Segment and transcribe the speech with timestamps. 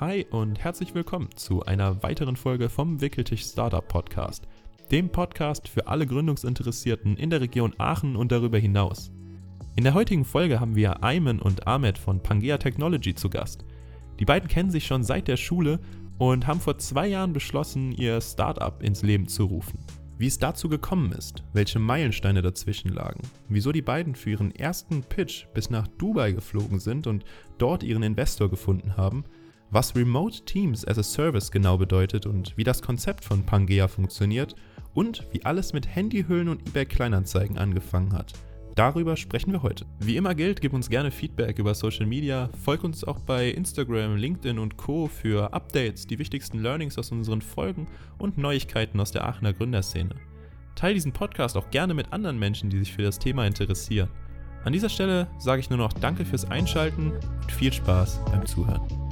[0.00, 4.48] Hi und herzlich willkommen zu einer weiteren Folge vom Wickeltisch Startup Podcast,
[4.90, 9.12] dem Podcast für alle Gründungsinteressierten in der Region Aachen und darüber hinaus.
[9.76, 13.66] In der heutigen Folge haben wir Ayman und Ahmed von Pangea Technology zu Gast.
[14.18, 15.78] Die beiden kennen sich schon seit der Schule
[16.16, 19.84] und haben vor zwei Jahren beschlossen, ihr Startup ins Leben zu rufen.
[20.16, 25.02] Wie es dazu gekommen ist, welche Meilensteine dazwischen lagen, wieso die beiden für ihren ersten
[25.02, 27.22] Pitch bis nach Dubai geflogen sind und
[27.58, 29.24] dort ihren Investor gefunden haben,
[29.70, 34.54] was Remote Teams as a Service genau bedeutet und wie das Konzept von Pangea funktioniert
[34.94, 38.32] und wie alles mit Handyhüllen und eBay Kleinanzeigen angefangen hat–
[38.80, 39.84] Darüber sprechen wir heute.
[39.98, 44.16] Wie immer gilt, gib uns gerne Feedback über Social Media, folg uns auch bei Instagram,
[44.16, 45.06] LinkedIn und Co.
[45.06, 50.14] für Updates, die wichtigsten Learnings aus unseren Folgen und Neuigkeiten aus der Aachener Gründerszene.
[50.76, 54.08] Teil diesen Podcast auch gerne mit anderen Menschen, die sich für das Thema interessieren.
[54.64, 59.09] An dieser Stelle sage ich nur noch Danke fürs Einschalten und viel Spaß beim Zuhören.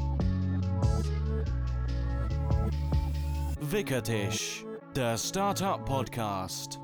[3.70, 4.64] Wickertisch,
[4.96, 6.80] der Startup Podcast.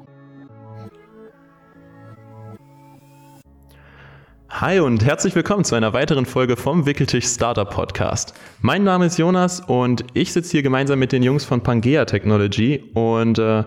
[4.50, 8.34] Hi und herzlich willkommen zu einer weiteren Folge vom Wickeltisch Startup Podcast.
[8.60, 12.90] Mein Name ist Jonas und ich sitze hier gemeinsam mit den Jungs von Pangea Technology
[12.92, 13.64] und äh,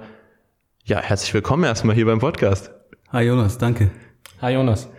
[0.83, 2.69] ja, herzlich willkommen erstmal hier beim Podcast.
[3.11, 3.89] Hi Jonas, danke.
[4.41, 4.89] Hi Jonas.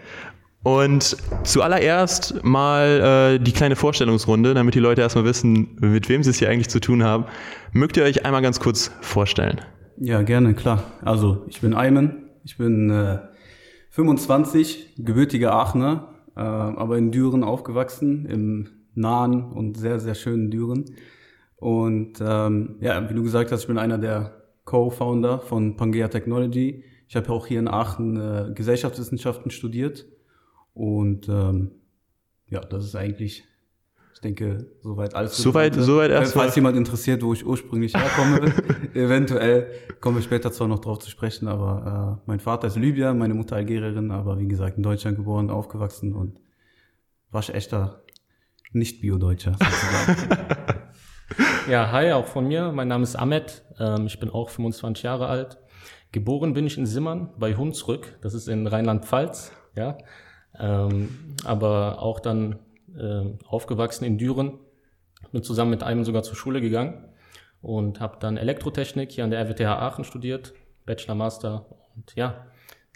[0.69, 6.29] Und zuallererst mal äh, die kleine Vorstellungsrunde, damit die Leute erstmal wissen, mit wem sie
[6.29, 7.25] es hier eigentlich zu tun haben.
[7.73, 9.63] Mögt ihr euch einmal ganz kurz vorstellen?
[9.97, 10.83] Ja, gerne, klar.
[11.01, 13.19] Also, ich bin Ayman, ich bin äh,
[13.93, 20.85] 25, gebürtiger Aachener, äh, aber in Düren aufgewachsen, im nahen und sehr, sehr schönen Düren.
[21.57, 26.85] Und ähm, ja, wie du gesagt hast, ich bin einer der Co-Founder von Pangea Technology.
[27.09, 30.05] Ich habe auch hier in Aachen äh, Gesellschaftswissenschaften studiert.
[30.79, 31.73] Und ähm,
[32.49, 33.45] ja, das ist eigentlich
[34.19, 35.37] ich denke, soweit alles.
[35.37, 36.47] Soweit, soweit erstmal.
[36.47, 38.53] Falls jemand interessiert, wo ich ursprünglich herkomme,
[38.95, 43.15] eventuell kommen wir später zwar noch drauf zu sprechen, aber äh, mein Vater ist Libyer,
[43.15, 46.41] meine Mutter Algerierin, aber wie gesagt in Deutschland geboren, aufgewachsen und
[47.31, 48.03] waschechter
[48.73, 49.57] Nicht-Bio-Deutscher
[51.71, 52.73] ja, hi, auch von mir.
[52.73, 53.63] Mein Name ist Ahmed.
[53.79, 55.59] Ähm, ich bin auch 25 Jahre alt.
[56.11, 58.19] Geboren bin ich in Simmern bei Hunsrück.
[58.21, 59.53] Das ist in Rheinland-Pfalz.
[59.77, 59.97] Ja.
[60.59, 62.57] Ähm, aber auch dann
[62.97, 64.59] äh, aufgewachsen in Düren,
[65.33, 67.05] bin zusammen mit einem sogar zur Schule gegangen
[67.61, 70.55] und habe dann Elektrotechnik hier an der RWTH Aachen studiert,
[70.87, 72.47] Bachelor, Master und ja,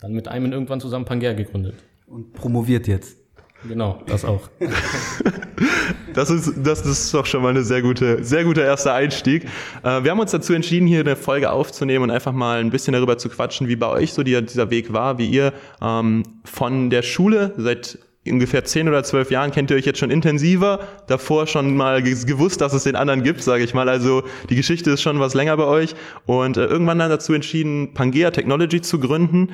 [0.01, 1.75] dann mit einem irgendwann zusammen Pangea gegründet.
[2.07, 3.22] Und promoviert jetzt.
[3.69, 4.49] Genau, das auch.
[6.15, 9.45] das, ist, das ist doch schon mal eine sehr gute, sehr guter erster Einstieg.
[9.83, 12.93] Äh, wir haben uns dazu entschieden, hier eine Folge aufzunehmen und einfach mal ein bisschen
[12.93, 17.03] darüber zu quatschen, wie bei euch so dieser Weg war, wie ihr ähm, von der
[17.03, 21.77] Schule seit ungefähr zehn oder zwölf Jahren kennt ihr euch jetzt schon intensiver, davor schon
[21.77, 23.89] mal gewusst, dass es den anderen gibt, sage ich mal.
[23.89, 25.95] Also die Geschichte ist schon was länger bei euch
[26.27, 29.51] und äh, irgendwann dann dazu entschieden, Pangea Technology zu gründen.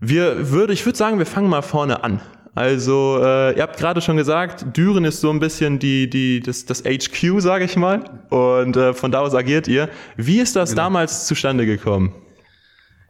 [0.00, 2.20] Wir würde, ich würde sagen, wir fangen mal vorne an.
[2.56, 6.64] Also äh, ihr habt gerade schon gesagt, Düren ist so ein bisschen die, die, das,
[6.64, 9.90] das HQ, sage ich mal, und äh, von da aus agiert ihr.
[10.16, 10.84] Wie ist das genau.
[10.84, 12.14] damals zustande gekommen?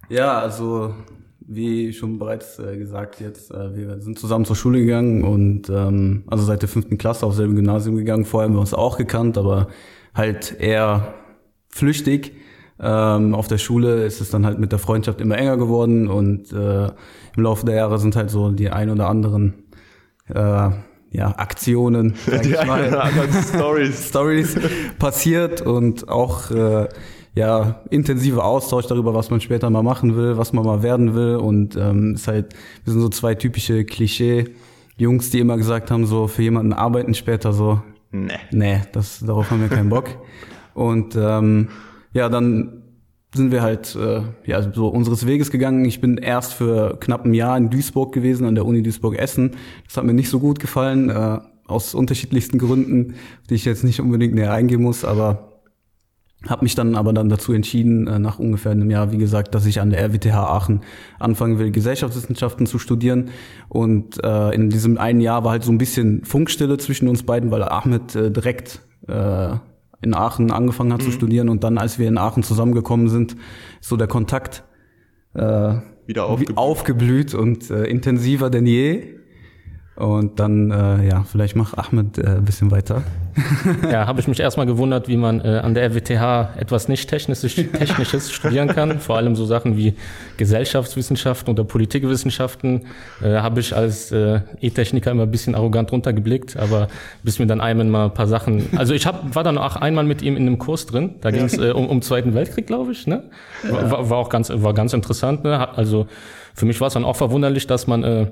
[0.08, 0.96] Ja, also
[1.38, 6.24] wie schon bereits äh, gesagt jetzt, äh, wir sind zusammen zur Schule gegangen und ähm,
[6.26, 8.24] also seit der fünften Klasse auf selben Gymnasium gegangen.
[8.24, 9.68] Vorher haben wir uns auch gekannt, aber
[10.12, 11.14] halt eher
[11.68, 12.32] flüchtig.
[12.78, 16.52] Ähm, auf der Schule ist es dann halt mit der Freundschaft immer enger geworden und
[16.52, 19.54] äh, im Laufe der Jahre sind halt so die ein oder anderen
[20.28, 20.70] äh,
[21.10, 24.08] ja, Aktionen, die ein oder anderen Stories.
[24.08, 24.58] Stories
[24.98, 26.88] passiert und auch äh,
[27.34, 31.36] ja, intensiver Austausch darüber, was man später mal machen will, was man mal werden will.
[31.36, 32.54] Und ähm, ist halt,
[32.84, 37.52] wir sind so zwei typische Klischee-Jungs, die immer gesagt haben, so für jemanden arbeiten später
[37.52, 37.82] so.
[38.10, 38.38] Nee.
[38.50, 40.08] Nee, das, darauf haben wir keinen Bock.
[40.72, 41.68] Und ähm,
[42.16, 42.82] ja, dann
[43.34, 45.84] sind wir halt äh, ja, so unseres Weges gegangen.
[45.84, 49.52] Ich bin erst für knapp ein Jahr in Duisburg gewesen, an der Uni Duisburg-Essen.
[49.86, 53.16] Das hat mir nicht so gut gefallen, äh, aus unterschiedlichsten Gründen,
[53.50, 55.60] die ich jetzt nicht unbedingt näher eingehen muss, aber
[56.48, 59.66] habe mich dann aber dann dazu entschieden, äh, nach ungefähr einem Jahr, wie gesagt, dass
[59.66, 60.80] ich an der RWTH Aachen
[61.18, 63.30] anfangen will, Gesellschaftswissenschaften zu studieren.
[63.68, 67.50] Und äh, in diesem einen Jahr war halt so ein bisschen Funkstille zwischen uns beiden,
[67.50, 69.56] weil Ahmed äh, direkt äh,
[70.02, 71.06] in Aachen angefangen hat mhm.
[71.06, 71.48] zu studieren.
[71.48, 73.36] Und dann, als wir in Aachen zusammengekommen sind,
[73.80, 74.64] so der Kontakt
[75.34, 75.74] äh,
[76.06, 79.16] wieder aufgeblüht, aufgeblüht und äh, intensiver denn je.
[79.96, 83.02] Und dann, äh, ja, vielleicht mach Ahmed äh, ein bisschen weiter.
[83.90, 87.54] ja, habe ich mich erstmal gewundert, wie man äh, an der RWTH etwas nicht Technisches,
[87.54, 89.00] Technisches studieren kann.
[89.00, 89.94] Vor allem so Sachen wie
[90.36, 92.82] Gesellschaftswissenschaften oder Politikwissenschaften
[93.22, 96.88] äh, habe ich als äh, E-Techniker immer ein bisschen arrogant runtergeblickt, aber
[97.22, 98.68] bis mir dann einmal mal ein paar Sachen.
[98.76, 101.14] Also ich hab, war dann auch einmal mit ihm in einem Kurs drin.
[101.22, 103.06] Da ging es äh, um, um Zweiten Weltkrieg, glaube ich.
[103.06, 103.22] Ne?
[103.62, 105.42] War, war auch ganz, war ganz interessant.
[105.44, 105.74] Ne?
[105.74, 106.06] Also
[106.54, 108.26] für mich war es dann auch verwunderlich, dass man äh,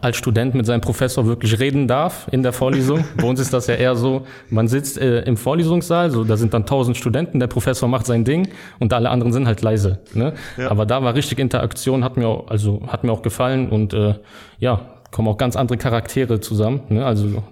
[0.00, 3.04] als Student mit seinem Professor wirklich reden darf in der Vorlesung.
[3.16, 6.52] Bei uns ist das ja eher so, man sitzt äh, im Vorlesungssaal, so da sind
[6.52, 8.48] dann tausend Studenten, der Professor macht sein Ding
[8.80, 10.00] und alle anderen sind halt leise.
[10.14, 10.34] Ne?
[10.56, 10.70] Ja.
[10.70, 14.14] Aber da war richtig Interaktion, hat mir auch, also hat mir auch gefallen und äh,
[14.58, 14.80] ja,
[15.10, 16.82] kommen auch ganz andere Charaktere zusammen.
[16.88, 17.06] Ne?
[17.06, 17.42] Also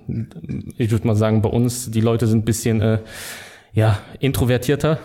[0.77, 2.99] ich würde mal sagen, bei uns die Leute sind ein bisschen äh,
[3.73, 4.99] ja introvertierter.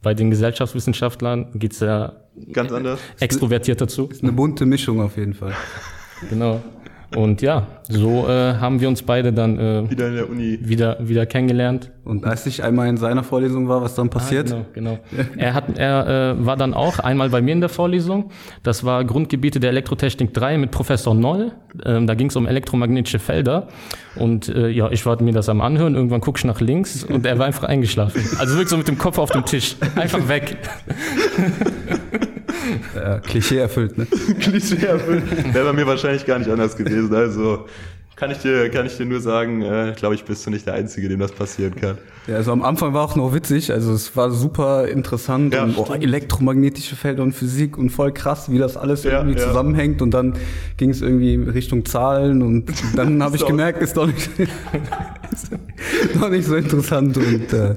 [0.00, 2.12] Bei den Gesellschaftswissenschaftlern geht's ja
[2.52, 3.00] ganz anders.
[3.18, 4.08] Extrovertierter zu.
[4.08, 5.54] Ist eine bunte Mischung auf jeden Fall.
[6.30, 6.60] Genau.
[7.16, 10.98] Und ja, so äh, haben wir uns beide dann äh, wieder in der Uni wieder
[11.00, 11.90] wieder kennengelernt.
[12.04, 14.52] Und als ich einmal in seiner Vorlesung war, was dann passiert?
[14.52, 15.26] Ah, genau, genau.
[15.38, 18.30] er hat er äh, war dann auch einmal bei mir in der Vorlesung.
[18.62, 21.52] Das war Grundgebiete der Elektrotechnik 3 mit Professor Noll.
[21.86, 23.68] Ähm, da ging es um elektromagnetische Felder.
[24.16, 25.94] Und äh, ja, ich war mir das am anhören.
[25.94, 28.22] Irgendwann guck ich nach links und er war einfach eingeschlafen.
[28.38, 30.58] Also wirklich so mit dem Kopf auf dem Tisch, einfach weg.
[32.94, 34.06] Ja, Klischee erfüllt, ne?
[34.40, 35.54] Klischee erfüllt.
[35.54, 37.14] Wäre bei mir wahrscheinlich gar nicht anders gewesen.
[37.14, 37.66] Also
[38.18, 40.74] kann ich dir, kann ich dir nur sagen, äh, glaube ich, bist du nicht der
[40.74, 41.98] Einzige, dem das passieren kann.
[42.26, 45.78] Ja, also am Anfang war auch noch witzig, also es war super interessant ja, und
[45.78, 49.46] oh, elektromagnetische Felder und Physik und voll krass, wie das alles ja, irgendwie ja.
[49.46, 50.34] zusammenhängt und dann
[50.76, 54.28] ging es irgendwie Richtung Zahlen und dann habe ich gemerkt, ist doch nicht,
[56.20, 57.76] doch nicht so interessant und äh,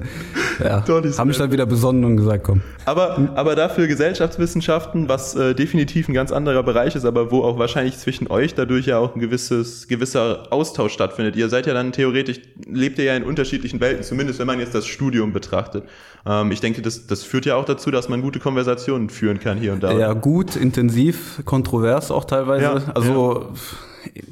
[0.62, 2.62] ja, haben mich dann wieder besonnen und gesagt, komm.
[2.84, 7.58] Aber, aber dafür Gesellschaftswissenschaften, was äh, definitiv ein ganz anderer Bereich ist, aber wo auch
[7.58, 11.36] wahrscheinlich zwischen euch dadurch ja auch ein gewisses, gewisser Austausch stattfindet.
[11.36, 14.74] Ihr seid ja dann theoretisch, lebt ihr ja in unterschiedlichen Welten, zumindest wenn man jetzt
[14.74, 15.84] das Studium betrachtet.
[16.26, 19.58] Ähm, ich denke, das, das führt ja auch dazu, dass man gute Konversationen führen kann
[19.58, 19.92] hier und da.
[19.96, 22.64] Ja, gut, intensiv, kontrovers auch teilweise.
[22.64, 23.48] Ja, also ja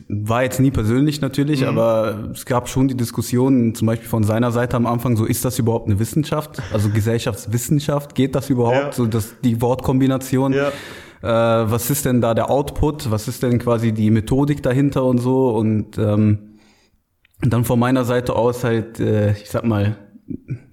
[0.08, 1.69] war jetzt nie persönlich natürlich, mhm.
[1.69, 5.44] aber es gab schon die Diskussion, zum Beispiel von seiner Seite am Anfang, so ist
[5.44, 6.61] das überhaupt eine Wissenschaft?
[6.73, 8.76] Also Gesellschaftswissenschaft, geht das überhaupt?
[8.76, 8.93] Ja.
[8.93, 10.53] So das, die Wortkombination.
[10.53, 10.73] Ja.
[11.22, 13.11] Äh, was ist denn da der Output?
[13.11, 15.50] Was ist denn quasi die Methodik dahinter und so?
[15.50, 16.58] Und ähm,
[17.40, 19.96] dann von meiner Seite aus halt, äh, ich sag mal,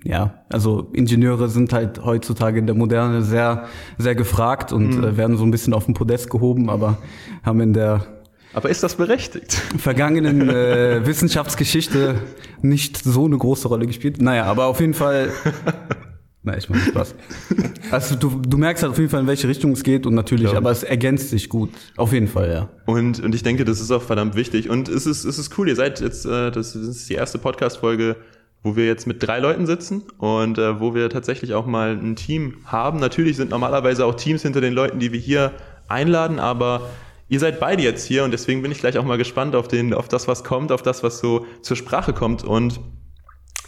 [0.04, 3.66] ja, also Ingenieure sind halt heutzutage in der Moderne sehr,
[3.98, 5.04] sehr gefragt und mhm.
[5.04, 6.98] äh, werden so ein bisschen auf den Podest gehoben, aber
[7.44, 8.06] haben in der
[8.54, 9.54] aber ist das berechtigt?
[9.78, 12.16] Vergangenen äh, Wissenschaftsgeschichte
[12.64, 14.20] nicht so eine große Rolle gespielt.
[14.20, 15.30] Naja, aber auf jeden Fall.
[16.48, 17.14] Na, ich meine Spaß.
[17.92, 20.52] Also du, du merkst halt auf jeden Fall, in welche Richtung es geht und natürlich,
[20.52, 20.58] ja.
[20.58, 21.70] aber es ergänzt sich gut.
[21.96, 22.70] Auf jeden Fall, ja.
[22.86, 24.70] Und, und ich denke, das ist auch verdammt wichtig.
[24.70, 28.18] Und es ist, es ist cool, ihr seid jetzt, äh, das ist die erste Podcast-Folge,
[28.64, 32.18] wo wir jetzt mit drei Leuten sitzen und äh, wo wir tatsächlich auch mal ein
[32.18, 33.00] Team haben.
[33.00, 35.54] Natürlich sind normalerweise auch Teams hinter den Leuten, die wir hier
[35.88, 36.82] einladen, aber
[37.30, 39.94] Ihr seid beide jetzt hier und deswegen bin ich gleich auch mal gespannt auf, den,
[39.94, 42.46] auf das, was kommt, auf das, was so zur Sprache kommt.
[42.46, 42.80] Und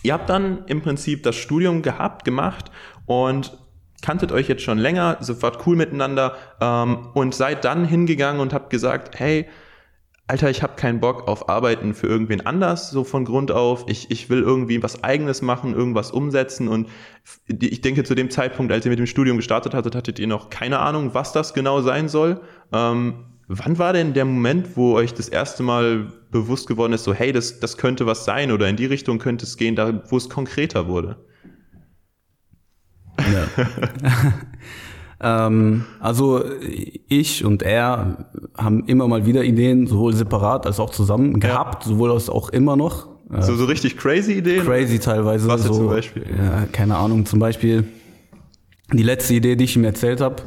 [0.04, 2.72] ihr habt dann im Prinzip das Studium gehabt, gemacht
[3.06, 3.58] und
[4.02, 8.70] kanntet euch jetzt schon länger, sofort cool miteinander ähm, und seid dann hingegangen und habt
[8.70, 9.48] gesagt, hey,
[10.30, 13.86] Alter, ich habe keinen Bock auf Arbeiten für irgendwen anders, so von Grund auf.
[13.88, 16.68] Ich, ich will irgendwie was eigenes machen, irgendwas umsetzen.
[16.68, 16.88] Und
[17.48, 20.52] ich denke, zu dem Zeitpunkt, als ihr mit dem Studium gestartet hattet, hattet ihr noch
[20.52, 22.42] keine Ahnung, was das genau sein soll.
[22.72, 27.16] Ähm, Wann war denn der Moment, wo euch das erste Mal bewusst geworden ist, so
[27.16, 30.18] hey, das, das könnte was sein oder in die Richtung könnte es gehen, da, wo
[30.18, 31.18] es konkreter wurde?
[33.18, 33.48] Ja.
[35.48, 36.44] ähm, also
[37.08, 41.90] ich und er haben immer mal wieder Ideen, sowohl separat als auch zusammen gehabt, ja.
[41.90, 43.08] sowohl als auch immer noch.
[43.40, 44.64] So, so richtig crazy Ideen?
[44.64, 45.48] Crazy teilweise.
[45.48, 46.24] Was so, zum Beispiel?
[46.38, 47.26] Ja, keine Ahnung.
[47.26, 47.86] Zum Beispiel
[48.94, 50.38] die letzte Idee, die ich ihm erzählt habe,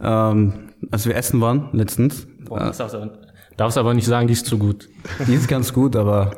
[0.00, 0.52] ähm,
[0.90, 2.26] als wir essen waren letztens.
[2.48, 3.10] Boah, das darfst, aber,
[3.56, 4.88] darfst aber nicht sagen, die ist zu gut.
[5.26, 6.32] Die ist ganz gut, aber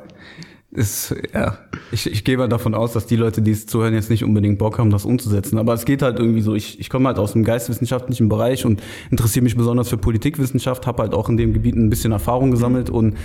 [0.73, 1.59] ist, ja,
[1.91, 4.59] ich, ich gehe mal davon aus, dass die Leute, die es zuhören, jetzt nicht unbedingt
[4.59, 5.59] Bock haben, das umzusetzen.
[5.59, 8.81] Aber es geht halt irgendwie so, ich, ich komme halt aus dem geistwissenschaftlichen Bereich und
[9.11, 12.89] interessiere mich besonders für Politikwissenschaft, habe halt auch in dem Gebiet ein bisschen Erfahrung gesammelt
[12.89, 13.17] und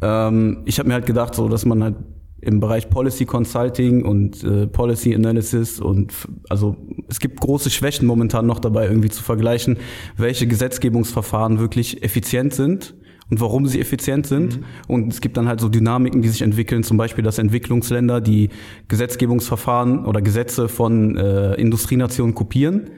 [0.00, 1.96] ähm, ich habe mir halt gedacht, so dass man halt
[2.42, 6.12] im Bereich Policy Consulting und äh, Policy Analysis und
[6.48, 6.76] also
[7.08, 9.78] es gibt große Schwächen momentan noch dabei irgendwie zu vergleichen,
[10.16, 12.94] welche Gesetzgebungsverfahren wirklich effizient sind
[13.30, 14.58] und warum sie effizient sind.
[14.58, 14.64] Mhm.
[14.88, 18.50] Und es gibt dann halt so Dynamiken, die sich entwickeln, zum Beispiel, dass Entwicklungsländer die
[18.88, 22.90] Gesetzgebungsverfahren oder Gesetze von äh, Industrienationen kopieren,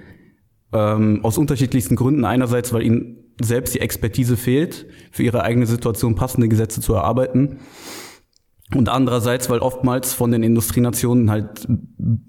[0.73, 2.25] ähm, aus unterschiedlichsten Gründen.
[2.25, 7.59] Einerseits, weil ihnen selbst die Expertise fehlt, für ihre eigene Situation passende Gesetze zu erarbeiten.
[8.75, 11.69] Und andererseits, weil oftmals von den Industrienationen halt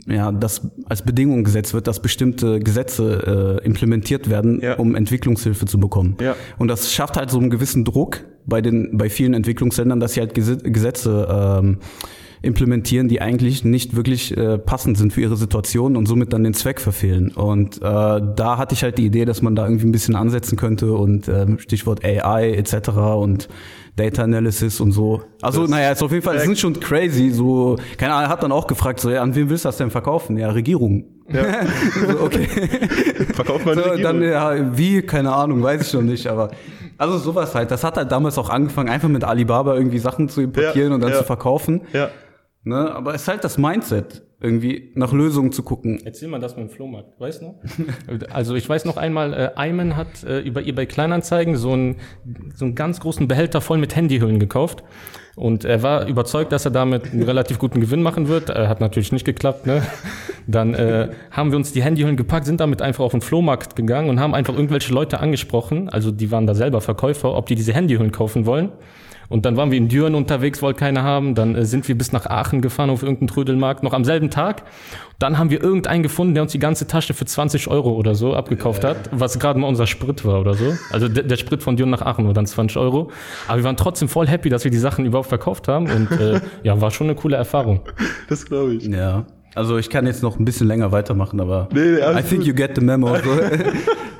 [0.05, 4.75] ja das als Bedingung gesetzt wird, dass bestimmte Gesetze äh, implementiert werden, Ja.
[4.75, 6.17] um Entwicklungshilfe zu bekommen.
[6.19, 6.35] Ja.
[6.57, 10.19] Und das schafft halt so einen gewissen Druck bei den bei vielen Entwicklungsländern, dass sie
[10.19, 11.27] halt Gese- Gesetze
[11.61, 11.79] ähm,
[12.41, 16.53] implementieren, die eigentlich nicht wirklich äh, passend sind für ihre Situation und somit dann den
[16.53, 17.29] Zweck verfehlen.
[17.31, 20.57] Und äh, da hatte ich halt die Idee, dass man da irgendwie ein bisschen ansetzen
[20.57, 22.89] könnte und ähm, Stichwort AI etc.
[23.17, 23.47] und
[23.95, 25.21] Data Analysis und so.
[25.41, 27.29] Also Das- naja, ist auf jeden Fall, es sind schon crazy.
[27.31, 29.77] So, keine Ahnung, er hat dann auch gefragt, so, ja, an wen willst du das
[29.77, 30.37] denn verkaufen?
[30.37, 31.05] Ja, Regierung.
[31.29, 32.45] so, okay.
[33.33, 36.51] Verkauft man So, dann, ja, wie, keine Ahnung, weiß ich schon nicht, aber
[36.97, 37.71] also sowas halt.
[37.71, 41.01] Das hat halt damals auch angefangen, einfach mit Alibaba irgendwie Sachen zu importieren Ja, und
[41.01, 41.17] dann ja.
[41.17, 41.81] zu verkaufen.
[41.93, 42.09] Ja.
[42.63, 42.93] Ne?
[42.93, 46.01] Aber es ist halt das Mindset, irgendwie nach Lösungen zu gucken.
[46.03, 47.55] Erzähl mal das mit dem Flohmarkt, weißt du?
[48.31, 51.97] Also ich weiß noch einmal, äh, Ayman hat äh, über eBay Kleinanzeigen so einen,
[52.53, 54.83] so einen ganz großen Behälter voll mit Handyhüllen gekauft.
[55.35, 58.49] Und er war überzeugt, dass er damit einen relativ guten Gewinn machen wird.
[58.49, 59.65] Äh, hat natürlich nicht geklappt.
[59.65, 59.83] Ne?
[60.47, 64.09] Dann äh, haben wir uns die Handyhüllen gepackt, sind damit einfach auf den Flohmarkt gegangen
[64.09, 67.73] und haben einfach irgendwelche Leute angesprochen, also die waren da selber Verkäufer, ob die diese
[67.73, 68.71] Handyhüllen kaufen wollen.
[69.29, 71.35] Und dann waren wir in Düren unterwegs, wollte keiner haben.
[71.35, 74.63] Dann äh, sind wir bis nach Aachen gefahren auf irgendeinen Trödelmarkt, noch am selben Tag.
[75.19, 78.33] Dann haben wir irgendeinen gefunden, der uns die ganze Tasche für 20 Euro oder so
[78.35, 80.73] abgekauft hat, was gerade mal unser Sprit war oder so.
[80.91, 83.11] Also der, der Sprit von Düren nach Aachen war dann 20 Euro.
[83.47, 85.89] Aber wir waren trotzdem voll happy, dass wir die Sachen überhaupt verkauft haben.
[85.89, 87.81] Und äh, ja, war schon eine coole Erfahrung.
[88.27, 88.85] Das glaube ich.
[88.87, 89.25] Ja.
[89.53, 92.47] Also ich kann jetzt noch ein bisschen länger weitermachen, aber Nee, nee, I think gut.
[92.47, 93.15] you get the memo.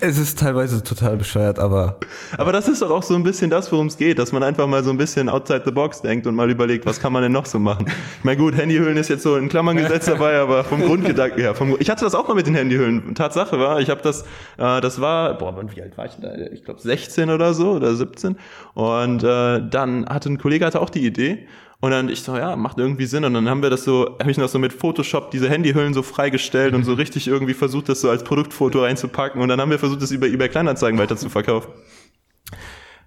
[0.00, 1.98] Es ist teilweise total bescheuert, aber
[2.36, 4.66] Aber das ist doch auch so ein bisschen das, worum es geht, dass man einfach
[4.66, 7.32] mal so ein bisschen outside the box denkt und mal überlegt, was kann man denn
[7.32, 7.86] noch so machen.
[8.18, 11.54] Ich meine, gut, Handyhüllen ist jetzt so in Klammern gesetzt dabei, aber vom Grundgedanken her.
[11.54, 13.14] Vom, ich hatte das auch mal mit den Handyhüllen.
[13.14, 14.22] Tatsache war, ich habe das,
[14.58, 16.52] äh, das war, boah, wie alt war ich denn da?
[16.52, 18.36] Ich glaube 16 oder so oder 17.
[18.74, 21.46] Und äh, dann hatte ein Kollege hatte auch die Idee.
[21.80, 23.24] Und dann ich so, ja, macht irgendwie Sinn.
[23.24, 26.02] Und dann haben wir das so, habe ich noch so mit Photoshop diese Handyhüllen so
[26.02, 29.40] freigestellt und so richtig irgendwie versucht, das so als Produktfoto reinzupacken.
[29.42, 31.70] Und dann haben wir versucht, das über eBay Kleinanzeigen weiter zu verkaufen.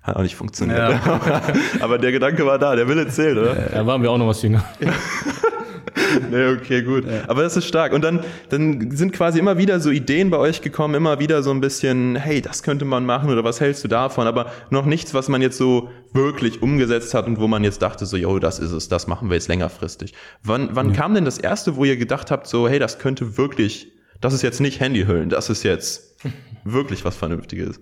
[0.03, 0.99] Hat auch nicht funktioniert.
[1.81, 3.55] Aber der Gedanke war da, der Wille zählt, oder?
[3.55, 4.63] Da waren wir auch noch was jünger.
[6.31, 7.05] Nee, okay, gut.
[7.27, 7.93] Aber das ist stark.
[7.93, 11.51] Und dann, dann sind quasi immer wieder so Ideen bei euch gekommen, immer wieder so
[11.51, 14.27] ein bisschen, hey, das könnte man machen oder was hältst du davon?
[14.27, 18.05] Aber noch nichts, was man jetzt so wirklich umgesetzt hat und wo man jetzt dachte,
[18.05, 20.13] so, yo, das ist es, das machen wir jetzt längerfristig.
[20.43, 23.91] Wann, wann kam denn das erste, wo ihr gedacht habt, so, hey, das könnte wirklich,
[24.21, 26.15] das ist jetzt nicht Handyhüllen, das ist jetzt
[26.63, 27.79] wirklich was Vernünftiges?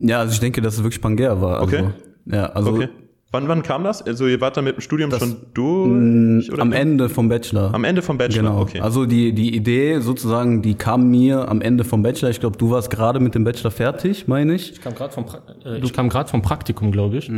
[0.00, 1.60] ja, also ich denke, dass es wirklich Pangea war.
[1.60, 1.88] Also, Okay.
[2.26, 2.88] Ja, also Okay.
[3.32, 4.02] Wann, wann kam das?
[4.02, 6.52] Also ihr wart da mit dem Studium schon durch?
[6.52, 7.72] Oder am Ende vom Bachelor.
[7.72, 8.60] Am Ende vom Bachelor, Genau.
[8.62, 8.80] okay.
[8.80, 12.30] Also die, die Idee sozusagen, die kam mir am Ende vom Bachelor.
[12.30, 14.72] Ich glaube, du warst gerade mit dem Bachelor fertig, meine ich.
[14.72, 17.30] Ich kam gerade vom, pra äh, ich kam grad vom Praktikum, glaube ich.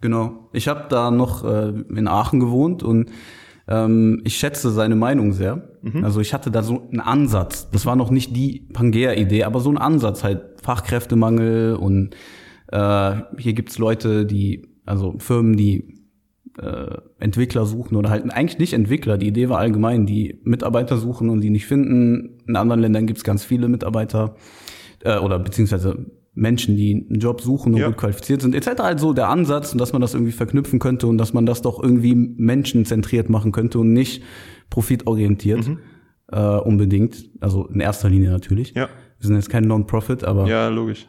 [0.00, 0.48] Genau.
[0.54, 3.10] Ich habe da noch äh, in Aachen gewohnt und
[3.68, 5.68] ähm, ich schätze seine Meinung sehr.
[6.02, 7.68] Also ich hatte da so einen Ansatz.
[7.70, 12.14] Das war noch nicht die Pangea-Idee, aber so ein Ansatz halt Fachkräftemangel und
[12.72, 15.94] äh, hier gibt's Leute, die, also Firmen, die
[16.58, 19.18] äh, Entwickler suchen oder halt eigentlich nicht Entwickler.
[19.18, 22.38] Die Idee war allgemein, die Mitarbeiter suchen und die nicht finden.
[22.46, 24.34] In anderen Ländern gibt's ganz viele Mitarbeiter
[25.04, 27.88] äh, oder beziehungsweise Menschen, die einen Job suchen und Ja.
[27.88, 28.80] gut qualifiziert sind, etc.
[28.80, 31.82] Also der Ansatz und dass man das irgendwie verknüpfen könnte und dass man das doch
[31.82, 34.22] irgendwie menschenzentriert machen könnte und nicht
[34.70, 35.70] profitorientiert
[36.32, 37.30] äh, unbedingt.
[37.40, 38.74] Also in erster Linie natürlich.
[38.74, 38.88] Ja.
[39.18, 41.06] Wir sind jetzt kein Non-Profit, aber Ja, logisch.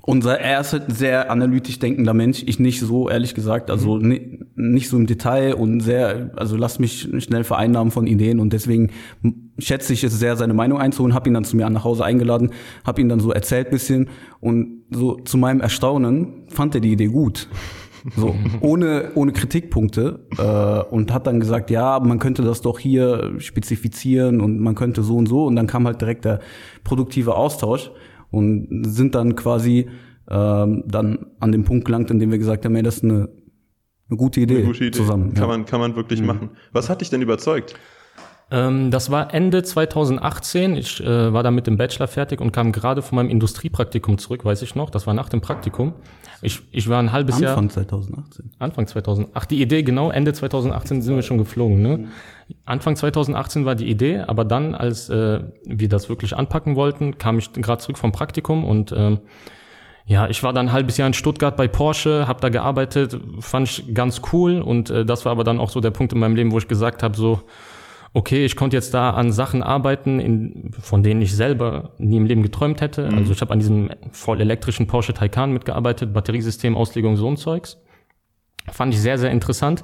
[0.00, 2.42] Unser, er ist halt ein sehr analytisch denkender Mensch.
[2.46, 3.70] Ich nicht so, ehrlich gesagt.
[3.70, 8.40] Also ni- nicht so im Detail und sehr, also lass mich schnell vereinnahmen von Ideen
[8.40, 8.90] und deswegen
[9.58, 11.14] schätze ich es sehr, seine Meinung einzuholen.
[11.14, 12.50] Hab ihn dann zu mir nach Hause eingeladen,
[12.84, 14.08] hab ihn dann so erzählt bisschen
[14.40, 17.48] und so zu meinem Erstaunen fand er die Idee gut.
[18.16, 23.34] So, ohne, ohne Kritikpunkte äh, und hat dann gesagt, ja, man könnte das doch hier
[23.38, 26.40] spezifizieren und man könnte so und so und dann kam halt direkt der
[26.82, 27.92] produktive Austausch
[28.32, 29.88] und sind dann quasi
[30.28, 33.28] ähm, dann an dem Punkt gelangt, in dem wir gesagt haben, ey, das ist eine,
[34.08, 34.98] eine gute Idee, Eine gute Idee.
[34.98, 35.34] zusammen.
[35.34, 35.46] Kann, ja.
[35.46, 36.50] man, kann man wirklich machen.
[36.72, 37.74] Was hat dich denn überzeugt?
[38.50, 40.76] Ähm, das war Ende 2018.
[40.76, 44.44] Ich äh, war dann mit dem Bachelor fertig und kam gerade von meinem Industriepraktikum zurück,
[44.44, 44.90] weiß ich noch.
[44.90, 45.94] Das war nach dem Praktikum.
[46.42, 47.52] Ich, ich war ein halbes Jahr.
[47.56, 48.50] Anfang 2018.
[48.58, 49.28] Anfang 2000.
[49.32, 51.80] Ach, die Idee, genau, Ende 2018 sind wir schon geflogen.
[51.80, 52.08] Ne?
[52.64, 57.38] Anfang 2018 war die Idee, aber dann, als äh, wir das wirklich anpacken wollten, kam
[57.38, 59.20] ich gerade zurück vom Praktikum und ähm,
[60.04, 63.68] ja, ich war dann ein halbes Jahr in Stuttgart bei Porsche, habe da gearbeitet, fand
[63.68, 66.34] ich ganz cool und äh, das war aber dann auch so der Punkt in meinem
[66.34, 67.42] Leben, wo ich gesagt habe, so,
[68.14, 72.26] okay, ich konnte jetzt da an Sachen arbeiten, in, von denen ich selber nie im
[72.26, 73.08] Leben geträumt hätte.
[73.08, 77.78] Also ich habe an diesem voll elektrischen Porsche Taycan mitgearbeitet, Batteriesystem, Auslegung, so ein Zeugs.
[78.70, 79.82] Fand ich sehr, sehr interessant.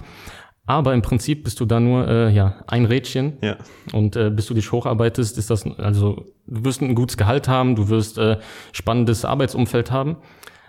[0.68, 3.56] Aber im Prinzip bist du da nur äh, ja ein Rädchen Ja.
[3.92, 7.74] und äh, bis du dich hocharbeitest, ist das also du wirst ein gutes Gehalt haben,
[7.74, 8.36] du wirst äh,
[8.72, 10.16] spannendes Arbeitsumfeld haben.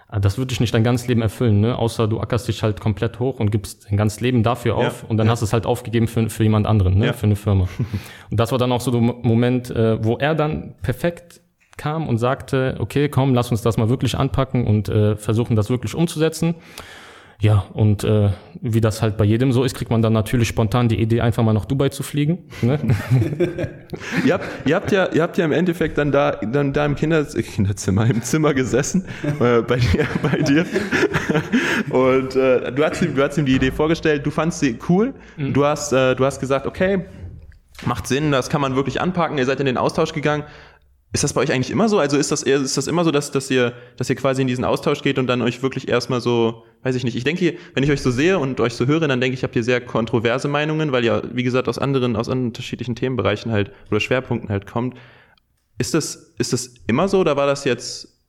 [0.08, 1.78] Aber Das wird dich nicht dein ganzes Leben erfüllen, ne?
[1.78, 5.04] Außer du ackerst dich halt komplett hoch und gibst dein ganzes Leben dafür Ja, auf
[5.04, 5.32] und dann ja.
[5.32, 7.08] hast du es halt aufgegeben für, für jemand anderen, ne?
[7.08, 7.14] Ja.
[7.14, 7.68] Für eine Firma.
[8.32, 11.42] und das war dann auch so der Mo- Moment, äh, wo er dann perfekt
[11.78, 15.70] kam und sagte, okay, komm, lass uns das mal wirklich anpacken und äh, versuchen, das
[15.70, 16.56] wirklich umzusetzen.
[17.42, 20.90] Ja, und äh, wie das halt bei jedem so ist, kriegt man dann natürlich spontan
[20.90, 22.40] die Idee, einfach mal nach Dubai zu fliegen.
[22.62, 22.78] Ne?
[24.26, 26.96] Ihr habt, ihr habt ja, ihr habt ja im Endeffekt dann da, dann da im
[26.96, 29.06] Kinder, Kinderzimmer, im Zimmer gesessen,
[29.40, 30.66] äh, bei dir, bei dir.
[31.90, 35.14] Und äh, du hast ihm, du hast ihm die Idee vorgestellt, du fandst sie cool.
[35.38, 37.06] Du hast, äh, du hast gesagt, okay,
[37.86, 39.38] macht Sinn, das kann man wirklich anpacken.
[39.38, 40.44] Ihr seid in den Austausch gegangen.
[41.12, 41.98] Ist das bei euch eigentlich immer so?
[41.98, 44.48] Also ist das eher, ist das immer so, dass, dass ihr, dass ihr quasi in
[44.48, 47.16] diesen Austausch geht und dann euch wirklich erstmal so, weiß ich nicht.
[47.16, 49.56] Ich denke, wenn ich euch so sehe und euch so höre, dann denke ich, habt
[49.56, 54.00] ihr sehr kontroverse Meinungen, weil ihr, wie gesagt, aus anderen, aus unterschiedlichen Themenbereichen halt oder
[54.00, 54.98] Schwerpunkten halt kommt.
[55.80, 58.20] Ist das, ist das immer so oder war das jetzt,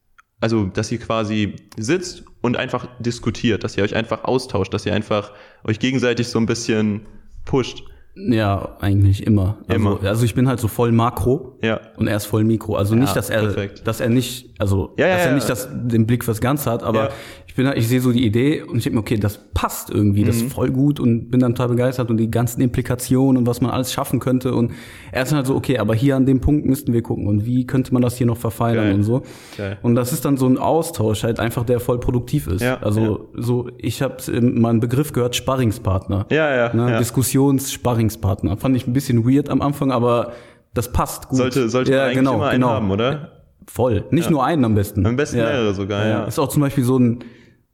[0.40, 4.94] also, dass ihr quasi sitzt und einfach diskutiert, dass ihr euch einfach austauscht, dass ihr
[4.94, 5.32] einfach
[5.64, 7.02] euch gegenseitig so ein bisschen
[7.44, 7.82] pusht?
[8.16, 9.58] Ja, eigentlich immer.
[9.68, 10.04] Also, Immer.
[10.04, 11.80] also ich bin halt so voll Makro Ja.
[11.96, 12.74] und er ist voll Mikro.
[12.74, 13.86] Also nicht, dass er, perfekt.
[13.86, 15.34] dass er nicht, also Ja, ja, dass er ja.
[15.36, 17.10] nicht das, den Blick fürs Ganze hat, aber Ja.
[17.50, 19.90] Ich bin halt, ich sehe so die Idee und ich denke mir, okay, das passt
[19.90, 20.46] irgendwie, das Mhm.
[20.46, 23.72] ist voll gut und bin dann total begeistert und die ganzen Implikationen und was man
[23.72, 24.70] alles schaffen könnte und
[25.10, 27.46] er ist dann halt so, okay, aber hier an dem Punkt müssten wir gucken und
[27.46, 28.94] wie könnte man das hier noch verfeinern Geil.
[28.94, 29.22] und so.
[29.56, 29.78] Geil.
[29.82, 32.60] Und das ist dann so ein Austausch halt einfach, der voll produktiv ist.
[32.62, 36.26] Ja, also so, ich habe mal einen Begriff gehört, Sparringspartner.
[36.30, 36.98] Ja, ja, Ne, ja.
[36.98, 38.56] Diskussions-Sparringspartner.
[38.58, 40.32] Fand ich ein bisschen weird am Anfang, aber
[40.74, 41.38] das passt gut.
[41.38, 43.32] Sollte, sollte man eigentlich immer einen haben, oder?
[43.66, 44.04] Voll.
[44.10, 45.04] Nicht nur einen am besten.
[45.06, 46.24] Am besten mehrere sogar, ja.
[46.24, 47.20] Ist auch zum Beispiel so ein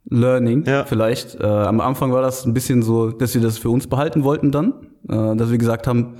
[0.08, 0.84] Learning Ja.
[0.84, 1.34] vielleicht.
[1.40, 4.50] Äh, am Anfang war das ein bisschen so, dass wir das für uns behalten wollten
[4.50, 4.74] dann.
[5.08, 6.14] Äh, dass wir gesagt haben,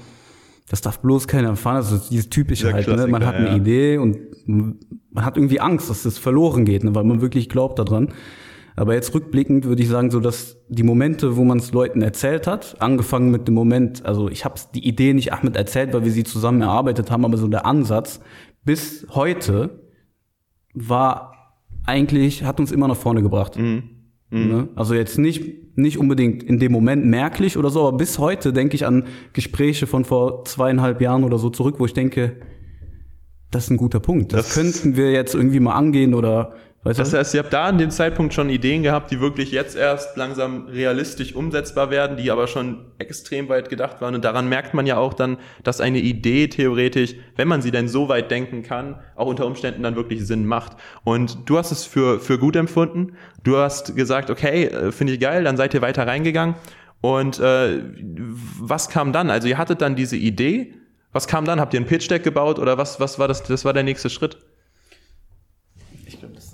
[0.68, 1.76] das darf bloß keiner erfahren.
[1.76, 2.88] Das ist dieses typische halt.
[2.88, 3.06] Ne?
[3.06, 3.56] Man hat eine ja.
[3.56, 6.94] Idee und man hat irgendwie Angst, dass das verloren geht, ne?
[6.94, 8.12] weil man wirklich glaubt daran.
[8.74, 12.46] Aber jetzt rückblickend würde ich sagen, so dass die Momente, wo man es Leuten erzählt
[12.46, 16.12] hat, angefangen mit dem Moment, also ich habe die Idee nicht Ahmed erzählt, weil wir
[16.12, 18.20] sie zusammen erarbeitet haben, aber so der Ansatz
[18.64, 19.80] bis heute
[20.74, 21.35] war
[21.86, 23.56] eigentlich, hat uns immer nach vorne gebracht.
[24.30, 24.68] Ne?
[24.74, 28.74] Also jetzt nicht, nicht unbedingt in dem Moment merklich oder so, aber bis heute denke
[28.74, 32.36] ich an Gespräche von vor zweieinhalb Jahren oder so zurück, wo ich denke,
[33.52, 34.32] das ist ein guter Punkt.
[34.32, 36.54] Das, Das- könnten wir jetzt irgendwie mal angehen oder
[36.86, 39.76] weißt Das heißt, ihr habt da an dem Zeitpunkt schon Ideen gehabt, die wirklich jetzt
[39.76, 44.14] erst langsam realistisch umsetzbar werden, die aber schon extrem weit gedacht waren.
[44.14, 47.88] Und daran merkt man ja auch dann, dass eine Idee theoretisch, wenn man sie denn
[47.88, 50.76] so weit denken kann, auch unter Umständen dann wirklich Sinn macht.
[51.04, 53.16] Und du hast es für, für gut empfunden.
[53.42, 56.54] Du hast gesagt, okay, äh, finde ich geil, dann seid ihr weiter reingegangen.
[57.00, 57.82] Und äh,
[58.60, 59.30] was kam dann?
[59.30, 60.74] Also ihr hattet dann diese Idee.
[61.12, 61.60] Was kam dann?
[61.60, 63.42] Habt ihr ein Pitch-Deck gebaut oder was, was war das?
[63.42, 64.38] Das war der nächste Schritt.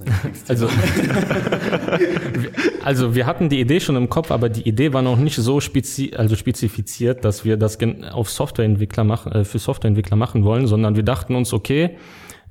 [0.49, 0.69] Also,
[2.85, 5.61] also wir hatten die Idee schon im Kopf, aber die Idee war noch nicht so
[5.61, 7.79] spezi also spezifiziert, dass wir das
[8.11, 11.97] auf Softwareentwickler machen, äh, für Softwareentwickler machen wollen, sondern wir dachten uns, okay,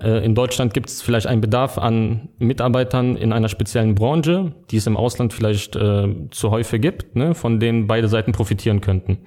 [0.02, 4.78] äh, in Deutschland gibt es vielleicht einen Bedarf an Mitarbeitern in einer speziellen Branche, die
[4.78, 9.20] es im Ausland vielleicht äh, zu häufig gibt, ne, von denen beide Seiten profitieren könnten.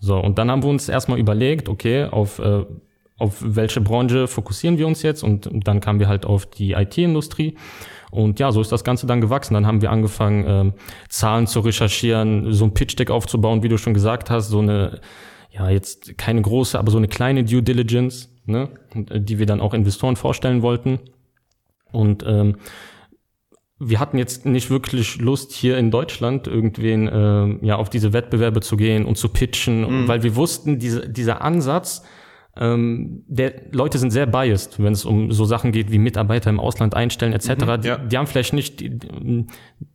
[0.00, 2.64] So, und dann haben wir uns erstmal überlegt, okay, auf äh,
[3.18, 5.22] auf welche Branche fokussieren wir uns jetzt?
[5.22, 7.56] Und dann kamen wir halt auf die IT-Industrie.
[8.10, 9.54] Und ja, so ist das Ganze dann gewachsen.
[9.54, 10.72] Dann haben wir angefangen, ähm,
[11.08, 15.00] Zahlen zu recherchieren, so ein Pitch-Deck aufzubauen, wie du schon gesagt hast, so eine,
[15.50, 18.68] ja, jetzt keine große, aber so eine kleine Due Diligence, ne,
[19.10, 21.00] äh, die wir dann auch Investoren vorstellen wollten.
[21.92, 22.56] Und ähm,
[23.78, 28.60] wir hatten jetzt nicht wirklich Lust, hier in Deutschland irgendwen ähm, ja auf diese Wettbewerbe
[28.60, 32.02] zu gehen und zu pitchen, weil wir wussten, diese, dieser Ansatz,
[32.58, 36.58] ähm, der Leute sind sehr biased, wenn es um so Sachen geht wie Mitarbeiter im
[36.58, 37.48] Ausland einstellen etc.
[37.82, 37.98] die, ja.
[37.98, 39.46] die haben vielleicht nicht, die, die,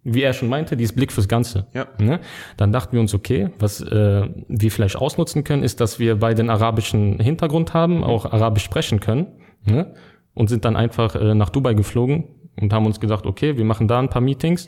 [0.03, 1.67] wie er schon meinte, dieses Blick fürs Ganze.
[1.73, 1.87] Ja.
[1.99, 2.19] Ne?
[2.57, 6.41] Dann dachten wir uns, okay, was äh, wir vielleicht ausnutzen können, ist, dass wir beide
[6.41, 9.27] einen arabischen Hintergrund haben, auch Arabisch sprechen können
[9.65, 9.93] ne?
[10.35, 12.25] und sind dann einfach äh, nach Dubai geflogen
[12.59, 14.67] und haben uns gesagt, okay, wir machen da ein paar Meetings.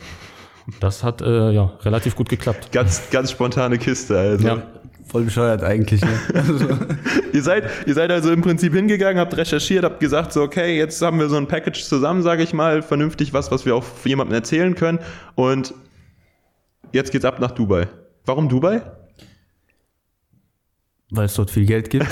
[0.80, 2.72] Das hat äh, ja relativ gut geklappt.
[2.72, 4.48] Ganz, ganz spontane Kiste, also.
[4.48, 4.64] Ja.
[5.14, 6.02] Voll bescheuert eigentlich.
[6.02, 6.10] Ne?
[6.34, 6.68] Also,
[7.34, 11.02] Ihr seid, ihr seid also im Prinzip hingegangen, habt recherchiert, habt gesagt, so, okay, jetzt
[11.04, 14.34] haben wir so ein Package zusammen, sage ich mal, vernünftig was, was wir auch jemandem
[14.36, 15.00] erzählen können.
[15.36, 15.74] Und
[16.92, 17.88] jetzt geht's ab nach Dubai.
[18.26, 18.82] Warum Dubai?
[21.16, 22.08] weil es dort viel Geld gibt.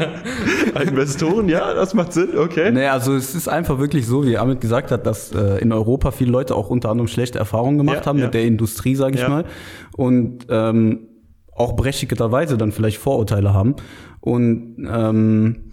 [0.82, 2.72] Investoren, ja, das macht Sinn, okay.
[2.72, 6.10] Nee, also es ist einfach wirklich so, wie Amit gesagt hat, dass äh, in Europa
[6.10, 8.24] viele Leute auch unter anderem schlechte Erfahrungen gemacht Ja, haben ja.
[8.24, 9.28] mit der Industrie, sage ich Ja.
[9.28, 9.44] mal.
[9.96, 11.06] Und ähm,
[11.56, 13.74] auch berechtigterweise dann vielleicht Vorurteile haben.
[14.20, 15.72] Und ähm,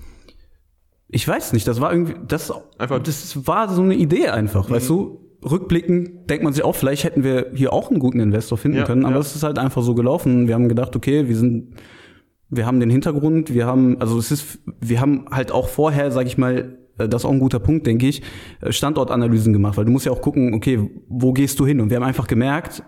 [1.10, 4.90] ich weiß nicht, das war irgendwie, das, Einfach- das war so eine Idee einfach, weißt
[4.90, 5.20] du?
[5.44, 8.86] Rückblickend denkt man sich auch, vielleicht hätten wir hier auch einen guten Investor finden Ja,
[8.86, 9.20] können, aber ja.
[9.22, 10.48] es ist halt einfach so gelaufen.
[10.48, 11.76] Wir haben gedacht, okay, wir sind
[12.56, 16.28] wir haben den Hintergrund, wir haben, also es ist, wir haben halt auch vorher, sag
[16.28, 18.22] ich mal, äh, das ist auch ein guter Punkt, denke ich,
[18.62, 21.82] äh, Standortanalysen gemacht, weil du musst ja auch gucken, okay, wo gehst du hin?
[21.82, 22.84] Und wir haben einfach gemerkt,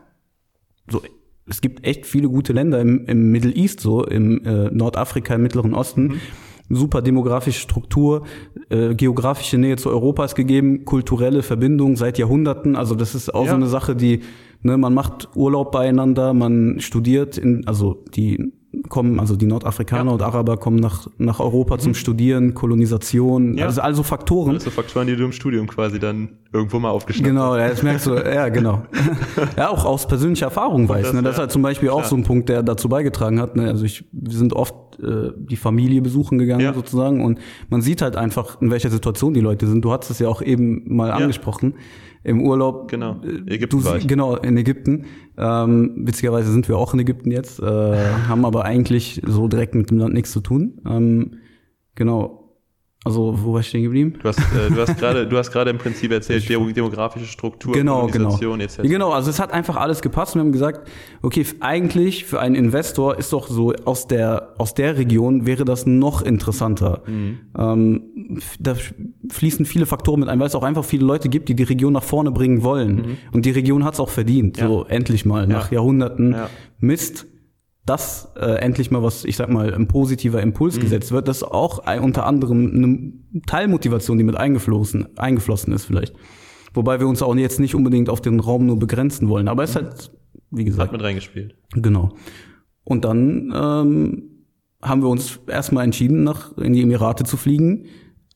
[0.88, 1.02] so,
[1.48, 5.44] es gibt echt viele gute Länder im, im Middle East, so im äh, Nordafrika, im
[5.44, 6.20] Mittleren Osten.
[6.68, 8.24] Super demografische Struktur,
[8.70, 12.76] äh, geografische Nähe zu Europa ist gegeben, kulturelle Verbindung seit Jahrhunderten.
[12.76, 13.52] Also das ist auch Ja.
[13.52, 14.22] so eine Sache, die,
[14.64, 18.52] ne, man macht Urlaub beieinander, man studiert in, also die
[18.90, 20.14] kommen, also die Nordafrikaner Ja.
[20.14, 23.66] und Araber kommen nach, nach Europa zum Studieren, Kolonisation, Ja.
[23.66, 24.54] also also Faktoren.
[24.56, 27.84] Das sind Faktoren, die du im Studium quasi dann irgendwo mal aufgeschnappt Genau, ja, das
[27.84, 28.84] merkst du, ja, genau.
[29.58, 31.04] ja, auch aus persönlicher Erfahrung weiß.
[31.08, 31.22] das, ne?
[31.24, 32.10] Das ist halt zum Beispiel auch Klar.
[32.10, 33.56] so ein Punkt, der dazu beigetragen hat.
[33.56, 33.68] Ne?
[33.68, 36.74] Also ich, wir sind oft äh, die Familie besuchen gegangen Ja.
[36.74, 39.84] sozusagen und man sieht halt einfach, in welcher Situation die Leute sind.
[39.84, 41.76] Du hattest es ja auch eben mal angesprochen.
[42.26, 42.90] Im Urlaub.
[42.90, 43.22] Genau.
[43.24, 44.08] äh, Ägypten du.
[44.08, 45.06] Genau, in Ägypten.
[45.38, 47.64] Ähm, witzigerweise sind wir auch in Ägypten jetzt, äh,
[48.28, 50.82] haben aber eigentlich so direkt mit dem Land nichts zu tun.
[50.88, 51.36] Ähm,
[51.94, 52.45] genau.
[53.08, 54.16] Also, wo war ich stehen geblieben?
[54.20, 57.72] Du hast, äh, du hast gerade, du hast gerade im Prinzip erzählt, demo- demografische Struktur,
[57.74, 58.26] Genau, genau.
[58.32, 58.78] Organisation etc.
[58.80, 60.34] Ja, genau, also es hat einfach alles gepasst.
[60.34, 60.90] Wir haben gesagt,
[61.22, 65.86] okay, eigentlich für einen Investor ist doch so aus der aus der Region wäre das
[65.86, 67.04] noch interessanter.
[67.06, 67.38] Mhm.
[67.56, 68.02] Ähm,
[68.60, 68.74] da
[69.30, 71.94] fließen viele Faktoren mit ein, weil es auch einfach viele Leute gibt, die die Region
[71.94, 73.18] nach vorne bringen wollen.
[73.32, 74.62] Und die Region hat es auch verdient, Mhm.
[74.64, 74.68] Ja.
[74.68, 75.76] so endlich mal nach Ja.
[75.76, 76.50] Jahrhunderten Ja.
[76.80, 77.28] Mist.
[77.86, 80.46] Dass äh, endlich mal was, ich sag mal, ein positiver Mhm.
[80.46, 82.72] Impuls gesetzt wird, das ist auch ein, unter anderem
[83.34, 86.16] eine Teilmotivation, die mit eingeflossen, eingeflossen ist vielleicht.
[86.74, 89.48] Wobei wir uns auch jetzt nicht unbedingt auf den Raum nur begrenzen wollen.
[89.48, 90.12] Aber es ist halt,
[90.52, 91.56] wie Hat gesagt, mit reingespielt.
[91.74, 92.12] genau.
[92.84, 94.24] Und dann ähm,
[94.82, 97.86] haben wir uns erstmal entschieden, nach in die Emirate zu fliegen.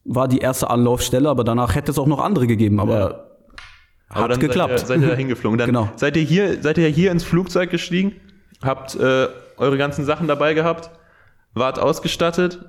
[0.05, 2.79] War die erste Anlaufstelle, aber danach hätte es auch noch andere gegeben.
[2.79, 3.25] Aber
[4.09, 4.79] Aber hat dann geklappt.
[4.79, 5.57] Seid ihr, seid ihr da hingeflogen.
[5.59, 5.89] Dann Genau.
[5.95, 8.13] seid ihr hier, seid ihr hier ins Flugzeug gestiegen,
[8.63, 10.89] habt äh, eure ganzen Sachen dabei gehabt,
[11.53, 12.59] wart ausgestattet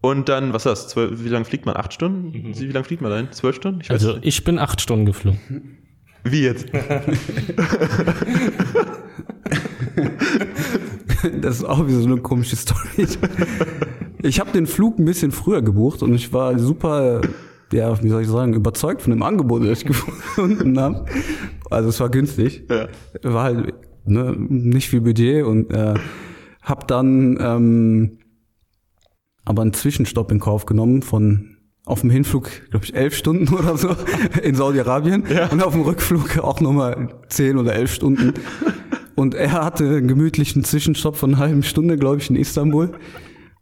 [0.00, 0.88] und dann, was ist das?
[0.88, 1.76] Zwölf, wie lange fliegt man?
[1.76, 2.32] Acht Stunden?
[2.32, 3.28] Wie lange fliegt man dahin?
[3.32, 3.80] Zwölf Stunden?
[3.82, 4.26] Ich weiß Also nicht.
[4.26, 5.78] ich bin acht Stunden geflogen.
[6.24, 6.66] Wie jetzt?
[11.40, 13.06] das ist auch wieder so eine komische Story.
[14.22, 17.20] Ich habe den Flug ein bisschen früher gebucht und ich war super,
[17.72, 21.04] ja, wie soll ich sagen, überzeugt von dem Angebot, das ich gefunden habe.
[21.70, 22.64] Also es war günstig.
[22.68, 22.88] Ja.
[23.22, 25.94] War halt ne, nicht viel Budget und äh,
[26.62, 28.18] habe dann ähm,
[29.44, 33.76] aber einen Zwischenstopp in Kauf genommen von auf dem Hinflug, glaube ich, elf Stunden oder
[33.76, 33.96] so
[34.42, 38.34] in Saudi-Arabien und auf dem Rückflug auch nochmal zehn oder elf Stunden.
[39.16, 42.92] Und er hatte einen gemütlichen Zwischenstopp von einer halben Stunde, glaube ich, in Istanbul.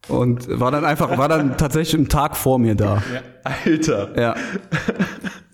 [0.07, 3.03] Und war dann einfach, war dann tatsächlich einen Tag vor mir da.
[3.45, 4.19] Alter.
[4.19, 4.35] Ja.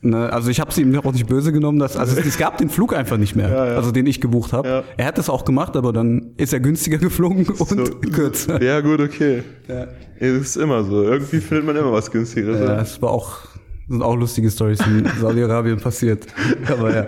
[0.05, 2.59] Ne, also ich habe es ihm auch nicht böse genommen, dass also es, es gab
[2.59, 4.69] den Flug einfach nicht mehr, also den ich gebucht habe.
[4.69, 4.85] Ja.
[4.99, 8.63] Er hat es auch gemacht, aber dann ist er günstiger geflogen und kürzer.
[8.63, 9.43] Ja, gut, okay.
[9.67, 9.87] Ja.
[10.19, 11.05] Es ist immer so.
[11.05, 12.61] Irgendwie findet man immer was günstigeres.
[12.61, 13.39] Ja, es war auch
[13.89, 16.27] sind auch lustige Stories in Saudi-Arabien passiert.
[16.69, 17.07] Aber ja.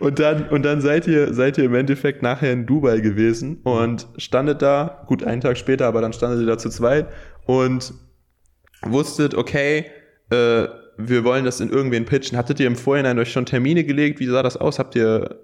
[0.00, 4.06] Und dann, und dann seid ihr, seid ihr im Endeffekt nachher in Dubai gewesen und
[4.16, 7.06] standet da, gut, einen Tag später, aber dann standet ihr da zu zweit
[7.46, 7.94] und
[8.82, 9.86] wusstet, okay,
[10.30, 12.36] äh, wir wollen das in irgendwen pitchen.
[12.38, 14.20] Hattet ihr im Vorhinein euch schon Termine gelegt?
[14.20, 14.78] Wie sah das aus?
[14.78, 15.36] Habt ihr,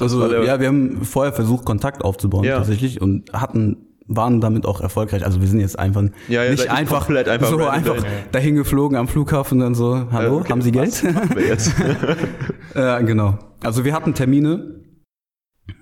[0.00, 2.56] Also ja, wir haben vorher versucht, Kontakt aufzubauen Ja.
[2.58, 5.24] tatsächlich und hatten waren damit auch erfolgreich.
[5.24, 8.10] Also wir sind jetzt einfach Ja, ihr nicht einfach, einfach so einfach dahin.
[8.30, 11.02] dahin geflogen am Flughafen dann so, hallo, okay, haben Sie Geld?
[12.74, 13.38] ja, genau.
[13.64, 14.80] Also wir hatten Termine.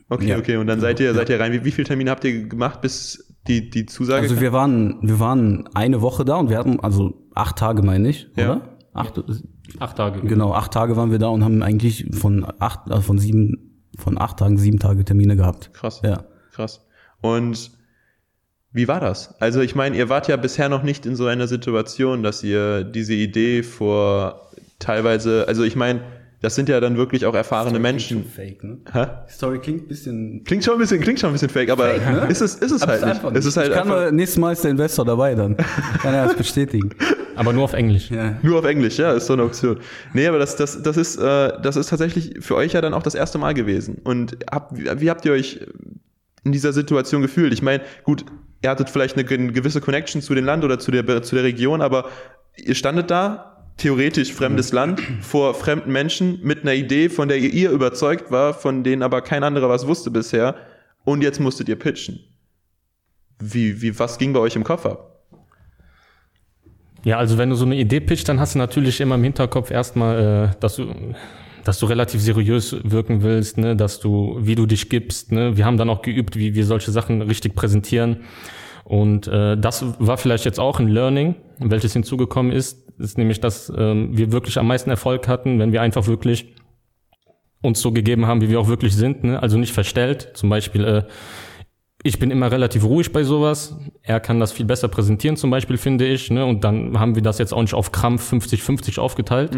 [0.09, 0.39] Okay, Ja.
[0.39, 0.57] okay.
[0.57, 1.15] Und dann seid ihr, Ja.
[1.15, 1.53] seid ihr rein.
[1.53, 5.21] Wie, wie viele Termine habt ihr gemacht, bis die, die Zusage Also wir waren, wir
[5.21, 8.45] waren eine Woche da und wir hatten, also acht Tage meine ich, Ja.
[8.57, 8.69] oder?
[8.93, 9.21] Acht,
[9.81, 10.21] Acht Tage.
[10.21, 14.19] genau, acht Tage waren wir da und haben eigentlich von acht, also von sieben, von
[14.21, 15.73] acht Tagen sieben Tage Termine gehabt.
[15.75, 16.01] Krass.
[16.05, 16.25] Ja.
[16.53, 16.87] Krass.
[17.21, 17.73] Und
[18.73, 19.41] wie war das?
[19.41, 22.85] Also ich meine, ihr wart ja bisher noch nicht in so einer Situation, dass ihr
[22.85, 26.01] diese Idee vor teilweise, also ich meine,
[26.45, 28.25] das sind ja dann wirklich auch erfahrene Menschen.
[28.25, 28.79] Fake, ne?
[28.93, 29.07] Hä?
[29.29, 30.45] Story klingt ein bisschen.
[30.45, 32.27] Klingt schon ein bisschen, klingt schon ein bisschen fake, aber Fake, ne?
[32.29, 33.17] ist es, ist es Aber halt ist nicht.
[33.17, 35.57] einfach Es ist halt ich kann einfach nur, nächstes Mal ist der Investor dabei dann.
[35.57, 36.91] Kann er das bestätigen.
[37.37, 38.11] Aber nur auf Englisch.
[38.13, 38.37] Ja.
[38.43, 39.81] nur auf Englisch, ja, ist so eine Option.
[40.13, 43.03] Nee, aber das, das, das ist, äh, das ist tatsächlich für euch ja dann auch
[43.03, 44.01] das erste Mal gewesen.
[44.05, 45.59] Und habt, wie, wie habt ihr euch
[46.45, 47.53] in dieser Situation gefühlt?
[47.53, 48.25] Ich meine, gut,
[48.63, 51.43] ihr hattet vielleicht eine, ge- gewisse Connection zu dem Land oder zu der, zu der
[51.43, 52.05] Region, aber
[52.57, 57.53] ihr standet da, theoretisch fremdes Land, vor fremden Menschen mit einer Idee, von der ihr,
[57.53, 60.57] ihr überzeugt war, von denen aber kein anderer was wusste bisher.
[61.05, 62.21] Und jetzt musstet ihr pitchen.
[63.39, 65.11] Wie, wie, was ging bei euch im Kopf ab?
[67.05, 69.71] Ja, also wenn du so eine Idee pitcht, dann hast du natürlich immer im Hinterkopf
[69.71, 71.15] erstmal, äh, dass du
[71.65, 75.65] dass du relativ seriös wirken willst, ne, dass du, wie du dich gibst, ne, wir
[75.65, 78.19] haben dann auch geübt, wie wir solche Sachen richtig präsentieren.
[78.85, 83.73] Und äh, das war vielleicht jetzt auch ein Learning, welches hinzugekommen ist, ist nämlich, dass
[83.77, 86.55] ähm, wir wirklich am meisten Erfolg hatten, wenn wir einfach wirklich
[87.63, 89.43] uns so gegeben haben, wie wir auch wirklich sind, ne?
[89.43, 90.31] also nicht verstellt.
[90.35, 91.03] Zum Beispiel, äh,
[92.03, 93.77] ich bin immer relativ ruhig bei sowas.
[94.03, 96.31] Er kann das viel besser präsentieren, zum Beispiel, finde ich.
[96.31, 96.45] Ne?
[96.45, 99.57] Und dann haben wir das jetzt auch nicht auf Krampf 50-50 aufgeteilt.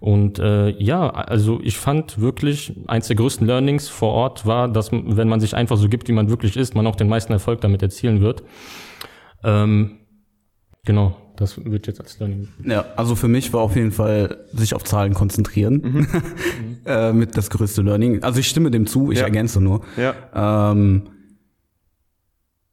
[0.00, 4.92] Und äh, ja, also ich fand wirklich, eins der größten Learnings vor Ort war, dass
[4.92, 7.60] wenn man sich einfach so gibt, wie man wirklich ist, man auch den meisten Erfolg
[7.60, 8.42] damit erzielen wird.
[9.42, 9.98] Ähm,
[10.84, 12.48] genau, das wird jetzt als Learning.
[12.64, 16.06] Ja, also für mich war auf jeden Fall sich auf Zahlen konzentrieren
[16.84, 18.22] äh, mit das größte Learning.
[18.22, 19.24] Also ich stimme dem zu, ich Ja.
[19.24, 19.82] ergänze nur.
[19.96, 20.70] Ja.
[20.72, 21.02] Ähm,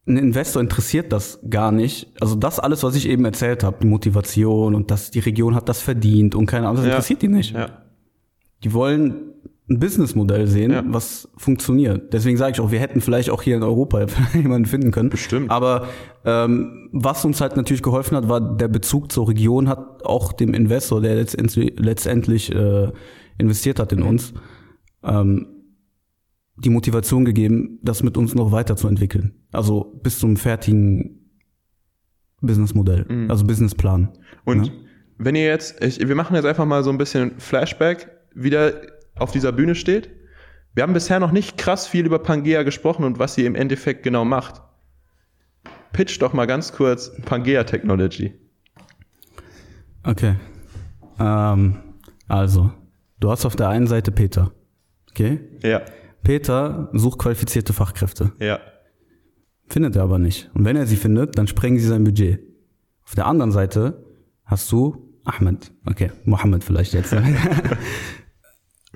[0.08, 2.08] ein Investor interessiert das gar nicht.
[2.20, 5.68] Also das alles, was ich eben erzählt habe, die Motivation und dass die Region hat
[5.68, 6.90] das verdient und keine Ahnung, das Ja.
[6.92, 7.52] interessiert die nicht.
[7.54, 7.82] Ja.
[8.62, 9.32] Die wollen
[9.68, 10.84] ein Businessmodell sehen, Ja.
[10.86, 12.12] was funktioniert.
[12.12, 15.10] Deswegen sage ich auch, wir hätten vielleicht auch hier in Europa jemanden finden können.
[15.10, 15.50] Bestimmt.
[15.50, 15.88] Aber
[16.24, 20.54] ähm, was uns halt natürlich geholfen hat, war der Bezug zur Region, hat auch dem
[20.54, 22.92] Investor, der letztendlich, letztendlich äh,
[23.38, 24.34] investiert hat in uns,
[25.02, 25.48] ähm,
[26.58, 29.34] die Motivation gegeben, das mit uns noch weiterzuentwickeln.
[29.52, 31.28] Also bis zum fertigen
[32.40, 34.10] Businessmodell, also Businessplan.
[34.44, 34.72] Und Ja.
[35.18, 38.72] wenn ihr jetzt, ich, wir machen jetzt einfach mal so ein bisschen Flashback, wieder
[39.18, 40.10] auf dieser Bühne steht.
[40.74, 44.02] Wir haben bisher noch nicht krass viel über Pangea gesprochen und was sie im Endeffekt
[44.02, 44.62] genau macht.
[45.92, 48.34] Pitch doch mal ganz kurz Pangea Technology.
[50.02, 50.36] Okay.
[51.18, 51.78] Ähm,
[52.28, 52.72] also,
[53.20, 54.52] du hast auf der einen Seite Peter.
[55.10, 55.40] Okay?
[55.62, 55.82] Ja,
[56.22, 58.32] Peter sucht qualifizierte Fachkräfte.
[58.40, 58.60] ja,
[59.68, 60.50] Findet er aber nicht.
[60.54, 62.40] Und wenn er sie findet, dann sprengen sie sein Budget.
[63.04, 64.04] Auf der anderen Seite
[64.44, 65.72] hast du Ahmed.
[65.86, 67.16] Okay, Mohammed vielleicht jetzt.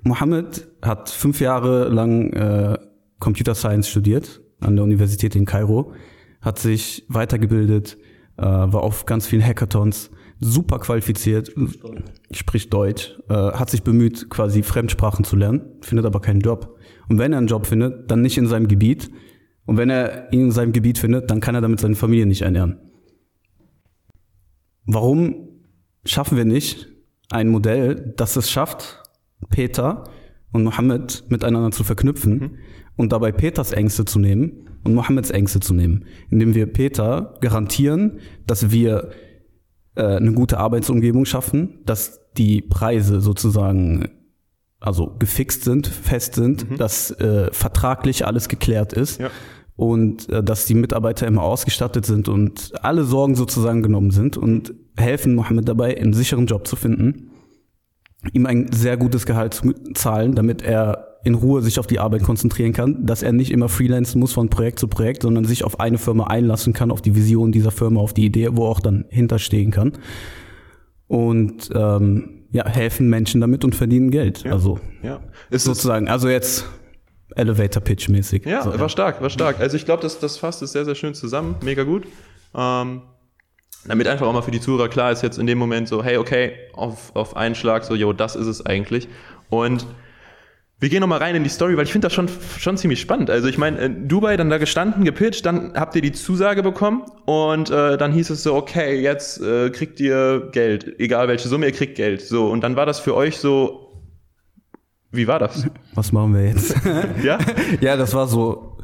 [0.02, 2.78] Mohammed hat fünf Jahre lang äh,
[3.18, 5.92] Computer Science studiert an der Universität in Kairo,
[6.40, 7.96] hat sich weitergebildet,
[8.36, 10.10] äh, war auf ganz vielen Hackathons,
[10.40, 11.52] super qualifiziert,
[12.30, 16.78] spricht Deutsch, äh, hat sich bemüht, quasi Fremdsprachen zu lernen, findet aber keinen Job.
[17.08, 19.10] Und wenn er einen Job findet, dann nicht in seinem Gebiet.
[19.66, 22.42] Und wenn er ihn in seinem Gebiet findet, dann kann er damit seine Familie nicht
[22.42, 22.78] ernähren.
[24.86, 25.48] Warum
[26.04, 26.88] schaffen wir nicht
[27.30, 28.99] ein Modell, das es schafft,
[29.48, 30.04] Peter
[30.52, 32.58] und Mohammed miteinander zu verknüpfen
[32.96, 38.18] und dabei Peters Ängste zu nehmen und Mohammeds Ängste zu nehmen, indem wir Peter garantieren,
[38.46, 39.10] dass wir
[39.94, 44.08] äh, eine gute Arbeitsumgebung schaffen, dass die Preise sozusagen
[44.80, 49.28] also gefixt sind, fest sind, dass äh, vertraglich alles geklärt ist Ja.
[49.76, 54.72] und äh, dass die Mitarbeiter immer ausgestattet sind und alle Sorgen sozusagen genommen sind und
[54.96, 57.29] helfen Mohammed dabei, einen sicheren Job zu finden,
[58.32, 62.22] ihm ein sehr gutes Gehalt zu zahlen, damit er in Ruhe sich auf die Arbeit
[62.22, 65.78] konzentrieren kann, dass er nicht immer freelancen muss von Projekt zu Projekt, sondern sich auf
[65.78, 68.80] eine Firma einlassen kann, auf die Vision dieser Firma, auf die Idee, wo er auch
[68.80, 69.92] dann hinterstehen kann.
[71.08, 74.46] Und ähm, ja, helfen Menschen damit und verdienen Geld.
[74.46, 75.20] Also ja.
[75.50, 76.64] Ist sozusagen, also jetzt
[77.36, 78.46] Elevator Pitch mäßig.
[78.46, 79.60] ja, so, war stark, war stark.
[79.60, 81.56] Also ich glaube, das, das fasst es sehr, sehr schön zusammen.
[81.62, 82.06] Mega gut.
[82.54, 83.02] Ähm,
[83.84, 86.16] damit einfach auch mal für die Zuhörer klar ist jetzt in dem Moment so, hey,
[86.18, 89.08] okay, auf, auf einen Schlag so, yo, das ist es eigentlich.
[89.48, 89.86] Und
[90.80, 93.28] wir gehen nochmal rein in die Story, weil ich finde das schon, schon ziemlich spannend.
[93.28, 97.02] Also ich meine, in Dubai dann da gestanden, gepitcht, dann habt ihr die Zusage bekommen
[97.26, 101.66] und äh, dann hieß es so, okay, jetzt äh, kriegt ihr Geld, egal welche Summe,
[101.66, 102.22] ihr kriegt Geld.
[102.22, 103.90] So, und dann war das für euch so,
[105.12, 105.66] wie war das?
[105.94, 106.74] Was machen wir jetzt?
[107.22, 107.38] Ja?
[107.82, 108.78] ja, das war so,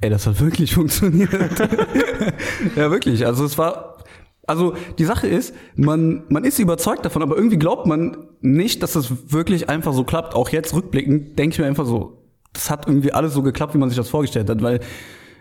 [0.00, 1.32] ey, das hat wirklich funktioniert.
[2.76, 3.26] ja, wirklich.
[3.26, 3.97] Also es war,
[4.48, 8.94] also die Sache ist, man, man ist überzeugt davon, aber irgendwie glaubt man nicht, dass
[8.94, 10.34] das wirklich einfach so klappt.
[10.34, 13.78] Auch jetzt rückblickend denke ich mir einfach so, das hat irgendwie alles so geklappt, wie
[13.78, 14.80] man sich das vorgestellt hat, weil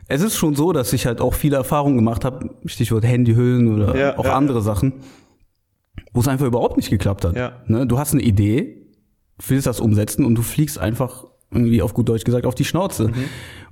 [0.08, 3.98] es ist schon so, dass ich halt auch viele Erfahrungen gemacht habe, Stichwort Handyhüllen oder
[3.98, 4.94] Ja, auch ja, andere Sachen,
[6.14, 7.36] wo es einfach überhaupt nicht geklappt hat.
[7.36, 7.54] Ja.
[7.68, 7.88] Ne?
[7.88, 8.88] Du hast eine Idee,
[9.46, 13.12] willst das umsetzen und du fliegst einfach irgendwie auf gut Deutsch gesagt auf die Schnauze.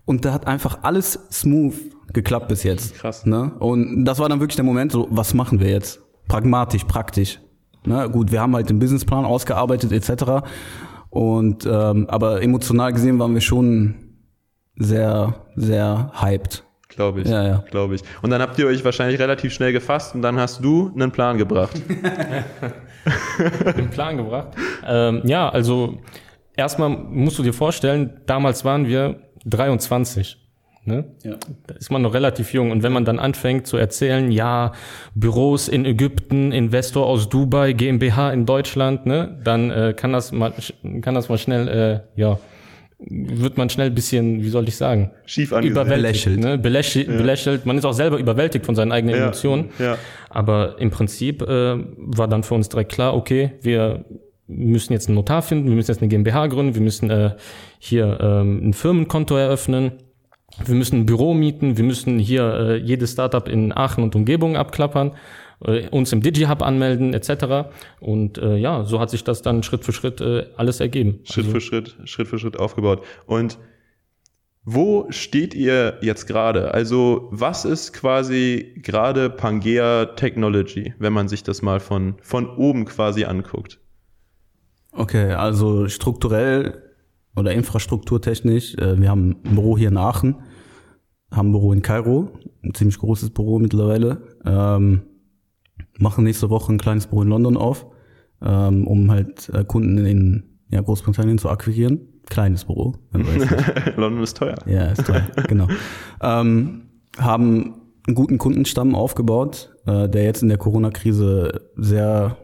[0.06, 1.74] Und da hat einfach alles smooth
[2.16, 2.96] geklappt bis jetzt.
[2.96, 3.26] Krass.
[3.26, 3.52] Ne?
[3.60, 6.02] Und das war dann wirklich der Moment, so, was machen wir jetzt?
[6.28, 7.40] Pragmatisch, praktisch.
[7.86, 8.10] Ne?
[8.10, 10.48] Gut, wir haben halt den Businessplan ausgearbeitet etc.
[11.12, 13.96] Und ähm, aber emotional gesehen waren wir schon
[14.78, 16.64] sehr, sehr hyped.
[16.90, 17.28] glaube ich.
[17.28, 17.64] Ja, ja.
[17.70, 18.02] Glaube ich.
[18.24, 21.38] Und dann habt ihr euch wahrscheinlich relativ schnell gefasst und dann hast du einen Plan
[21.38, 21.80] gebracht.
[23.78, 24.50] den Plan gebracht.
[24.86, 26.00] Ähm, ja, also
[26.56, 30.45] erstmal musst du dir vorstellen, damals waren wir 23.
[30.86, 31.06] Ne?
[31.24, 31.36] Ja.
[31.68, 32.72] Da ist man noch relativ jung.
[32.72, 34.72] Und wenn man dann anfängt zu erzählen, ja,
[35.16, 40.54] Büros in Ägypten, Investor aus Dubai, GmbH in Deutschland, ne, dann äh, kann das mal
[41.02, 41.68] kann das mal schnell,
[42.16, 42.40] äh, ja,
[43.00, 46.40] wird man schnell ein bisschen, wie soll ich sagen, Schief überwältigt, Belächelt.
[46.40, 46.58] ne?
[46.58, 47.66] Belächelt, belächelt.
[47.66, 49.70] Man ist auch selber überwältigt von seinen eigenen Ja, Emotionen.
[49.80, 49.98] ja.
[50.30, 54.06] Aber im Prinzip äh, war dann für uns direkt klar, okay, wir
[54.48, 57.32] müssen jetzt einen Notar finden, wir müssen jetzt eine GmbH gründen, wir müssen äh,
[57.80, 59.94] hier ähm, ein Firmenkonto eröffnen,
[60.64, 64.56] wir müssen ein Büro mieten, wir müssen hier äh, jedes Startup in Aachen und Umgebung
[64.56, 65.12] abklappern,
[65.66, 67.70] äh, uns im DigiHub anmelden etc.
[68.00, 71.20] Und äh, ja, so hat sich das dann Schritt für Schritt äh, alles ergeben.
[71.24, 73.04] Schritt für Schritt, Schritt für Schritt aufgebaut.
[73.26, 73.58] Und
[74.64, 76.74] wo steht ihr jetzt gerade?
[76.74, 82.86] Also, was ist quasi gerade Pangea Technology, wenn man sich das mal von, von oben
[82.86, 83.80] quasi anguckt?
[84.92, 86.85] Okay, also strukturell
[87.36, 90.36] oder infrastrukturtechnisch, äh, wir haben ein Büro hier in Aachen,
[91.32, 92.30] haben ein Büro in Kairo,
[92.64, 95.02] ein ziemlich großes Büro mittlerweile, ähm,
[96.00, 97.86] machen nächste Woche ein kleines Büro in London auf,
[98.42, 102.00] ähm, um halt äh, Kunden in ja, Großbritannien zu akquirieren.
[102.28, 102.96] Kleines Büro.
[103.98, 104.56] London ist teuer.
[104.66, 105.68] Ja, ist toll, genau.
[106.22, 107.76] Ähm, haben
[108.08, 112.38] einen guten Kundenstamm aufgebaut, äh, der jetzt in der Corona-Krise sehr,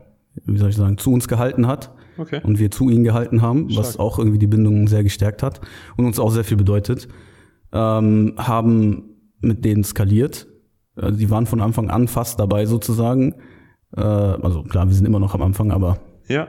[0.45, 2.41] wie soll ich sagen, zu uns gehalten hat Okay.
[2.43, 5.62] und wir zu ihnen gehalten haben, was auch irgendwie die Bindung sehr gestärkt hat
[5.97, 7.08] und uns auch sehr viel bedeutet.
[7.71, 10.47] Ähm, haben mit denen skaliert.
[10.95, 13.36] Also die waren von Anfang an fast dabei sozusagen.
[13.95, 16.47] Äh, also klar, wir sind immer noch am Anfang, aber Ja.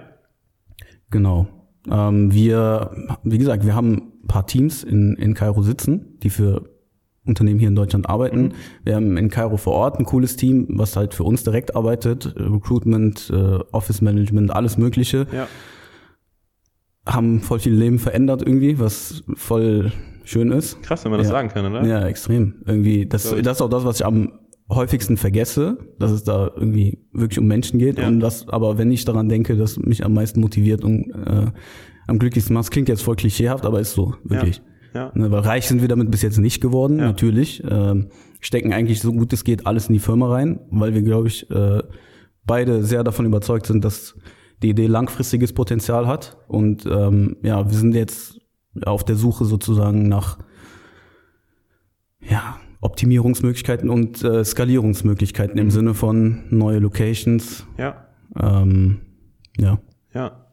[1.11, 1.47] Genau.
[1.91, 2.91] Ähm, wir,
[3.23, 6.72] wie gesagt, wir haben ein paar Teams in, in Kairo sitzen, die für
[7.25, 8.53] Unternehmen hier in Deutschland arbeiten.
[8.85, 12.35] Wir haben in Kairo vor Ort ein cooles Team, was halt für uns direkt arbeitet.
[12.37, 15.27] Recruitment, äh, Office Management, alles Mögliche.
[15.33, 15.47] Ja.
[17.07, 19.93] Haben voll viel Leben verändert irgendwie, was voll
[20.25, 20.83] schön ist.
[20.83, 21.33] Krass, wenn man das Ja.
[21.33, 21.85] sagen kann, oder?
[21.85, 22.63] Ja, extrem.
[22.67, 24.33] Irgendwie, das, das ist auch das, was ich am
[24.71, 27.99] häufigsten vergesse, dass es da irgendwie wirklich um Menschen geht.
[27.99, 28.09] Ja.
[28.09, 31.51] Und das, aber wenn ich daran denke, das mich am meisten motiviert und äh,
[32.07, 34.57] am glücklichsten macht, klingt jetzt voll klischeehaft, aber ist so, wirklich.
[34.59, 34.63] Ja.
[35.15, 37.07] Ne, weil reich sind wir damit bis jetzt nicht geworden, Ja.
[37.07, 37.63] natürlich.
[37.69, 38.09] Ähm,
[38.41, 41.51] stecken eigentlich so gut es geht alles in die Firma rein, weil wir, glaube ich,
[41.51, 41.83] äh,
[42.45, 44.15] beide sehr davon überzeugt sind, dass
[44.63, 46.37] die Idee langfristiges Potenzial hat.
[46.49, 48.41] Und ähm, ja, wir sind jetzt
[48.85, 50.39] auf der Suche sozusagen nach
[52.21, 57.67] ja, Optimierungsmöglichkeiten und äh, Skalierungsmöglichkeiten im Sinne von neue Locations.
[57.79, 58.07] Ja.
[58.39, 59.01] Ähm,
[59.59, 59.79] ja.
[60.15, 60.47] Ja.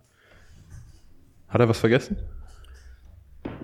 [1.47, 2.17] Hat er was vergessen?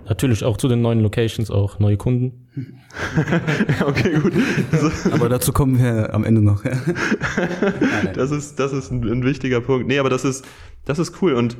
[0.07, 2.47] Natürlich auch zu den neuen Locations auch neue Kunden.
[3.85, 4.33] okay, gut.
[4.71, 5.11] So.
[5.11, 6.63] Aber dazu kommen wir am Ende noch.
[8.13, 9.87] Das ist, das ist ein, ein wichtiger Punkt.
[9.87, 10.45] Nee, aber das ist,
[10.85, 11.33] das ist cool.
[11.33, 11.57] Und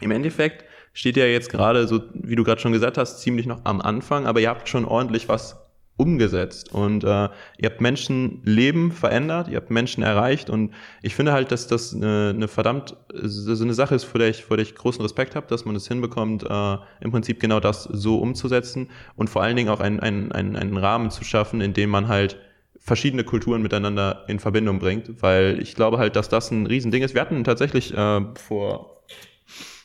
[0.00, 3.64] im Endeffekt steht ja jetzt gerade, so wie du gerade schon gesagt hast, ziemlich noch
[3.64, 5.61] am Anfang, aber ihr habt schon ordentlich was
[5.96, 6.72] umgesetzt.
[6.72, 7.28] Und äh,
[7.58, 10.50] ihr habt Menschenleben verändert, ihr habt Menschen erreicht.
[10.50, 14.28] Und ich finde halt, dass das eine, eine verdammt so eine Sache ist, vor der
[14.28, 17.60] ich, vor der ich großen Respekt habe, dass man es hinbekommt, äh, im Prinzip genau
[17.60, 21.60] das so umzusetzen und vor allen Dingen auch einen, einen, einen, einen Rahmen zu schaffen,
[21.60, 22.38] in dem man halt
[22.78, 27.14] verschiedene Kulturen miteinander in Verbindung bringt, weil ich glaube halt, dass das ein Riesending ist.
[27.14, 29.04] Wir hatten tatsächlich äh, vor,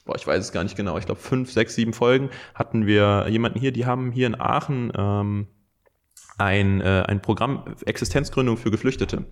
[0.06, 3.28] boah, ich weiß es gar nicht genau, ich glaube fünf, sechs, sieben Folgen hatten wir
[3.30, 5.48] jemanden hier, die haben hier in Aachen ähm,
[6.38, 9.26] ein, äh, ein Programm Existenzgründung für Geflüchtete,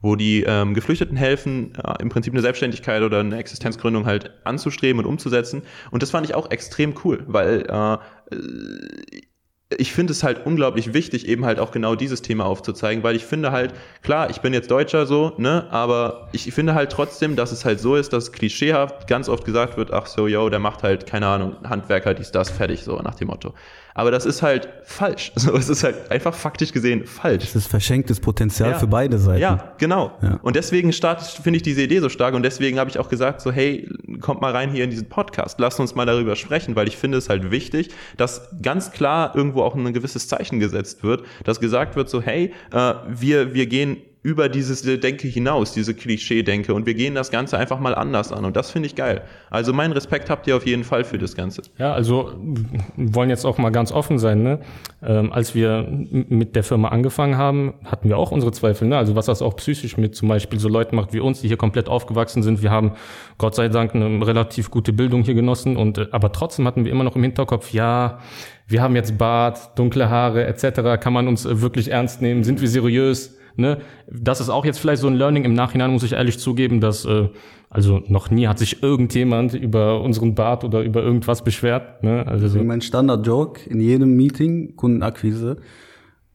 [0.00, 5.00] wo die ähm, Geflüchteten helfen, äh, im Prinzip eine Selbstständigkeit oder eine Existenzgründung halt anzustreben
[5.00, 5.62] und umzusetzen.
[5.90, 7.98] Und das fand ich auch extrem cool, weil äh,
[9.78, 13.24] ich finde es halt unglaublich wichtig, eben halt auch genau dieses Thema aufzuzeigen, weil ich
[13.24, 17.52] finde halt, klar, ich bin jetzt Deutscher so, ne, aber ich finde halt trotzdem, dass
[17.52, 20.82] es halt so ist, dass klischeehaft ganz oft gesagt wird, ach so, yo, der macht
[20.82, 23.54] halt, keine Ahnung, Handwerker, dies, das, fertig, so, nach dem Motto.
[23.96, 25.30] Aber das ist halt falsch.
[25.44, 27.44] So, es ist halt einfach faktisch gesehen falsch.
[27.44, 28.78] Das ist verschenktes Potenzial Ja.
[28.78, 29.40] für beide Seiten.
[29.42, 30.12] Ja, genau.
[30.22, 30.38] Ja.
[30.42, 33.52] Und deswegen finde ich diese Idee so stark und deswegen habe ich auch gesagt, so
[33.52, 33.88] hey,
[34.20, 37.18] kommt mal rein hier in diesen Podcast, lasst uns mal darüber sprechen, weil ich finde
[37.18, 41.96] es halt wichtig, dass ganz klar irgendwo auch ein gewisses Zeichen gesetzt wird, dass gesagt
[41.96, 46.94] wird, so hey, äh, wir, wir gehen über dieses Denke hinaus, diese Klischee-Denke und wir
[46.94, 49.20] gehen das Ganze einfach mal anders an und das finde ich geil.
[49.50, 51.60] Also meinen Respekt habt ihr auf jeden Fall für das Ganze.
[51.76, 52.32] Ja, also
[52.96, 54.42] wollen jetzt auch mal ganz offen sein.
[54.42, 54.60] Ne?
[55.02, 58.88] Ähm, als wir mit der Firma angefangen haben, hatten wir auch unsere Zweifel.
[58.88, 58.96] Ne?
[58.96, 61.58] Also was das auch psychisch mit zum Beispiel so Leuten macht wie uns, die hier
[61.58, 62.62] komplett aufgewachsen sind.
[62.62, 62.92] Wir haben
[63.36, 66.92] Gott sei Dank eine relativ gute Bildung hier genossen und äh, aber trotzdem hatten wir
[66.92, 68.20] immer noch im Hinterkopf, ja,
[68.66, 70.98] wir haben jetzt Bart, dunkle Haare etc.
[70.98, 72.42] Kann man uns äh, wirklich ernst nehmen?
[72.42, 73.36] Sind wir seriös?
[73.56, 73.78] Ne?
[74.10, 75.44] Das ist auch jetzt vielleicht so ein Learning.
[75.44, 77.28] Im Nachhinein muss ich ehrlich zugeben, dass äh,
[77.70, 82.02] also noch nie hat sich irgendjemand über unseren Bart oder über irgendwas beschwert.
[82.02, 82.26] Ne?
[82.26, 82.62] Also so.
[82.62, 85.56] Mein Standard-Joke in jedem Meeting, Kundenakquise.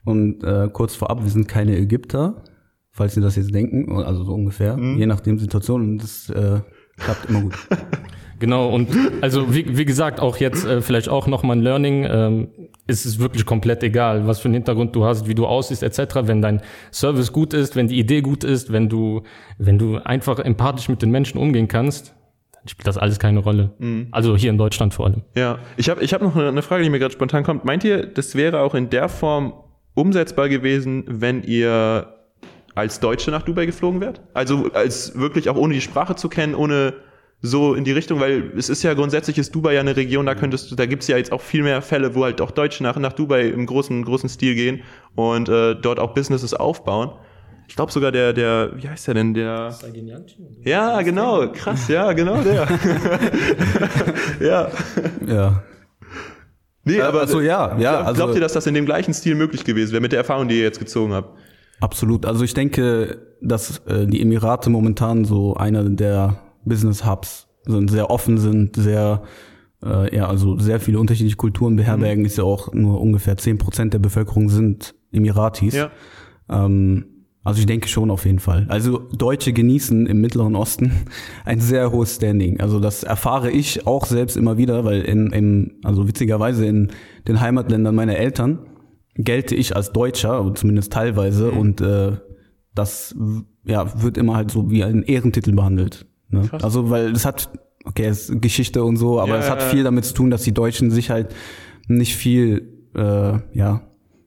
[0.06, 2.44] Und äh, kurz vorab, wir sind keine Ägypter,
[2.92, 5.82] falls Sie das jetzt denken, also so ungefähr, je nachdem Situation.
[5.82, 6.62] Und das äh,
[6.98, 7.54] klappt immer gut.
[8.40, 8.90] Genau, und
[9.22, 12.48] also wie, wie gesagt, auch jetzt äh, vielleicht auch nochmal ein Learning, ähm,
[12.88, 16.22] ist es wirklich komplett egal, was für einen Hintergrund du hast, wie du aussiehst, etc.
[16.24, 16.62] Wenn dein
[16.92, 19.24] Service gut ist, wenn die Idee gut ist, wenn du,
[19.58, 22.16] wenn du einfach empathisch mit den Menschen umgehen kannst,
[22.54, 23.72] dann spielt das alles keine Rolle.
[24.12, 25.22] Also hier in Deutschland vor allem.
[25.36, 27.64] Ja, ich habe ich hab noch eine eine Frage, die mir gerade spontan kommt.
[27.64, 29.54] Meint ihr, das wäre auch in der Form
[29.94, 32.16] umsetzbar gewesen, wenn ihr
[32.76, 34.22] als Deutsche nach Dubai geflogen wärt?
[34.34, 36.94] Also als wirklich auch ohne die Sprache zu kennen, ohne
[37.42, 40.36] so in die Richtung, weil es ist ja grundsätzlich ist Dubai ja eine Region, da
[40.36, 42.98] könntest du, da gibt's ja jetzt auch viel mehr Fälle, wo halt auch Deutsche nach,
[42.98, 44.82] nach Dubai im großen, großen Stil gehen
[45.16, 47.12] und äh, dort auch Businesses aufbauen.
[47.70, 49.72] Ich glaube sogar der, der, wie heißt der denn, der
[50.64, 52.68] Ja, genau, krass, ja, genau der.
[54.42, 54.72] ja.
[55.26, 55.64] Ja.
[56.84, 59.36] Nee, aber also ja, ja, Glaub, also- glaubt ihr, dass das in dem gleichen Stil
[59.36, 61.38] möglich gewesen wäre, mit der Erfahrung, die ihr jetzt gezogen habt?
[61.80, 62.26] Absolut.
[62.26, 68.10] Also ich denke, dass äh, die Emirate momentan so einer der Business Hubs sind, sehr
[68.10, 69.24] offen sind, sehr
[69.84, 74.00] äh, ja, also sehr viele unterschiedliche Kulturen beherbergen, ist ja auch nur ungefähr 10% der
[74.00, 75.74] Bevölkerung sind Emiratis.
[75.74, 75.92] Ja.
[76.50, 77.06] Ähm,
[77.44, 78.66] also ich denke schon auf jeden Fall.
[78.70, 80.92] Also Deutsche genießen im Mittleren Osten
[81.46, 82.60] ein sehr hohes Standing.
[82.60, 86.92] Also das erfahre ich auch selbst immer wieder, weil in, in also witzigerweise in
[87.28, 88.60] den Heimatländern meiner Eltern
[89.16, 92.18] gelte ich als Deutscher, zumindest teilweise, und äh,
[92.74, 93.16] das
[93.66, 96.06] ja, wird immer halt so wie ein Ehrentitel behandelt.
[96.30, 96.50] Ne?
[96.62, 97.50] Also weil es hat,
[97.86, 99.72] okay, es ist Geschichte und so, aber Ja, es hat ja, ja.
[99.72, 101.34] viel damit zu tun, dass die Deutschen sich halt
[101.88, 103.82] nicht viel, äh, ja,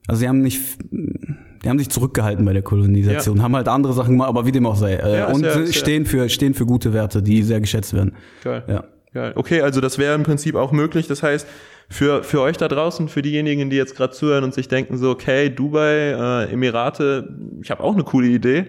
[0.09, 4.12] also sie haben nicht, die haben sich zurückgehalten bei der Kolonisation, haben halt andere Sachen
[4.14, 4.94] gemacht, aber wie dem auch sei.
[4.94, 8.14] Äh, Ja, und ja- ja- stehen für stehen für gute Werte, die sehr geschätzt werden.
[8.42, 8.64] Geil.
[8.66, 8.84] Ja.
[9.14, 9.32] Geil.
[9.36, 11.07] Okay, also das wäre im Prinzip auch möglich.
[11.07, 11.46] Das heißt,
[11.90, 15.11] für, für euch da draußen, für diejenigen, die jetzt gerade zuhören und sich denken so,
[15.11, 17.28] okay, Dubai, äh, Emirate,
[17.62, 18.68] ich habe auch eine coole Idee,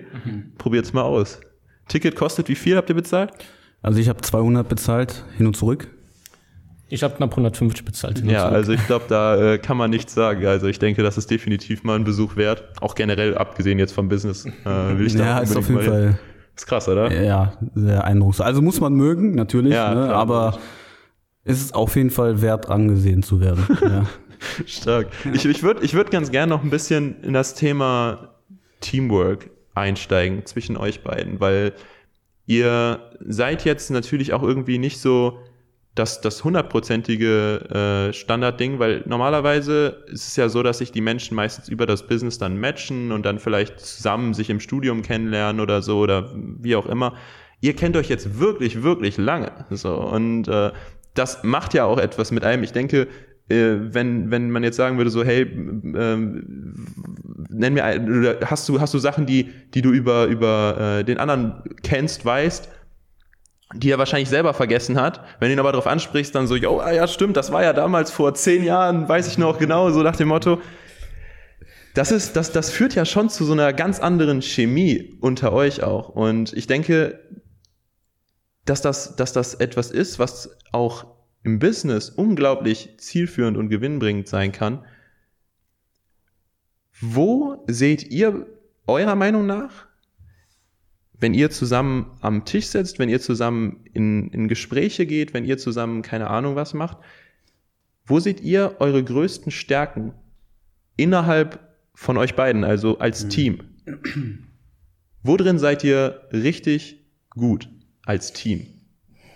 [0.58, 1.40] probiert's mal aus.
[1.88, 3.32] Ticket kostet wie viel habt ihr bezahlt?
[3.82, 5.90] Also ich habe 200 bezahlt hin und zurück.
[6.90, 8.20] Ich habe knapp 150 bezahlt.
[8.20, 8.54] hin und Ja, zurück.
[8.56, 10.46] also ich glaube, da äh, kann man nichts sagen.
[10.46, 12.64] Also ich denke, das ist definitiv mal ein Besuch wert.
[12.82, 15.90] Auch generell, abgesehen jetzt vom Business, äh, will ich ja, ist auf jeden hin.
[15.90, 16.20] Fall
[16.56, 17.12] Ist krass, oder?
[17.12, 18.46] ja sehr eindrucksvoll.
[18.46, 20.58] Also muss man mögen natürlich, Ja, ne, klar, aber
[21.44, 23.66] es ist auf jeden Fall wert angesehen zu werden.
[23.82, 24.06] ja.
[24.66, 25.08] Stark.
[25.34, 28.36] Ich, ich würde ich würd ganz gern noch ein bisschen in das Thema
[28.82, 31.74] Teamwork einsteigen zwischen euch beiden, weil
[32.46, 35.40] ihr seid jetzt natürlich auch irgendwie nicht so
[35.96, 41.36] das, das hundertprozentige äh, Standardding, weil normalerweise ist es ja so, dass sich die Menschen
[41.36, 45.84] meistens über das Business dann matchen und dann vielleicht zusammen sich im Studium kennenlernen oder
[45.84, 47.14] so oder wie auch immer.
[47.62, 49.52] Ihr kennt euch jetzt wirklich, wirklich lange.
[49.70, 50.72] So, und äh,
[51.14, 52.64] das macht ja auch etwas mit einem.
[52.64, 53.08] Ich denke,
[53.50, 56.86] wenn, wenn man jetzt sagen würde, so, hey, ähm,
[57.50, 61.18] nenn mir ein, hast du, hast du Sachen, die, die du über, über äh, den
[61.18, 62.70] anderen kennst, weißt,
[63.76, 65.22] die er wahrscheinlich selber vergessen hat.
[65.40, 67.74] Wenn du ihn aber darauf ansprichst, dann so, jo, ah, ja, stimmt, das war ja
[67.74, 70.62] damals vor zehn Jahren, weiß ich noch genau, so nach dem Motto.
[71.94, 75.84] Das ist, das, das führt ja schon zu so einer ganz anderen Chemie unter euch
[75.84, 76.10] auch.
[76.10, 77.20] Und ich denke,
[78.66, 81.13] dass das, dass das etwas ist, was auch
[81.44, 84.86] im Business unglaublich zielführend und gewinnbringend sein kann.
[87.00, 88.48] Wo seht ihr
[88.88, 89.88] eurer Meinung nach,
[91.20, 95.58] wenn ihr zusammen am Tisch sitzt, wenn ihr zusammen in, in Gespräche geht, wenn ihr
[95.58, 96.98] zusammen keine Ahnung was macht,
[98.06, 100.14] wo seht ihr eure größten Stärken
[100.98, 101.60] innerhalb
[101.94, 103.60] von euch beiden, also als Team?
[105.24, 107.70] Wo drin seid ihr richtig gut
[108.06, 108.68] als Team?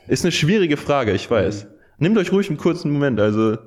[0.08, 1.68] Ist eine schwierige Frage, ich weiß.
[2.00, 3.58] Nehmt euch ruhig einen kurzen Moment, also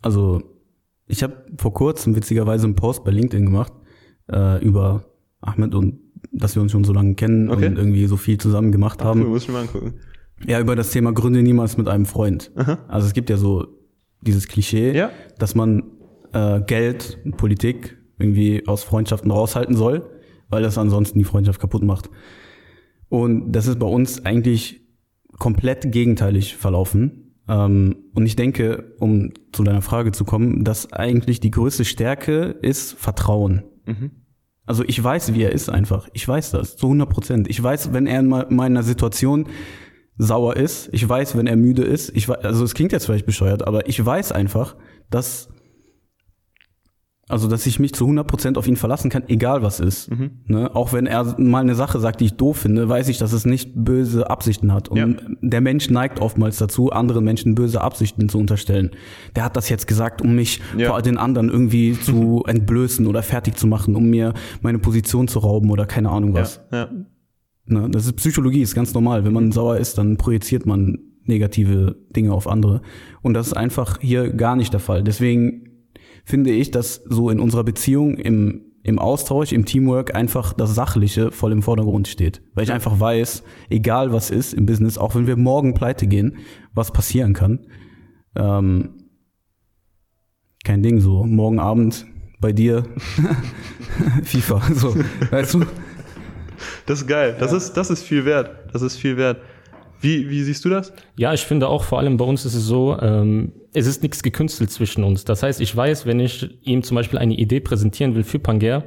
[0.00, 0.42] Also
[1.06, 3.72] ich habe vor kurzem witzigerweise einen Post bei LinkedIn gemacht
[4.30, 5.04] äh, über
[5.40, 6.00] Ahmed und
[6.32, 7.66] dass wir uns schon so lange kennen Okay.
[7.66, 9.26] und irgendwie so viel zusammen gemacht cool, haben.
[9.28, 9.94] muss ich mir mal angucken.
[10.46, 12.52] Ja, über das Thema Gründe niemals mit einem Freund.
[12.86, 13.66] Also es gibt ja so
[14.20, 15.10] dieses Klischee, Ja.
[15.38, 15.82] dass man
[16.32, 20.08] äh, Geld, Politik irgendwie aus Freundschaften raushalten soll,
[20.48, 22.08] weil das ansonsten die Freundschaft kaputt macht.
[23.08, 24.82] Und das ist bei uns eigentlich
[25.38, 27.34] komplett gegenteilig verlaufen.
[27.48, 32.56] Ähm, und ich denke, um zu deiner Frage zu kommen, dass eigentlich die größte Stärke
[32.62, 33.62] ist Vertrauen.
[34.66, 36.08] Also ich weiß, wie er ist einfach.
[36.12, 37.48] Ich weiß das zu 100 Prozent.
[37.48, 39.46] Ich weiß, wenn er in me- meiner Situation
[40.18, 40.90] sauer ist.
[40.92, 42.14] Ich weiß, wenn er müde ist.
[42.14, 44.76] Ich weiß, also es klingt jetzt vielleicht bescheuert, aber ich weiß einfach,
[45.08, 45.48] dass
[47.28, 50.10] also, dass ich mich zu 100% auf ihn verlassen kann, egal was ist.
[50.46, 50.74] Ne?
[50.74, 53.44] Auch wenn er mal eine Sache sagt, die ich doof finde, weiß ich, dass es
[53.44, 54.88] nicht böse Absichten hat.
[54.88, 55.06] Und Ja.
[55.42, 58.90] der Mensch neigt oftmals dazu, anderen Menschen böse Absichten zu unterstellen.
[59.36, 60.88] Der hat das jetzt gesagt, um mich Ja.
[60.88, 65.40] vor den anderen irgendwie zu entblößen oder fertig zu machen, um mir meine Position zu
[65.40, 66.60] rauben oder keine Ahnung was.
[66.72, 66.88] Ja.
[67.66, 67.88] Ne?
[67.90, 69.26] Das ist Psychologie, ist ganz normal.
[69.26, 72.80] Wenn man sauer ist, dann projiziert man negative Dinge auf andere.
[73.20, 75.02] Und das ist einfach hier gar nicht der Fall.
[75.04, 75.67] Deswegen
[76.28, 81.32] finde ich, dass so in unserer Beziehung, im, im Austausch, im Teamwork einfach das Sachliche
[81.32, 82.42] voll im Vordergrund steht.
[82.52, 86.36] Weil ich einfach weiß, egal was ist im Business, auch wenn wir morgen pleite gehen,
[86.74, 87.66] was passieren kann,
[88.36, 88.90] ähm,
[90.64, 91.24] kein Ding so.
[91.24, 92.04] Morgen Abend
[92.40, 92.84] bei dir
[94.22, 94.94] FIFA, so,
[95.30, 95.64] weißt du?
[96.84, 97.36] Das ist geil.
[97.40, 98.50] Das, ist, das ist viel wert.
[98.74, 99.40] Das ist viel wert.
[100.00, 100.92] Wie, wie siehst du das?
[101.16, 104.22] Ja, ich finde auch, vor allem bei uns ist es so, ähm, es ist nichts
[104.22, 105.24] gekünstelt zwischen uns.
[105.24, 108.84] Das heißt, ich weiß, wenn ich ihm zum Beispiel eine Idee präsentieren will für Pangea,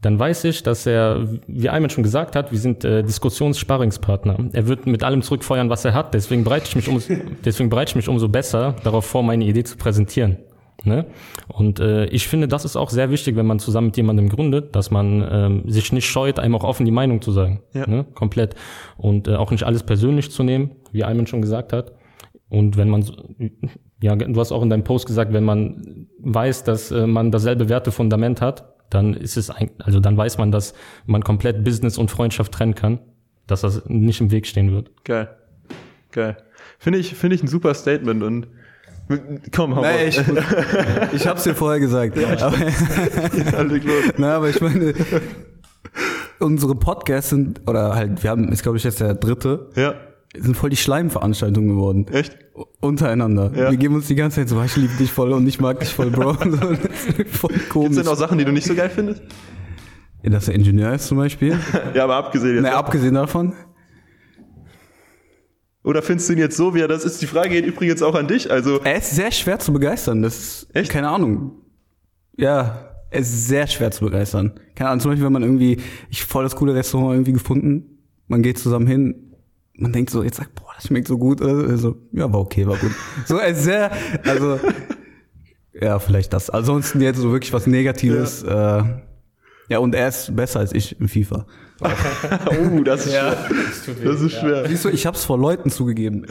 [0.00, 4.50] dann weiß ich, dass er, wie Ayman schon gesagt hat, wir sind äh, Diskussionssparringspartner.
[4.52, 6.12] Er wird mit allem zurückfeuern, was er hat.
[6.12, 7.00] Deswegen bereite ich mich, um,
[7.44, 10.38] deswegen bereite ich mich umso besser darauf vor, meine Idee zu präsentieren.
[10.84, 11.06] Ne?
[11.48, 14.74] Und äh, ich finde, das ist auch sehr wichtig, wenn man zusammen mit jemandem gründet,
[14.74, 17.62] dass man ähm, sich nicht scheut, einem auch offen die Meinung zu sagen.
[17.72, 17.86] Ja.
[17.86, 18.04] Ne?
[18.14, 18.54] Komplett.
[18.96, 21.92] Und äh, auch nicht alles persönlich zu nehmen, wie Ayman schon gesagt hat.
[22.48, 23.04] Und wenn man,
[24.02, 27.68] ja, du hast auch in deinem Post gesagt, wenn man weiß, dass äh, man dasselbe
[27.68, 30.74] Wertefundament hat, dann ist es ein, also dann weiß man, dass
[31.06, 32.98] man komplett Business und Freundschaft trennen kann,
[33.46, 34.90] dass das nicht im Weg stehen wird.
[35.04, 35.30] Geil.
[36.10, 36.36] Geil.
[36.78, 38.48] Finde ich, finde ich ein super Statement und
[39.54, 40.20] komm, hau Nee, ich,
[41.12, 42.16] ich hab's dir vorher gesagt.
[42.18, 43.82] Aber, Ja, los.
[44.16, 44.94] na, aber ich meine,
[46.38, 49.94] unsere Podcasts sind, oder halt, wir haben, ist glaube ich jetzt der dritte, Ja,
[50.36, 52.06] sind voll die Schleimveranstaltungen geworden.
[52.12, 52.36] echt?
[52.80, 53.50] Untereinander.
[53.54, 53.70] Ja.
[53.70, 55.80] Wir geben uns die ganze Zeit so, "Ah, ich liebe dich voll und ich mag
[55.80, 56.34] dich voll, Bro.
[56.44, 56.78] So, das
[57.18, 57.90] ist voll Gibt komisch.
[57.90, 59.22] es denn auch Sachen, die du nicht so geil findest?
[60.22, 61.58] Ja, dass er Ingenieur ist zum Beispiel.
[61.94, 62.62] Ja, aber abgesehen jetzt.
[62.62, 63.54] Na, abgesehen davon.
[65.84, 67.20] Oder findest du ihn jetzt so, wie er das ist?
[67.22, 68.50] Die Frage geht übrigens auch an dich.
[68.50, 70.22] Also, Er ist sehr schwer zu begeistern.
[70.22, 70.90] Das ist, Echt?
[70.90, 71.52] keine Ahnung.
[72.36, 74.58] Ja, er ist sehr schwer zu begeistern.
[74.74, 75.78] Keine Ahnung, zum Beispiel, wenn man irgendwie,
[76.08, 79.34] ich voll das coole Restaurant irgendwie gefunden, man geht zusammen hin,
[79.74, 81.40] man denkt so, jetzt sagt, boah, das schmeckt so gut.
[81.40, 81.66] Oder so.
[81.66, 82.92] Er so, ja, war okay, war gut.
[83.26, 83.90] So, er ist sehr,
[84.24, 84.60] also,
[85.72, 86.48] ja, vielleicht das.
[86.48, 88.42] Ansonsten jetzt so wirklich was Negatives.
[88.46, 88.84] Ja, äh,
[89.68, 91.46] ja und er ist besser als ich im FIFA.
[92.46, 93.36] oh, das ist schwer.
[94.04, 94.66] Das ist schwer.
[94.66, 96.26] Siehst du, ich hab's vor Leuten zugegeben.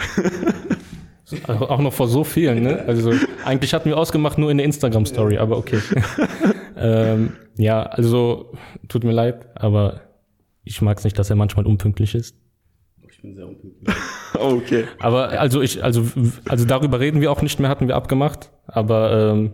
[1.47, 2.84] Also auch noch vor so vielen, ne?
[2.88, 3.14] Also
[3.45, 5.80] eigentlich hatten wir ausgemacht nur in der Instagram-Story, aber okay.
[6.78, 8.54] ähm, ja, also
[8.89, 10.02] tut mir leid, aber
[10.64, 12.36] ich mag es nicht, dass er manchmal unpünktlich ist.
[13.10, 13.95] Ich bin sehr unpünktlich.
[14.38, 14.86] Oh, okay.
[14.99, 16.06] Aber also ich, also,
[16.47, 18.52] also darüber reden wir auch nicht mehr, hatten wir abgemacht.
[18.68, 19.54] Aber ähm,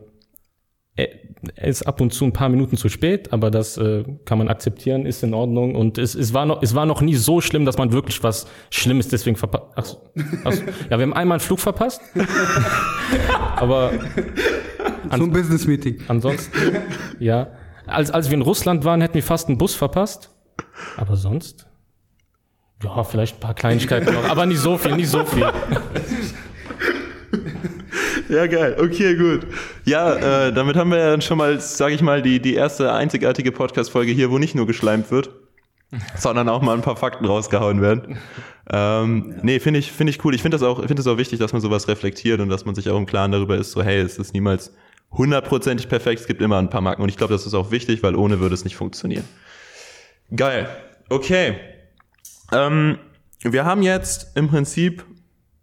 [1.56, 5.06] ist ab und zu ein paar Minuten zu spät, aber das äh, kann man akzeptieren,
[5.06, 5.76] ist in Ordnung.
[5.76, 8.48] Und es, es, war noch, es war noch nie so schlimm, dass man wirklich was
[8.72, 9.66] Schlimmes deswegen verpasst.
[9.76, 10.02] Ach, so,
[10.44, 10.64] ach so.
[10.90, 12.02] Ja, wir haben einmal einen Flug verpasst.
[13.56, 13.92] aber
[15.16, 16.02] So ein Business-Meeting.
[16.08, 16.52] ansonsten,
[17.20, 17.52] ja.
[17.86, 20.32] Als, als wir in Russland waren, hätten wir fast einen Bus verpasst.
[20.98, 21.68] Aber sonst?
[22.84, 25.50] Ja, vielleicht ein paar Kleinigkeiten noch, aber nicht so viel, nicht so viel.
[28.30, 28.76] Ja, geil.
[28.80, 29.48] Okay, gut.
[29.86, 32.92] Ja, äh, damit haben wir ja dann schon mal, sage ich mal, die, die erste
[32.92, 35.30] einzigartige Podcast-Folge hier, wo nicht nur geschleimt wird,
[36.18, 38.18] sondern auch mal ein paar Fakten rausgehauen werden.
[38.70, 40.36] Ähm, Nee, finde ich, finde ich cool.
[40.36, 42.76] Ich finde das auch, finde es auch wichtig, dass man sowas reflektiert und dass man
[42.76, 44.74] sich auch im Klaren darüber ist, so, hey, es ist niemals
[45.12, 48.04] hundertprozentig perfekt, es gibt immer ein paar Macken und ich glaube, das ist auch wichtig,
[48.04, 49.24] weil ohne würde es nicht funktionieren.
[50.36, 50.68] Geil.
[51.10, 51.56] Okay.
[52.52, 52.98] Ähm,
[53.42, 55.06] wir haben jetzt im Prinzip,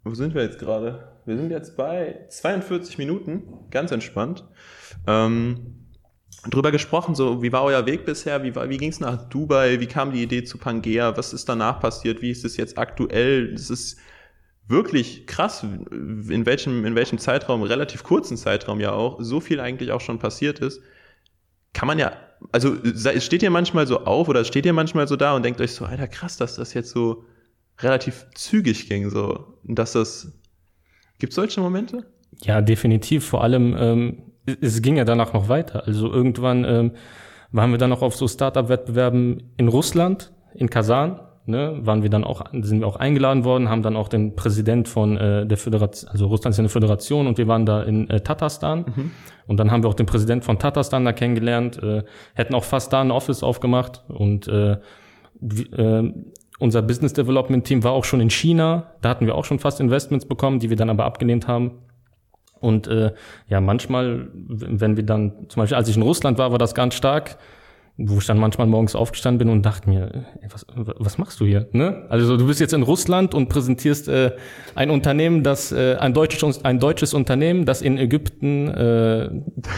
[0.03, 1.14] wo sind wir jetzt gerade?
[1.25, 4.45] Wir sind jetzt bei 42 Minuten, ganz entspannt.
[5.07, 5.87] Ähm,
[6.49, 8.43] drüber gesprochen, so wie war euer Weg bisher?
[8.43, 9.79] Wie, wie ging es nach Dubai?
[9.79, 11.17] Wie kam die Idee zu Pangea?
[11.17, 12.21] Was ist danach passiert?
[12.21, 13.53] Wie ist es jetzt aktuell?
[13.53, 13.97] Es ist
[14.67, 19.91] wirklich krass, in welchem, in welchem Zeitraum, relativ kurzen Zeitraum ja auch, so viel eigentlich
[19.91, 20.81] auch schon passiert ist.
[21.73, 22.13] Kann man ja,
[22.51, 22.75] also
[23.19, 25.85] steht ihr manchmal so auf oder steht ihr manchmal so da und denkt euch so,
[25.85, 27.25] Alter, krass, dass das jetzt so
[27.79, 30.31] relativ zügig ging, so, dass das,
[31.19, 32.05] gibt solche Momente?
[32.43, 33.25] Ja, definitiv.
[33.25, 35.85] Vor allem, ähm, es- es ging ja danach noch weiter.
[35.87, 36.91] Also irgendwann ähm,
[37.51, 41.19] waren wir dann noch auf so Startup-Wettbewerben in Russland, in Kasan.
[41.47, 44.87] Ne, waren wir dann auch, sind wir auch eingeladen worden, haben dann auch den Präsident
[44.89, 48.09] von äh, der Föderation, also Russland ist ja eine Föderation und wir waren da in
[48.09, 48.83] äh, Tatarstan
[49.45, 52.01] und dann haben wir auch den Präsident von Tatarstan da kennengelernt, äh,
[52.33, 54.77] hätten auch fast da ein Office aufgemacht und äh,
[55.77, 56.13] äh,
[56.59, 58.93] unser Business Development Team war auch schon in China.
[59.01, 61.79] Da hatten wir auch schon fast Investments bekommen, die wir dann aber abgelehnt haben.
[62.59, 63.13] Und äh,
[63.47, 66.95] ja, manchmal, wenn wir dann, zum Beispiel als ich in Russland war, war das ganz
[66.95, 67.37] stark,
[67.97, 71.45] wo ich dann manchmal morgens aufgestanden bin und dachte mir, ey, was, was machst du
[71.45, 71.67] hier?
[71.71, 72.05] Ne?
[72.09, 74.31] Also du bist jetzt in Russland und präsentierst äh,
[74.73, 79.29] ein Unternehmen, das äh, ein deutsches ein deutsches Unternehmen, das in Ägypten äh,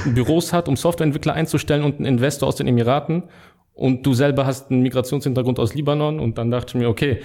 [0.05, 3.23] Büros hat, um Softwareentwickler einzustellen und einen Investor aus den Emiraten.
[3.77, 7.19] Und du selber hast einen Migrationshintergrund aus Libanon und dann dachte ich mir, okay,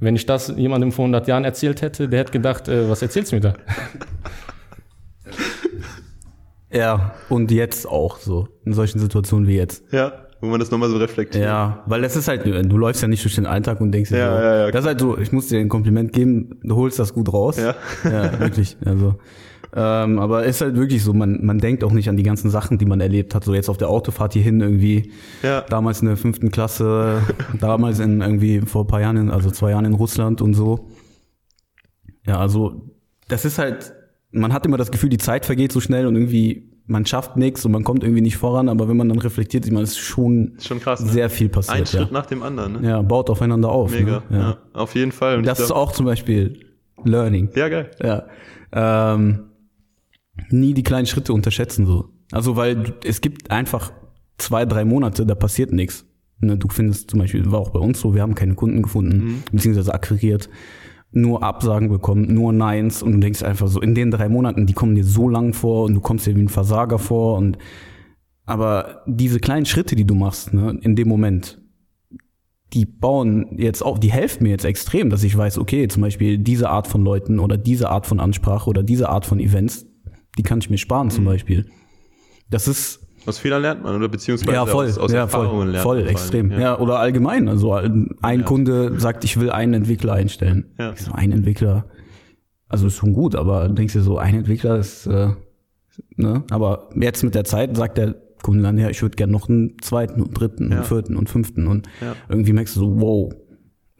[0.00, 3.32] wenn ich das jemandem vor 100 Jahren erzählt hätte, der hätte gedacht, äh, was erzählst
[3.32, 3.54] du mir da?
[6.70, 9.90] Ja, und jetzt auch so, in solchen Situationen wie jetzt.
[9.90, 11.42] Ja, wo man das nochmal so reflektiert.
[11.42, 14.18] Ja, weil das ist halt, du läufst ja nicht durch den Alltag und denkst dir
[14.18, 16.76] Ja, so, ja, ja, das ist halt so, ich muss dir ein Kompliment geben, du
[16.76, 17.56] holst das gut raus.
[17.56, 17.74] Ja.
[18.04, 19.14] ja wirklich, also.
[19.74, 22.78] Ähm, aber ist halt wirklich so, man, man denkt auch nicht an die ganzen Sachen,
[22.78, 23.44] die man erlebt hat.
[23.44, 25.12] So jetzt auf der Autofahrt hierhin irgendwie,
[25.42, 25.60] Ja.
[25.62, 27.20] damals in der fünften Klasse,
[27.60, 30.88] damals in irgendwie vor ein paar Jahren, in, also zwei Jahren in Russland und so.
[32.26, 32.82] Ja, also
[33.28, 33.92] das ist halt,
[34.30, 37.64] man hat immer das Gefühl, die Zeit vergeht so schnell und irgendwie, man schafft nichts
[37.66, 39.98] und man kommt irgendwie nicht voran, aber wenn man dann reflektiert, sieht man, es ist
[39.98, 41.10] schon, schon krass, ne?
[41.12, 41.88] sehr viel Ein passiert.
[41.88, 42.08] Schritt Ja.
[42.12, 42.88] nach dem anderen, ne?
[42.88, 43.90] ja, baut aufeinander auf.
[43.92, 44.22] Mega.
[44.30, 44.38] Ne?
[44.38, 44.38] Ja.
[44.38, 44.58] Ja.
[44.72, 45.36] auf jeden Fall.
[45.38, 46.60] Und Das ist auch zum Beispiel
[47.04, 47.50] Learning.
[47.54, 47.90] Ja, geil.
[48.02, 48.24] Ja.
[48.72, 49.44] Ähm,
[50.50, 52.10] nie die kleinen Schritte unterschätzen so.
[52.32, 53.92] Also weil es gibt einfach
[54.38, 56.06] zwei, drei Monate, da passiert nichts.
[56.40, 59.42] Ne, du findest zum Beispiel, war auch bei uns so, wir haben keine Kunden gefunden,
[59.50, 60.48] beziehungsweise akquiriert,
[61.10, 64.72] nur Absagen bekommen, nur Neins und du denkst einfach so, in den drei Monaten, die
[64.72, 67.58] kommen dir so lang vor und du kommst dir wie ein Versager vor und
[68.46, 71.60] aber diese kleinen Schritte, die du machst, ne, in dem Moment,
[72.72, 76.38] die bauen jetzt auf, die helfen mir jetzt extrem, dass ich weiß, okay, zum Beispiel
[76.38, 79.86] diese Art von Leuten oder diese Art von Ansprache oder diese Art von Events,
[80.38, 81.66] die kann ich mir sparen zum Beispiel.
[82.50, 85.68] Das ist Aus Fehlern lernt man, oder beziehungsweise ja voll, aus, aus ja Erfahrungen voll,
[85.70, 86.50] lernt voll man vor extrem.
[86.52, 86.78] allem, Ja.
[86.78, 87.48] oder allgemein.
[87.48, 90.72] Also ein ein Kunde sagt, ich will einen Entwickler einstellen.
[90.78, 90.94] Ja.
[90.96, 91.84] So, ein Entwickler,
[92.68, 95.28] also ist schon gut, aber denkst du so, ein Entwickler ist, äh,
[96.16, 96.44] ne?
[96.50, 99.76] Aber jetzt mit der Zeit sagt der Kunde dann, ja, ich würde gerne noch einen
[99.82, 100.78] zweiten und dritten Ja.
[100.78, 102.14] und vierten und fünften und Ja.
[102.28, 103.32] irgendwie merkst du so, wow,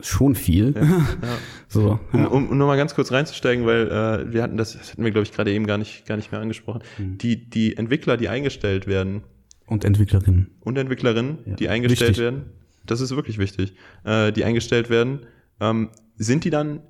[0.01, 0.75] schon viel.
[1.69, 2.27] so, Um, ja.
[2.29, 5.25] um, um nochmal ganz kurz reinzusteigen, weil äh, wir hatten das, das hatten wir, glaube
[5.27, 6.83] ich, gerade eben gar nicht, gar nicht mehr angesprochen.
[6.99, 7.19] Mhm.
[7.19, 9.23] Die, die Entwickler, die eingestellt werden
[9.67, 10.51] Und Entwicklerinnen.
[10.61, 11.55] und Entwicklerinnen, Ja.
[11.57, 12.23] die eingestellt Wichtig.
[12.25, 12.45] werden,
[12.87, 13.75] das ist wirklich wichtig,
[14.05, 15.27] äh, die eingestellt werden,
[15.61, 16.81] ähm, sind die dann,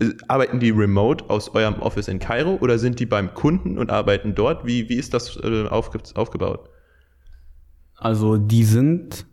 [0.00, 3.90] äh, arbeiten die remote aus eurem Office in Kairo oder sind die beim Kunden und
[3.90, 4.66] arbeiten dort?
[4.66, 6.68] Wie, wie ist das äh, aufge aufgebaut?
[7.96, 9.26] Also die sind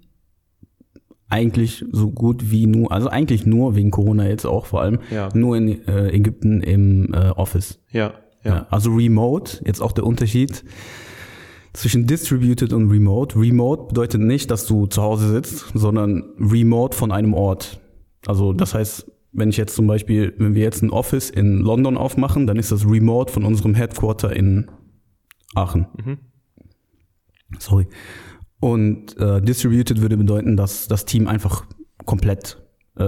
[1.32, 5.30] eigentlich so gut wie nur, also eigentlich nur wegen Corona jetzt auch vor allem, Ja.
[5.34, 7.80] nur in äh, Ägypten im äh, Office.
[7.92, 8.14] Ja,
[8.44, 8.56] Ja.
[8.56, 8.68] ja.
[8.70, 10.64] Also Remote, jetzt auch der Unterschied
[11.74, 13.40] zwischen Distributed und Remote.
[13.40, 17.80] Remote bedeutet nicht, dass du zu Hause sitzt, sondern Remote von einem Ort.
[18.28, 21.96] Also das heißt, wenn ich jetzt zum Beispiel, wenn wir jetzt ein Office in London
[21.96, 24.70] aufmachen, dann ist das Remote von unserem Headquarter in
[25.56, 25.88] Aachen.
[27.60, 27.88] Sorry.
[28.62, 31.66] Und äh, Distributed würde bedeuten, dass das Team einfach
[32.06, 32.58] komplett
[32.98, 33.04] äh,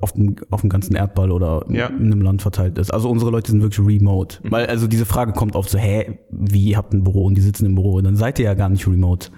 [0.00, 1.86] auf, dem, auf dem ganzen Erdball oder Ja.
[1.86, 2.92] in einem Land verteilt ist.
[2.92, 4.38] Also unsere Leute sind wirklich remote.
[4.42, 7.40] Weil also diese Frage kommt oft so, hä, wie ihr habt ein Büro und die
[7.40, 9.28] sitzen im Büro, dann seid ihr ja gar nicht remote.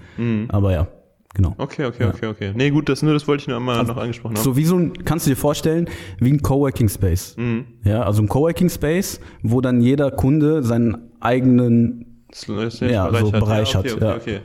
[0.49, 0.87] Aber ja,
[1.33, 1.53] genau.
[1.57, 2.51] Okay, okay, okay, okay.
[2.55, 4.43] Nee, gut, das, nur das wollte ich nur einmal noch angesprochen haben.
[4.43, 5.87] So wie so ein, kannst du dir vorstellen,
[6.19, 7.37] wie ein Coworking Space.
[7.85, 13.89] Ja, also ein Coworking Space, wo dann jeder Kunde seinen eigenen Ja, so Bereich okay,
[13.91, 14.15] hat, Okay, ja.
[14.15, 14.39] okay.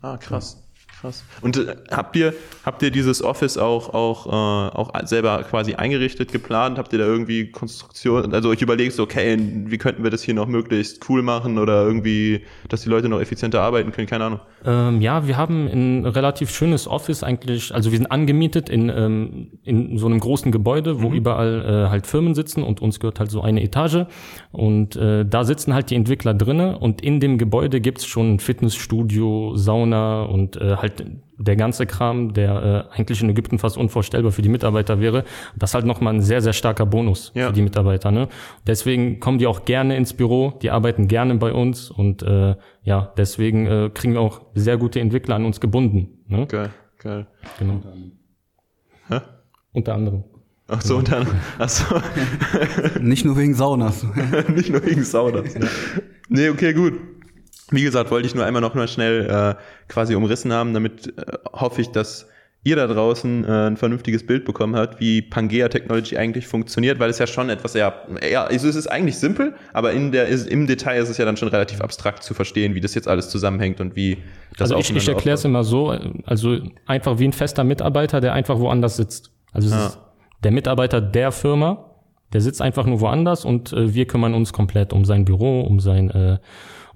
[0.00, 0.61] Ah, krass.
[1.02, 1.24] Krass.
[1.40, 2.32] Und äh, habt ihr,
[2.64, 6.78] habt ihr dieses Office auch, auch, äh, auch selber quasi eingerichtet, geplant?
[6.78, 8.32] Habt ihr da irgendwie Konstruktion?
[8.32, 9.36] Also ich überlegst, okay,
[9.66, 13.20] wie könnten wir das hier noch möglichst cool machen oder irgendwie, dass die Leute noch
[13.20, 14.06] effizienter arbeiten können?
[14.06, 14.40] Keine Ahnung.
[14.64, 17.74] Ähm, ja, wir haben ein relativ schönes Office eigentlich.
[17.74, 22.06] Also wir sind angemietet in, ähm, in so einem großen Gebäude, wo überall äh, halt
[22.06, 24.06] Firmen sitzen und uns gehört halt so eine Etage.
[24.52, 28.38] Und äh, da sitzen halt die Entwickler drinnen und in dem Gebäude gibt's schon ein
[28.38, 34.30] Fitnessstudio, Sauna und äh, halt der ganze Kram, der äh, eigentlich in Ägypten fast unvorstellbar
[34.32, 35.24] für die Mitarbeiter wäre.
[35.56, 37.48] Das ist halt nochmal ein sehr, sehr starker Bonus Ja.
[37.48, 38.10] für die Mitarbeiter.
[38.10, 38.28] Ne?
[38.66, 43.12] Deswegen kommen die auch gerne ins Büro, die arbeiten gerne bei uns und äh, ja,
[43.16, 46.08] deswegen äh, kriegen wir auch sehr gute Entwickler an uns gebunden.
[46.28, 46.46] Ne?
[46.46, 47.26] Geil, geil.
[47.58, 47.80] Genau.
[49.08, 49.20] Hä?
[49.72, 50.24] Unter anderem.
[50.68, 51.26] Ach so, und dann,
[51.58, 51.84] ach so,
[53.00, 54.06] Nicht nur wegen Saunas.
[54.54, 55.54] nicht nur wegen Saunas.
[56.28, 56.94] Nee, okay, gut.
[57.70, 59.54] Wie gesagt, wollte ich nur einmal noch mal schnell äh,
[59.88, 62.28] quasi umrissen haben, damit äh, hoffe ich, dass
[62.64, 67.10] ihr da draußen äh, ein vernünftiges Bild bekommen habt, wie Pangea Technology eigentlich funktioniert, weil
[67.10, 70.46] es ja schon etwas eher, eher also es ist eigentlich simpel, aber in der, ist,
[70.46, 73.30] im Detail ist es ja dann schon relativ abstrakt zu verstehen, wie das jetzt alles
[73.30, 74.18] zusammenhängt und wie
[74.56, 75.88] das Also ich, ich erkläre es immer so,
[76.24, 79.32] also einfach wie ein fester Mitarbeiter, der einfach woanders sitzt.
[79.52, 79.86] Also es Ja.
[79.86, 79.98] ist
[80.44, 81.91] der Mitarbeiter der Firma,
[82.32, 85.80] der sitzt einfach nur woanders und äh, wir kümmern uns komplett um sein Büro, um
[85.80, 86.38] sein, äh,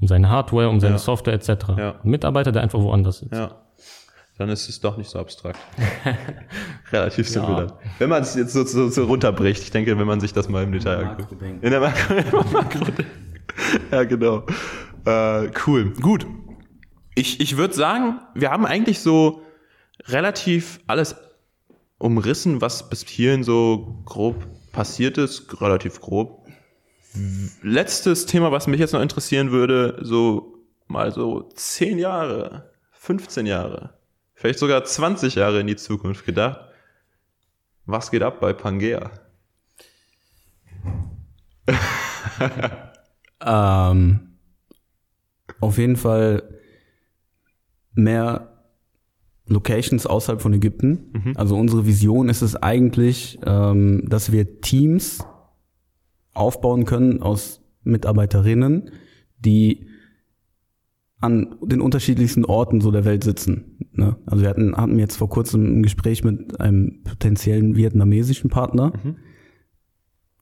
[0.00, 0.98] um seine Hardware, um seine Ja.
[0.98, 1.48] Software etc.
[1.76, 1.94] Ja.
[2.02, 3.34] Ein Mitarbeiter, der einfach woanders sitzt.
[3.34, 3.62] Ja.
[4.38, 5.58] Dann ist es doch nicht so abstrakt.
[6.92, 7.60] Relativ simpel Ja.
[7.64, 7.72] dann.
[7.98, 10.62] Wenn man es jetzt so, so, so runterbricht, ich denke, wenn man sich das mal
[10.62, 11.40] im Detail anguckt.
[11.40, 12.80] In der Makro, in der Makro
[13.90, 14.44] Ja, genau.
[15.06, 15.92] Äh, cool.
[16.02, 16.26] Gut.
[17.14, 19.40] Ich, ich würde sagen, wir haben eigentlich so
[20.08, 21.16] relativ alles
[21.98, 24.46] umrissen, was bis hierhin so grob
[24.76, 25.60] passiert ist.
[25.60, 26.46] Relativ grob.
[27.62, 33.98] Letztes Thema, was mich jetzt noch interessieren würde, so mal so 10 Jahre, 15 Jahre,
[34.34, 36.60] vielleicht sogar 20 Jahre in die Zukunft gedacht.
[37.86, 39.10] Was geht ab bei Pangea?
[43.40, 44.38] Ähm,
[45.60, 46.42] auf jeden Fall
[47.94, 48.55] mehr
[49.46, 51.12] Locations außerhalb von Ägypten.
[51.36, 55.24] Also unsere Vision ist es eigentlich, ähm, dass wir Teams
[56.34, 58.90] aufbauen können aus Mitarbeiterinnen,
[59.38, 59.86] die
[61.20, 63.78] an den unterschiedlichsten Orten so der Welt sitzen.
[63.92, 64.16] Ne?
[64.26, 68.92] Also wir hatten, hatten jetzt vor kurzem ein Gespräch mit einem potenziellen vietnamesischen Partner.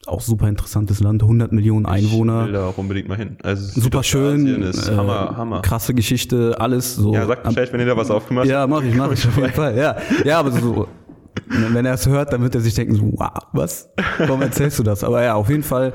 [0.06, 2.40] Auch super interessantes Land, 100 Millionen Einwohner.
[2.42, 3.36] Ich will da auch unbedingt mal hin.
[3.42, 5.62] Also Super schön, ist äh, Hammer, Hammer.
[5.62, 7.14] krasse Geschichte, alles so.
[7.14, 9.52] Ja, sag Bescheid, wenn ihr da was aufgemacht ja, mach ich, mach ich auf jeden
[9.52, 9.76] Fall.
[9.76, 10.88] Ja, ja, aber so,
[11.46, 13.88] wenn er es hört, dann wird er sich denken, so, wow, was?
[14.18, 15.04] Warum erzählst du das?
[15.04, 15.92] Aber ja, auf jeden Fall.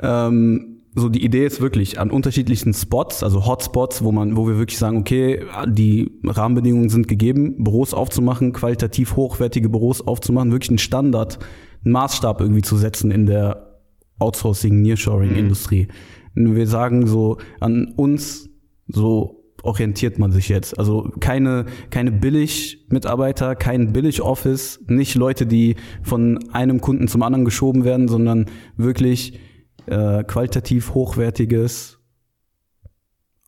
[0.00, 4.58] Ähm, so die Idee ist wirklich an unterschiedlichsten Spots, also Hotspots, wo man, wo wir
[4.58, 10.78] wirklich sagen, okay, die Rahmenbedingungen sind gegeben, Büros aufzumachen, qualitativ hochwertige Büros aufzumachen, wirklich einen
[10.78, 11.38] Standard,
[11.84, 13.80] einen Maßstab irgendwie zu setzen in der
[14.18, 15.88] Outsourcing, Nearshoring-Industrie.
[16.34, 18.48] Wir sagen so an uns,
[18.86, 20.78] so orientiert man sich jetzt.
[20.78, 27.84] Also keine, keine Billig-Mitarbeiter, kein Billig-Office, nicht Leute, die von einem Kunden zum anderen geschoben
[27.84, 29.38] werden, sondern wirklich
[29.86, 31.98] äh, qualitativ hochwertiges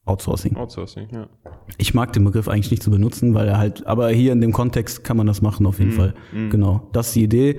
[0.04, 0.56] Outsourcing.
[0.56, 1.28] Outsourcing, ja.
[1.78, 4.52] Ich mag den Begriff eigentlich nicht zu benutzen, weil er halt, aber hier in dem
[4.52, 6.14] Kontext kann man das machen auf jeden Fall.
[6.50, 7.58] Genau, das ist die Idee.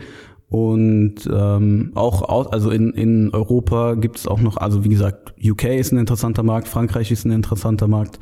[0.51, 5.33] Und ähm, auch aus, also in, in Europa gibt es auch noch, also wie gesagt,
[5.41, 8.19] UK ist ein interessanter Markt, Frankreich ist ein interessanter Markt.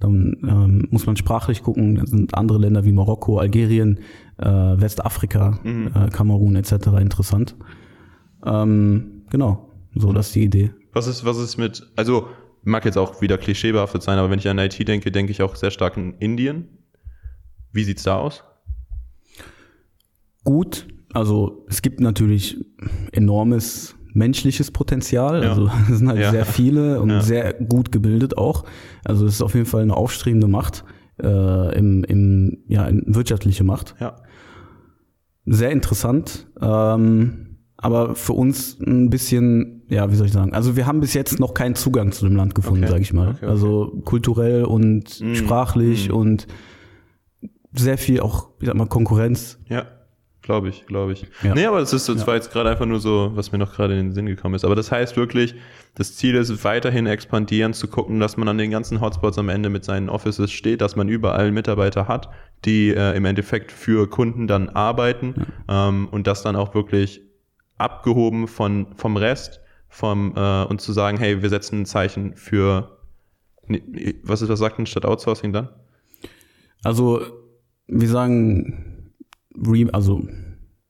[0.00, 1.94] Dann ähm, muss man sprachlich gucken.
[1.94, 4.00] Da sind andere Länder wie Marokko, Algerien,
[4.38, 6.72] äh, Westafrika, äh, Kamerun etc.
[7.00, 7.54] interessant.
[8.44, 10.72] Ähm, genau, so das ist die Idee.
[10.92, 12.26] Was ist, was ist mit, also
[12.64, 15.54] mag jetzt auch wieder klischeebehaftet sein, aber wenn ich an IT denke, denke ich auch
[15.54, 16.68] sehr stark in Indien.
[17.72, 18.42] Wie sieht's da aus?
[20.42, 20.86] gut.
[21.12, 22.64] Also es gibt natürlich
[23.12, 25.42] enormes menschliches Potenzial.
[25.42, 25.50] Ja.
[25.50, 26.30] Also es sind halt Ja.
[26.30, 27.20] sehr viele und Ja.
[27.20, 28.64] sehr gut gebildet auch.
[29.04, 30.84] Also es ist auf jeden Fall eine aufstrebende Macht,
[31.22, 33.94] äh, im, im, ja, in wirtschaftliche Macht.
[34.00, 34.16] Ja.
[35.46, 36.46] Sehr interessant.
[36.60, 37.44] Ähm,
[37.78, 40.52] aber für uns ein bisschen, ja, wie soll ich sagen?
[40.52, 42.90] Also wir haben bis jetzt noch keinen Zugang zu dem Land gefunden, Okay.
[42.92, 43.28] sage ich mal.
[43.28, 43.46] Okay, okay.
[43.46, 46.12] Also kulturell und Mm, sprachlich mm.
[46.12, 46.46] und
[47.72, 49.58] sehr viel auch, ich sag mal, Konkurrenz.
[49.68, 49.86] Ja,
[50.48, 51.26] glaube ich, glaube ich.
[51.42, 51.54] Ja.
[51.54, 52.26] Nee, aber das ist, das Ja.
[52.26, 54.64] war jetzt gerade einfach nur so, was mir noch gerade in den Sinn gekommen ist.
[54.64, 55.54] Aber das heißt wirklich,
[55.94, 59.68] das Ziel ist weiterhin expandieren, zu gucken, dass man an den ganzen Hotspots am Ende
[59.68, 62.30] mit seinen Offices steht, dass man überall Mitarbeiter hat,
[62.64, 65.34] die äh, im Endeffekt für Kunden dann arbeiten
[65.68, 67.20] ähm, und das dann auch wirklich
[67.76, 72.96] abgehoben von, vom Rest vom, äh, und zu sagen, hey, wir setzen ein Zeichen für,
[74.22, 75.68] was ist, was sagt denn statt Outsourcing dann?
[76.84, 77.20] Also,
[77.86, 78.87] wir sagen,
[79.66, 80.22] re also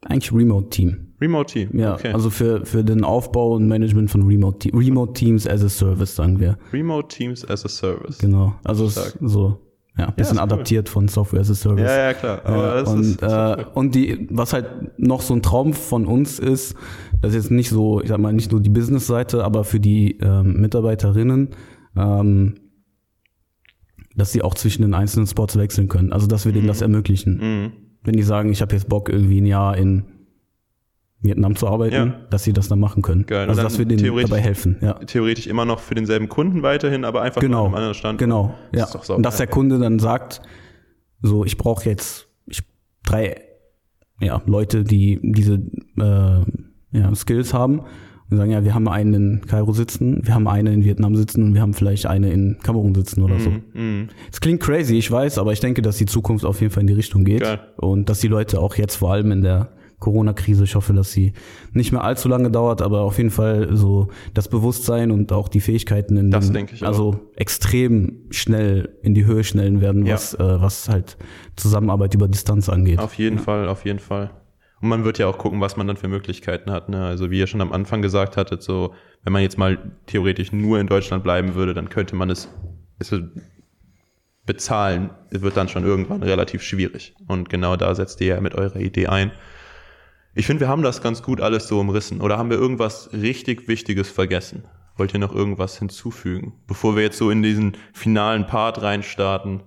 [0.02, 1.08] eigentlich Remote Team.
[1.20, 1.70] Remote Team.
[1.72, 2.12] Ja, okay.
[2.12, 6.14] also für, für den Aufbau und Management von Remote, Te Remote Teams as a Service,
[6.14, 6.56] sagen wir.
[6.72, 8.18] Remote Teams as a Service.
[8.18, 8.54] Genau.
[8.62, 9.58] Also so,
[9.96, 10.44] ja, ein bisschen cool.
[10.44, 11.84] adaptiert von Software as a Service.
[11.84, 12.42] Ja, ja, klar.
[12.46, 16.76] Ja, und, ist, äh, und die, was halt noch so ein Traum von uns ist,
[17.20, 20.18] das ist jetzt nicht so, ich sag mal, nicht nur die Business-Seite, aber für die
[20.18, 21.50] ähm, Mitarbeiterinnen,
[21.96, 22.54] ähm,
[24.14, 26.12] dass sie auch zwischen den einzelnen Spots wechseln können.
[26.12, 27.38] Also dass wir denen das ermöglichen.
[27.38, 27.72] Mhm.
[28.08, 30.02] Wenn die sagen, ich habe jetzt Bock, irgendwie ein Jahr in
[31.20, 32.06] Vietnam zu arbeiten, Ja.
[32.30, 33.26] dass sie das dann machen können.
[33.26, 33.48] Geil.
[33.50, 34.78] Also dass wir denen dabei helfen.
[34.80, 34.94] Ja.
[34.94, 38.18] theoretisch immer noch für denselben Kunden weiterhin, aber einfach Genau, an einem anderen Standort.
[38.20, 38.98] Genau, Das ja.
[38.98, 39.16] doch sauber.
[39.18, 40.40] Und dass der Kunde dann sagt,
[41.20, 42.62] so, ich brauche jetzt ich,
[43.04, 43.42] drei
[44.20, 45.54] ja, Leute, die diese
[46.00, 46.40] äh,
[46.98, 47.82] ja, Skills haben
[48.30, 51.42] und sagen, ja, wir haben einen in Kairo sitzen, wir haben eine in Vietnam sitzen
[51.44, 53.50] und wir haben vielleicht eine in Kamerun sitzen oder so.
[53.74, 54.08] Mhm.
[54.30, 56.86] Es klingt crazy, ich weiß, aber ich denke, dass die Zukunft auf jeden Fall in
[56.88, 57.60] die Richtung geht Geil.
[57.76, 59.70] und dass die Leute auch jetzt vor allem in der
[60.00, 61.32] Corona-Krise, ich hoffe, dass sie
[61.72, 65.58] nicht mehr allzu lange dauert, aber auf jeden Fall so das Bewusstsein und auch die
[65.60, 66.86] Fähigkeiten in Das den, ich auch.
[66.88, 70.14] also extrem schnell in die Höhe schnellen werden, Ja.
[70.14, 71.16] was, äh, was halt
[71.56, 73.00] Zusammenarbeit über Distanz angeht.
[73.00, 74.30] Auf jeden Fall, auf jeden Fall.
[74.80, 76.88] Und man wird ja auch gucken, was man dann für Möglichkeiten hat.
[76.88, 77.04] Ne?
[77.04, 80.78] Also wie ihr schon am Anfang gesagt hattet, so wenn man jetzt mal theoretisch nur
[80.78, 82.48] in Deutschland bleiben würde, dann könnte man es,
[82.98, 83.12] es
[84.46, 87.14] bezahlen, wird dann schon irgendwann relativ schwierig.
[87.26, 89.32] Und genau da setzt ihr ja mit eurer Idee ein.
[90.34, 92.20] Ich finde, wir haben das ganz gut alles so umrissen.
[92.20, 94.64] Oder haben wir irgendwas richtig Wichtiges vergessen?
[94.96, 99.64] Wollt ihr noch irgendwas hinzufügen, bevor wir jetzt so in diesen finalen Part reinstarten?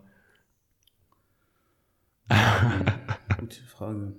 [3.40, 4.14] Gute Frage.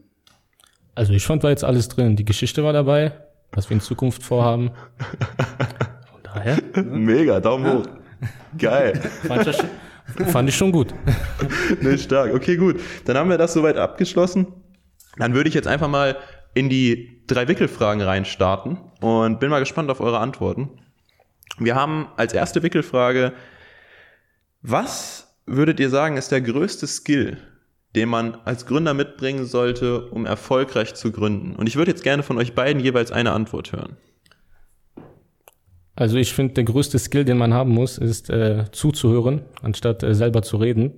[0.95, 2.17] Also ich fand, war jetzt alles drin.
[2.17, 3.13] Die Geschichte war dabei,
[3.53, 4.71] was wir in Zukunft vorhaben.
[6.13, 7.87] Von daher Mega, Daumen hoch.
[8.59, 9.01] Geil.
[9.27, 10.95] fand ich, das, fand ich schon gut.
[11.81, 12.35] ne, stark.
[12.35, 12.81] Okay, gut.
[13.07, 14.47] Dann haben wir das soweit abgeschlossen.
[15.17, 16.17] Dann würde ich jetzt einfach mal
[16.55, 20.71] in die drei Wickelfragen reinstarten und bin mal gespannt auf eure Antworten.
[21.59, 23.33] Wir haben als erste Wickelfrage,
[24.63, 27.39] was würdet ihr sagen, ist der größte Skill,
[27.95, 31.55] den man als Gründer mitbringen sollte, um erfolgreich zu gründen?
[31.57, 33.97] Und ich würde jetzt gerne von euch beiden jeweils eine Antwort hören.
[35.95, 40.15] Also ich finde, der größte Skill, den man haben muss, ist äh, zuzuhören, anstatt äh,
[40.15, 40.93] selber zu reden,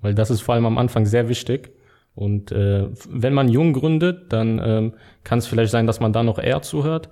[0.00, 1.72] weil das ist vor allem am Anfang sehr wichtig.
[2.14, 6.22] Und äh, wenn man jung gründet, dann ähm, kann es vielleicht sein, dass man da
[6.22, 7.08] noch eher zuhört.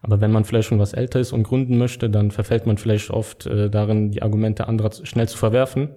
[0.00, 3.10] Aber wenn man vielleicht schon was älter ist und gründen möchte, dann verfällt man vielleicht
[3.10, 5.90] oft äh, darin, die Argumente anderer schnell zu verwerfen,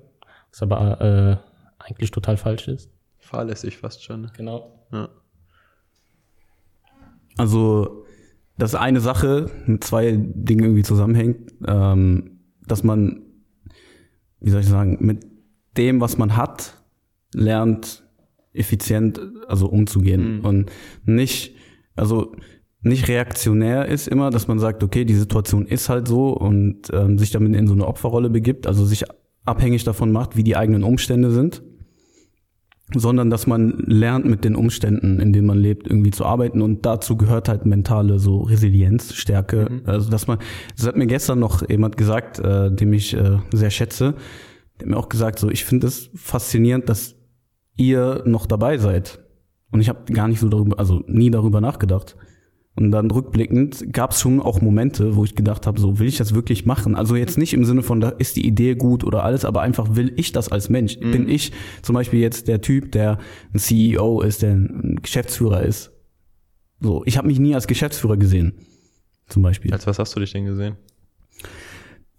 [0.52, 1.49] was aber äh,
[1.90, 2.90] eigentlich total falsch ist.
[3.18, 4.30] Fahrlässig fast schon.
[4.36, 4.88] Genau.
[4.92, 5.10] Ja.
[7.38, 8.06] Also,
[8.58, 13.24] dass eine Sache mit zwei Dingen irgendwie zusammenhängt, ähm, dass man,
[14.40, 15.26] wie soll ich sagen, mit
[15.78, 16.84] dem, was man hat,
[17.34, 18.04] lernt,
[18.54, 20.40] effizient, also umzugehen.
[20.40, 20.46] Mhm.
[20.46, 20.72] Und
[21.06, 21.56] nicht,
[21.96, 22.36] also
[22.82, 27.18] nicht reaktionär ist immer, dass man sagt, okay, die Situation ist halt so und ähm,
[27.18, 29.06] sich damit in so eine Opferrolle begibt, also sich
[29.46, 31.62] abhängig davon macht, wie die eigenen Umstände sind,
[32.96, 36.86] sondern dass man lernt, mit den Umständen, in denen man lebt, irgendwie zu arbeiten und
[36.86, 39.82] dazu gehört halt mentale so Resilienz, Stärke.
[39.86, 40.40] Also dass man,
[40.76, 44.16] das hat mir gestern noch jemand gesagt, äh, dem ich äh, sehr schätze,
[44.80, 47.16] der hat mir auch gesagt, so ich finde es faszinierend, dass
[47.76, 49.20] ihr noch dabei seid.
[49.72, 52.16] Und ich habe gar nicht so darüber, also nie darüber nachgedacht.
[52.76, 56.18] Und dann rückblickend gab es schon auch Momente, wo ich gedacht habe, so will ich
[56.18, 56.96] das wirklich machen?
[56.96, 59.96] Also jetzt nicht im Sinne von, da ist die Idee gut oder alles, aber einfach
[59.96, 60.98] will ich das als Mensch?
[61.00, 61.52] Bin ich
[61.82, 63.20] zum Beispiel jetzt der Typ, der
[63.54, 65.92] ein CEO ist, der ein Geschäftsführer ist?
[66.80, 68.54] So, ich habe mich nie als Geschäftsführer gesehen,
[69.28, 69.74] zum Beispiel.
[69.74, 70.78] Als was hast du dich denn gesehen?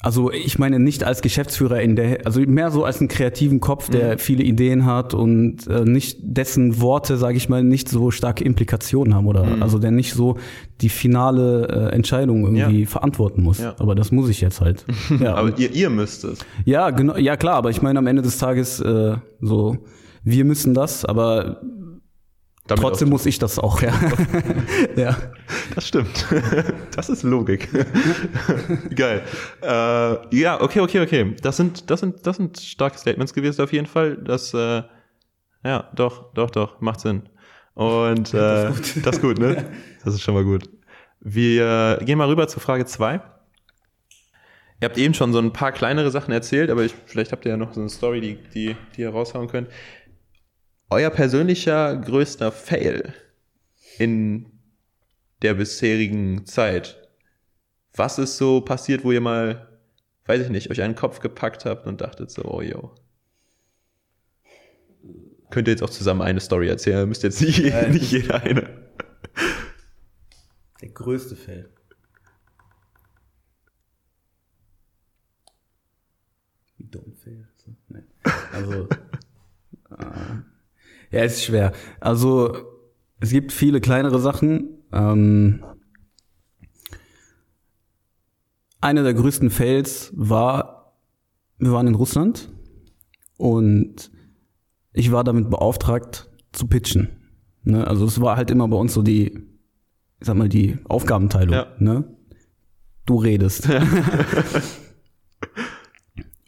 [0.03, 3.91] Also ich meine nicht als Geschäftsführer in der, also mehr so als einen kreativen Kopf,
[3.91, 8.43] der viele Ideen hat und äh, nicht dessen Worte, sage ich mal, nicht so starke
[8.45, 10.39] Implikationen haben oder also der nicht so
[10.81, 12.87] die finale äh, Entscheidung irgendwie Ja.
[12.89, 13.59] verantworten muss.
[13.59, 13.75] Ja.
[13.79, 14.87] Aber das muss ich jetzt halt.
[15.21, 16.39] Ja, Aber ihr, ihr müsst es.
[16.65, 19.77] ja, genau, ja klar, aber ich meine am Ende des Tages äh, so,
[20.25, 21.61] wir müssen das, aber
[22.71, 23.93] Damit trotzdem muss ich das auch, ja.
[24.97, 25.16] ja.
[25.75, 26.27] Das stimmt.
[26.95, 27.68] Das ist Logik.
[28.95, 29.23] Geil.
[29.62, 31.35] Äh, ja, okay, okay, okay.
[31.43, 34.16] Das sind, das sind, das sind starke Statements gewesen auf jeden Fall.
[34.16, 34.83] Das, äh,
[35.64, 37.23] ja, doch, doch, doch, macht Sinn.
[37.75, 38.71] Und äh,
[39.03, 39.66] das ist gut, ne?
[40.05, 40.68] Das ist schon mal gut.
[41.21, 43.21] Wir gehen mal rüber zu Frage zwei.
[44.81, 47.51] Ihr habt eben schon so ein paar kleinere Sachen erzählt, aber ich, vielleicht habt ihr
[47.51, 49.68] ja noch so eine Story, die, die, die ihr raushauen könnt.
[50.93, 53.14] Euer persönlicher größter Fail
[53.97, 54.51] in
[55.41, 57.09] der bisherigen Zeit.
[57.95, 59.78] Was ist so passiert, wo ihr mal,
[60.26, 62.93] weiß ich nicht, euch einen Kopf gepackt habt und dachtet so, oh yo.
[65.51, 67.59] Könnt ihr jetzt auch zusammen eine Story erzählen, müsst jetzt nicht,
[67.91, 68.91] nicht jeder eine.
[70.80, 71.70] Der größte Fail.
[76.80, 77.47] Don't fail.
[77.59, 78.03] So, nee.
[78.53, 78.88] Also,
[79.91, 80.50] äh,
[81.11, 81.73] ja, es ist schwer.
[82.01, 82.57] Also,
[83.21, 84.79] es gibt viele kleinere Sachen.
[84.93, 85.63] Ähm,
[88.81, 90.97] einer der größten Fails war,
[91.59, 92.51] wir waren in Russland
[93.37, 94.11] und
[94.93, 97.09] ich war damit beauftragt zu pitchen.
[97.63, 97.87] Ne?
[97.87, 99.27] Also es war halt immer bei uns so die,
[100.19, 101.55] ich sag mal, die Aufgabenteilung.
[101.55, 101.67] Ja.
[101.79, 102.05] Ne?
[103.07, 103.69] Du redest.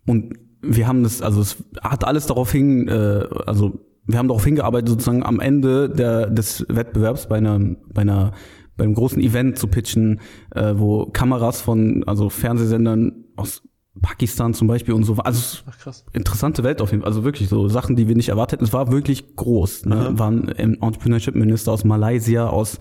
[0.06, 4.44] Und wir haben das, also es hat alles darauf hin, äh, also wir haben darauf
[4.44, 7.58] hingearbeitet, sozusagen am Ende der, des Wettbewerbs bei einer,
[7.92, 8.32] bei einer,
[8.76, 10.20] bei einem großen Event zu pitchen,
[10.54, 13.62] äh, wo Kameras von, also Fernsehsendern aus
[14.00, 17.10] Pakistan zum Beispiel und so, also es Ach interessante Welt auf jeden Fall.
[17.10, 18.64] Also wirklich so Sachen, die wir nicht erwartet hätten.
[18.64, 19.84] Es war wirklich groß.
[19.84, 20.18] Ne?
[20.18, 22.78] Waren ähm, Entrepreneurship-Minister aus Malaysia, aus,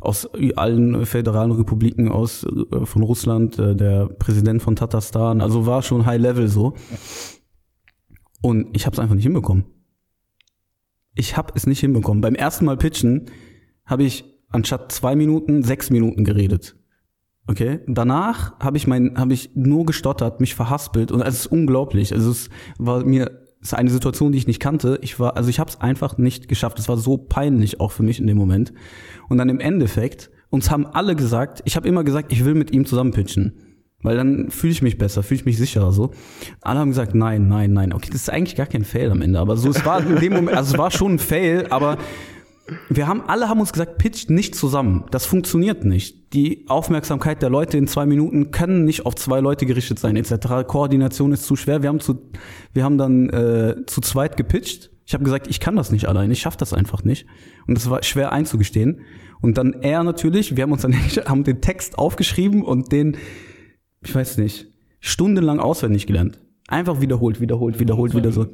[0.00, 5.42] aus allen föderalen Republiken, aus äh, von Russland, äh, der Präsident von Tatarstan.
[5.42, 6.74] Also war schon High Level so.
[8.40, 9.64] Und ich habe es einfach nicht hinbekommen.
[11.14, 12.20] Ich habe es nicht hinbekommen.
[12.20, 13.30] Beim ersten Mal pitchen
[13.84, 16.76] habe ich anstatt zwei Minuten sechs Minuten geredet.
[17.46, 17.80] Okay.
[17.86, 22.12] Danach habe ich mein, habe ich nur gestottert, mich verhaspelt und es ist unglaublich.
[22.12, 22.48] Also es
[22.78, 24.98] war mir es ist eine Situation, die ich nicht kannte.
[25.00, 26.78] Ich war, also ich habe es einfach nicht geschafft.
[26.78, 28.74] Es war so peinlich auch für mich in dem Moment.
[29.30, 32.72] Und dann im Endeffekt uns haben alle gesagt, ich habe immer gesagt, ich will mit
[32.72, 33.73] ihm zusammen pitchen.
[34.04, 36.12] Weil dann fühle ich mich besser, fühle ich mich sicherer so.
[36.60, 37.92] Alle haben gesagt, nein, nein, nein.
[37.92, 39.40] Okay, das ist eigentlich gar kein Fail am Ende.
[39.40, 41.96] Aber so, es war in dem Moment, also es war schon ein Fail, aber
[42.90, 45.04] wir haben, alle haben uns gesagt, pitcht nicht zusammen.
[45.10, 46.34] Das funktioniert nicht.
[46.34, 50.66] Die Aufmerksamkeit der Leute in zwei Minuten können nicht auf zwei Leute gerichtet sein, etc.
[50.66, 51.82] Koordination ist zu schwer.
[51.82, 52.30] Wir haben zu,
[52.74, 54.90] wir haben dann äh, zu zweit gepitcht.
[55.06, 57.26] Ich habe gesagt, ich kann das nicht allein, ich schaffe das einfach nicht.
[57.66, 59.00] Und das war schwer einzugestehen.
[59.40, 60.94] Und dann er natürlich, wir haben uns dann
[61.26, 63.16] haben den Text aufgeschrieben und den,
[64.04, 64.66] ich weiß nicht,
[65.00, 66.40] stundenlang auswendig gelernt.
[66.68, 68.46] Einfach wiederholt, wiederholt, wiederholt, wieder so.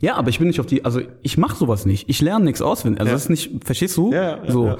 [0.00, 2.08] Ja, aber ich bin nicht auf die, also ich mache sowas nicht.
[2.08, 3.00] Ich lerne nichts auswendig.
[3.00, 3.14] Also Ja.
[3.14, 4.12] das ist nicht, verstehst du?
[4.12, 4.66] Ja, ja, so.
[4.66, 4.76] ja.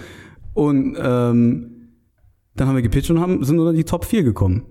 [0.55, 1.89] Und ähm,
[2.55, 4.65] dann haben wir gepitcht und haben, sind unter die Top 4 gekommen.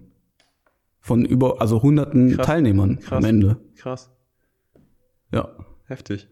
[0.99, 2.45] Von über, also hunderten Krass.
[2.45, 3.17] Teilnehmern Krass.
[3.17, 3.57] am Ende.
[3.75, 4.11] Krass.
[5.33, 5.49] Ja.
[5.85, 6.27] Heftig.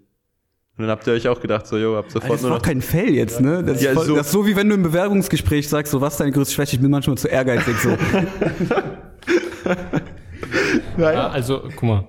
[0.80, 2.64] Und dann habt ihr euch auch gedacht, so, jo, habt sofort Das nur war noch.
[2.66, 3.62] kein Fail jetzt, ne?
[3.64, 6.00] Das, Ja, ist voll, so- das ist so wie wenn du im Bewerbungsgespräch sagst, so
[6.00, 7.90] was ist deine größte Schwäche, ich bin manchmal zu ehrgeizig so.
[10.98, 12.08] Ja, also, guck mal,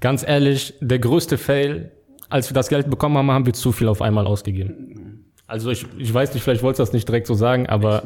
[0.00, 1.92] ganz ehrlich, der größte Fail,
[2.28, 5.07] als wir das Geld bekommen haben, haben wir zu viel auf einmal ausgegeben.
[5.50, 8.02] Also ich, ich weiß nicht, vielleicht wolltest du das nicht direkt so sagen, aber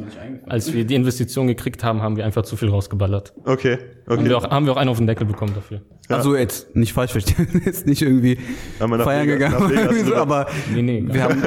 [0.47, 3.33] als wir die Investition gekriegt haben, haben wir einfach zu viel rausgeballert.
[3.43, 4.29] Okay, Haben okay.
[4.29, 5.81] wir auch, haben wir auch einen auf den Deckel bekommen dafür.
[6.07, 8.37] Also jetzt nicht falsch verstehen, jetzt nicht irgendwie
[8.79, 11.43] Haben feiern Vegas- gegangen, so, aber Nee, nee, wir haben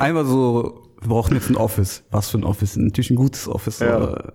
[0.00, 2.02] einfach so, wir brauchen jetzt ein Office.
[2.10, 2.74] Was für ein Office?
[2.76, 3.94] Natürlich ein gutes Office, Ja.
[3.96, 4.32] aber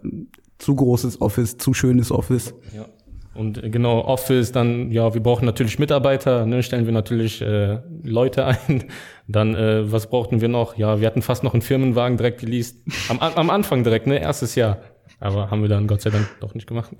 [0.60, 2.54] zu großes Office, zu schönes Office.
[2.74, 2.86] Ja.
[3.34, 7.80] Und äh, genau, Office, dann, ja, wir brauchen natürlich Mitarbeiter, ne, stellen wir natürlich äh,
[8.04, 8.86] Leute ein.
[9.28, 10.78] Dann, äh, was brauchten wir noch?
[10.78, 12.78] Ja, wir hatten fast noch einen Firmenwagen direkt geleast.
[13.10, 14.80] Am, am Anfang direkt, ne, erstes Jahr.
[15.20, 16.92] Aber haben wir dann Gott sei Dank doch nicht gemacht.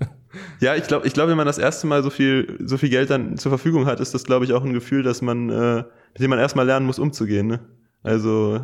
[0.60, 3.10] Ja, ich glaube, ich glaub, wenn man das erste Mal so viel, so viel Geld
[3.10, 5.76] dann zur Verfügung hat, ist das, glaube ich, auch ein Gefühl, dass man, äh,
[6.14, 7.48] mit dem man erstmal lernen muss, umzugehen.
[7.48, 7.60] Ne?
[8.02, 8.60] Also,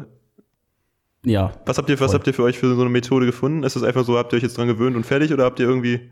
[1.26, 1.52] Ja.
[1.66, 2.14] was habt ihr, was Voll.
[2.20, 3.64] habt ihr für euch für so eine Methode gefunden?
[3.64, 5.66] Ist das einfach so, habt ihr euch jetzt dran gewöhnt und fertig oder habt ihr
[5.68, 6.08] irgendwie.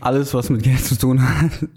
[0.00, 1.68] Alles, was mit Geld zu tun hat.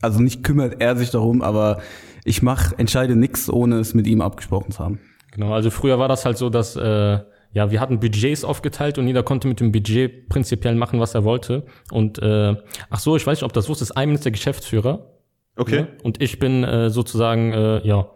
[0.00, 1.80] Also nicht kümmert er sich darum, aber
[2.24, 5.00] ich mache, entscheide nichts, ohne es mit ihm abgesprochen zu haben.
[5.32, 7.18] Genau, also früher war das halt so, dass äh,
[7.52, 11.24] ja wir hatten Budgets aufgeteilt und jeder konnte mit dem Budget prinzipiell machen, was er
[11.24, 11.64] wollte.
[11.90, 12.54] Und äh,
[12.90, 15.10] ach so, ich weiß nicht, ob das wusstest, Ayman ist der Geschäftsführer.
[15.56, 15.82] Okay.
[15.82, 15.88] Ne?
[16.02, 18.08] Und ich bin äh, sozusagen äh, ja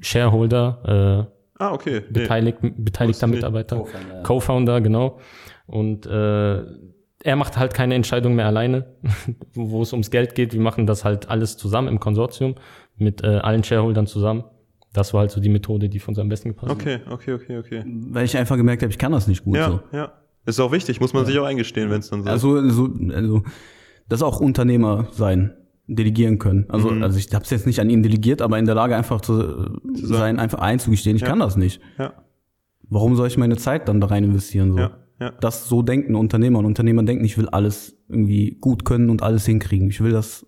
[0.00, 2.02] Shareholder, äh, Ah, okay.
[2.08, 2.20] Nee.
[2.20, 3.26] beteiligt, beteiligter.
[3.26, 3.84] Mitarbeiter,
[4.22, 5.18] Co-Founder, genau.
[5.66, 6.62] Und äh,
[7.22, 8.86] er macht halt keine Entscheidung mehr alleine,
[9.54, 10.52] wo es ums Geld geht.
[10.52, 12.54] Wir machen das halt alles zusammen im Konsortium
[12.96, 14.44] mit äh, allen Shareholdern zusammen.
[14.92, 16.78] Das war halt so die Methode, die für uns am besten gepasst hat.
[16.80, 17.84] Okay, okay, okay, okay.
[18.10, 19.80] Weil ich einfach gemerkt habe, ich kann das nicht gut Ja, so.
[19.92, 20.12] ja.
[20.46, 22.32] Ist auch wichtig, muss man sich auch eingestehen, wenn es dann so ist.
[22.32, 23.42] Also, so, also
[24.08, 25.54] das ist auch Unternehmer sein,
[25.86, 26.64] delegieren können.
[26.70, 27.02] Also, Mhm.
[27.02, 29.78] also ich habe es jetzt nicht an ihn delegiert, aber in der Lage einfach zu,
[29.92, 31.28] sein, einfach einzugestehen, ich Ja.
[31.28, 31.80] kann das nicht.
[31.98, 32.14] Ja,
[32.90, 34.72] Warum soll ich meine Zeit dann da rein investieren?
[34.72, 34.78] So?
[34.78, 34.90] ja,
[35.20, 35.30] ja.
[35.40, 36.60] Das so denken Unternehmer.
[36.60, 39.88] Und Unternehmer denken, ich will alles irgendwie gut können und alles hinkriegen.
[39.88, 40.46] Ich will das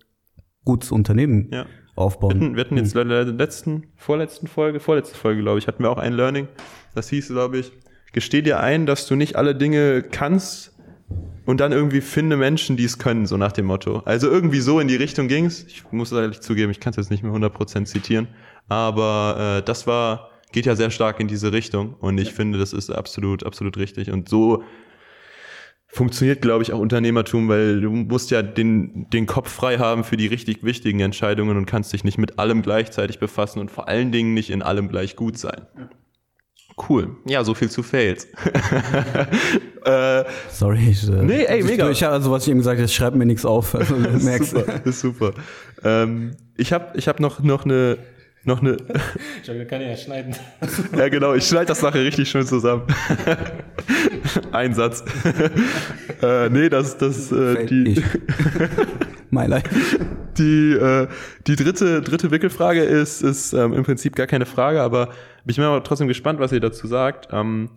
[0.65, 1.67] gutes Unternehmen Ja.
[1.95, 2.35] Wir aufbauen.
[2.35, 5.91] hatten, wir hatten jetzt in der letzten, vorletzten Folge, vorletzte Folge, glaube ich, hatten wir
[5.91, 6.49] auch ein Learning.
[6.95, 7.73] Das hieß, glaube ich,
[8.13, 10.73] gesteh dir ein, dass du nicht alle Dinge kannst
[11.47, 14.03] und dann irgendwie finde Menschen, die es können, so nach dem Motto.
[14.05, 15.65] Also irgendwie so in die Richtung ging's.
[15.65, 18.29] Ich muss ehrlich zugeben, ich kann es jetzt nicht mehr 100% zitieren,
[18.69, 22.73] aber äh, das war, geht ja sehr stark in diese Richtung und ich finde, das
[22.73, 24.65] ist absolut, absolut richtig und so
[25.93, 30.17] funktioniert, glaube ich, auch Unternehmertum, weil du musst ja den, den Kopf frei haben für
[30.17, 34.13] die richtig wichtigen Entscheidungen und kannst dich nicht mit allem gleichzeitig befassen und vor allen
[34.13, 35.67] Dingen nicht in allem gleich gut sein.
[36.89, 37.17] Cool.
[37.27, 38.25] Ja, so viel zu Fails.
[39.85, 41.91] äh, Sorry, ich, äh, Nee, ey, ich, mega.
[41.91, 43.75] Ich, also was ich eben gesagt habe, ich schreibe mir nichts auf.
[43.81, 44.51] Also, merkst.
[44.51, 45.33] super, ist super.
[45.85, 47.99] Ähm, ich habe ich hab noch, noch eine,
[48.45, 48.77] noch eine,
[49.43, 50.35] Ich kann ja schneiden.
[50.97, 52.85] ja genau, ich schneide das nachher richtig schön zusammen.
[54.53, 55.05] Ein Satz.
[56.23, 58.03] äh, nee, das, das, äh, die, Ich.
[59.31, 59.69] My life.
[60.39, 61.07] Die, äh,
[61.47, 65.07] die dritte, dritte Wickelfrage ist, ist ähm, im Prinzip gar keine Frage, aber
[65.45, 67.29] bin ich bin aber trotzdem gespannt, was ihr dazu sagt.
[67.33, 67.69] Ähm,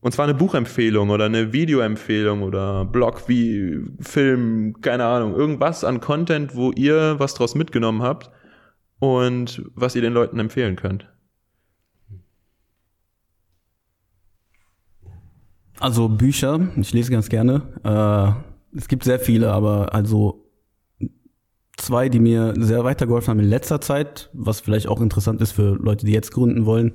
[0.00, 6.00] und zwar eine Buchempfehlung oder eine Videoempfehlung oder Blog wie Film, keine Ahnung, irgendwas an
[6.00, 8.30] Content, wo ihr was draus mitgenommen habt
[8.98, 11.12] und was ihr den Leuten empfehlen könnt.
[15.78, 17.62] Also Bücher, ich lese ganz gerne.
[17.84, 20.46] Äh, es gibt sehr viele, aber also
[21.76, 25.74] zwei, die mir sehr weitergeholfen haben in letzter Zeit, was vielleicht auch interessant ist für
[25.74, 26.94] Leute, die jetzt gründen wollen.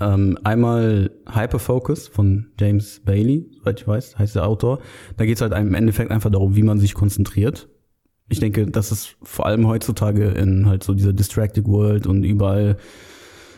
[0.00, 4.78] Ähm, einmal Hyperfocus von James Bailey, soweit ich weiß, heißt der Autor.
[5.16, 7.68] Da geht es halt im Endeffekt einfach darum, wie man sich konzentriert.
[8.28, 12.76] Ich denke, das ist vor allem heutzutage in halt so dieser Distracted World und überall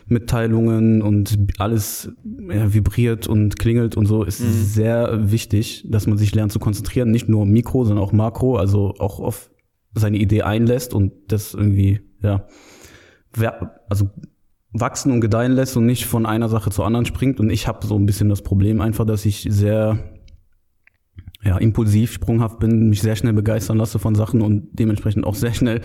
[0.06, 2.12] Mitteilungen und alles
[2.48, 7.10] ja, vibriert und klingelt und so, ist sehr wichtig, dass man sich lernt zu konzentrieren,
[7.10, 9.50] nicht nur Mikro, sondern auch Makro, also auch auf
[9.94, 12.46] seine Idee einlässt und das irgendwie, ja,
[13.88, 14.10] also
[14.72, 17.40] wachsen und gedeihen lässt und nicht von einer Sache zur anderen springt.
[17.40, 19.98] Und ich habe so ein bisschen das Problem einfach, dass ich sehr
[21.42, 25.54] ja, impulsiv, sprunghaft bin, mich sehr schnell begeistern lasse von Sachen und dementsprechend auch sehr
[25.54, 25.80] schnell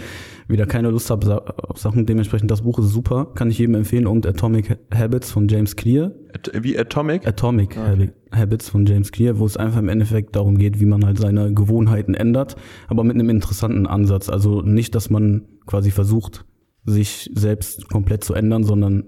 [0.49, 2.06] wieder keine Lust habe auf Sachen.
[2.06, 4.06] Dementsprechend das Buch ist super, kann ich jedem empfehlen.
[4.06, 6.12] Und Atomic Habits von James Clear.
[6.34, 7.26] At- Wie Atomic?
[7.26, 11.06] Atomic Habi- Habits von James Clear, wo es einfach im Endeffekt darum geht, wie man
[11.06, 12.58] halt seine Gewohnheiten ändert,
[12.89, 14.28] aber mit einem interessanten Ansatz.
[14.28, 16.43] Also nicht, dass man quasi versucht,
[16.84, 19.06] sich selbst komplett zu ändern, sondern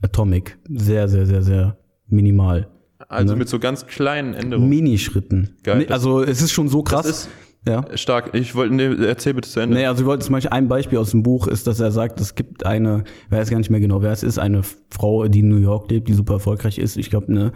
[0.00, 0.58] Atomic.
[0.68, 1.78] Sehr, sehr, sehr, sehr
[2.08, 2.68] minimal.
[3.12, 3.38] Also Ne?
[3.38, 4.68] mit so ganz kleinen Änderungen.
[4.68, 5.56] Minischritten.
[5.62, 7.06] Geil, Nee, Also es ist schon so krass.
[7.06, 7.28] Das ist
[7.66, 7.84] ja.
[7.96, 8.34] stark.
[8.34, 9.76] Ich wollte, nee, erzähl bitte zu Ende.
[9.76, 12.20] Nee, also ich wollte zum Beispiel ein Beispiel aus dem Buch ist, dass er sagt,
[12.20, 15.40] es gibt eine, ich weiß gar nicht mehr genau, wer es ist, eine Frau, die
[15.40, 16.96] in New York lebt, die super erfolgreich ist.
[16.96, 17.52] Ich glaube, eine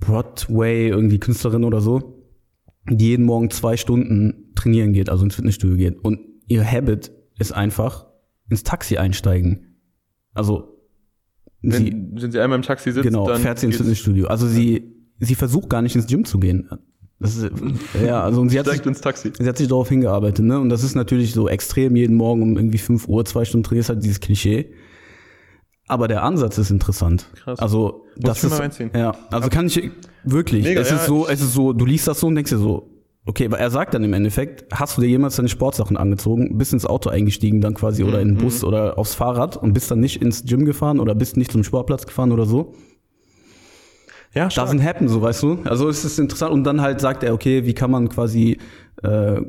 [0.00, 2.22] Broadway, irgendwie Künstlerin oder so,
[2.88, 6.04] die jeden Morgen zwei Stunden trainieren geht, also ins Fitnessstudio geht.
[6.04, 8.06] Und ihr Habit ist einfach
[8.50, 9.78] ins Taxi einsteigen.
[10.34, 10.71] Also
[11.62, 14.26] sie, Wenn, wenn sie einmal im Taxi sitzt, genau, dann fährt sie ins Fitnessstudio.
[14.26, 16.68] Also sie, sie versucht gar nicht ins Gym zu gehen.
[17.20, 17.52] Das ist,
[18.04, 18.82] ja, also und sie hat sich.
[18.82, 20.58] Sie hat sich darauf hingearbeitet, ne?
[20.58, 23.90] Und das ist natürlich so extrem jeden Morgen um irgendwie 5 Uhr, zwei Stunden trainierst
[23.90, 24.72] halt dieses Klischee.
[25.86, 27.26] Aber der Ansatz ist interessant.
[27.34, 27.58] Krass.
[27.60, 29.90] Also, das ich mir ist, ja, also kann ich
[30.24, 32.50] wirklich, Mega, es ja, ist so, es ist so, du liest das so und denkst
[32.50, 32.91] dir so,
[33.26, 36.72] okay, weil er sagt dann im Endeffekt, hast du dir jemals deine Sportsachen angezogen, bist
[36.72, 38.40] ins Auto eingestiegen dann quasi oder in den Mhm.
[38.42, 41.64] Bus oder aufs Fahrrad und bist dann nicht ins Gym gefahren oder bist nicht zum
[41.64, 42.74] Sportplatz gefahren oder so?
[44.34, 45.58] Ja, Doesn't happen, so weißt du.
[45.64, 48.58] Also es ist interessant und dann halt sagt er, okay, wie kann man quasi
[49.02, 49.40] äh,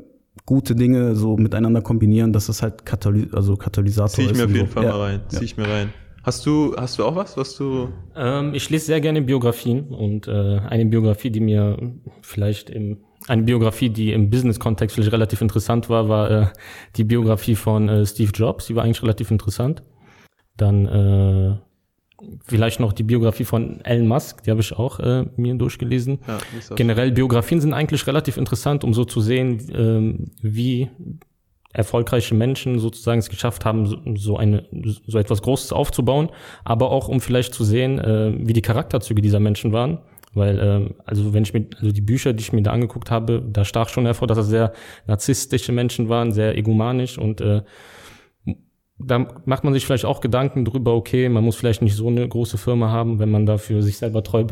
[0.45, 4.37] gute Dinge so miteinander kombinieren, dass das halt Kataly also Katalysator Zieh ich ist.
[4.37, 4.73] mir auf jeden so.
[4.73, 4.91] Fall ja.
[4.91, 5.21] mal rein.
[5.29, 5.93] Zieh ich mir rein.
[6.23, 7.89] Hast du, hast du auch was, was du.
[8.15, 11.77] Ähm, ich lese sehr gerne Biografien und äh, eine Biografie, die mir
[12.21, 12.97] vielleicht im
[13.27, 16.47] eine Biografie, die im Business-Kontext vielleicht relativ interessant war, war äh,
[16.95, 18.67] die Biografie von äh, Steve Jobs.
[18.67, 19.83] Die war eigentlich relativ interessant.
[20.57, 21.57] Dann äh,
[22.45, 26.19] vielleicht noch die Biografie von Elon Musk, die habe ich auch äh, mir durchgelesen.
[26.27, 26.75] Ja.
[26.75, 30.89] Generell Biografien sind eigentlich relativ interessant, um so zu sehen, ähm, wie
[31.73, 34.67] erfolgreiche Menschen sozusagen es geschafft haben, so- so eine
[35.07, 36.29] so etwas Großes aufzubauen,
[36.63, 39.97] aber auch um vielleicht zu sehen, äh, wie die Charakterzüge dieser Menschen waren.
[40.33, 43.43] Weil, ähm, also wenn ich mir, also die Bücher, die ich mir da angeguckt habe,
[43.47, 44.73] da stach schon hervor, dass das sehr
[45.05, 47.61] narzisstische Menschen waren, sehr egomanisch und äh,
[48.97, 52.27] da macht man sich vielleicht auch Gedanken drüber, okay, man muss vielleicht nicht so eine
[52.27, 54.45] große Firma haben, wenn man dafür sich selber treu,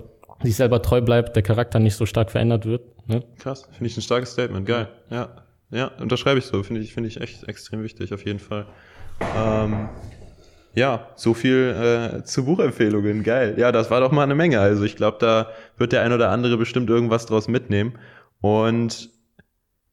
[0.44, 2.82] sich selber treu bleibt, der Charakter nicht so stark verändert wird.
[3.08, 3.24] Ne?
[3.40, 4.66] Krass, finde ich ein starkes Statement.
[4.66, 4.90] Geil.
[5.10, 6.64] Ja, ja, unterschreibe ich so.
[6.64, 8.66] Finde ich, finde ich echt extrem wichtig, auf jeden Fall.
[9.38, 9.90] Ähm,
[10.74, 13.24] ja, so viel äh, zu Buchempfehlungen.
[13.24, 13.56] Geil.
[13.58, 14.60] Ja, das war doch mal eine Menge.
[14.60, 17.98] Also ich glaube, da wird der ein oder andere bestimmt irgendwas draus mitnehmen.
[18.40, 19.10] Und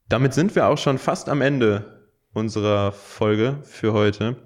[0.08, 1.98] damit sind wir auch schon fast am Ende
[2.32, 4.36] unserer Folge für heute.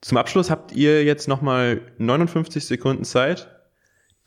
[0.00, 3.48] Zum Abschluss habt ihr jetzt nochmal 59 Sekunden Zeit,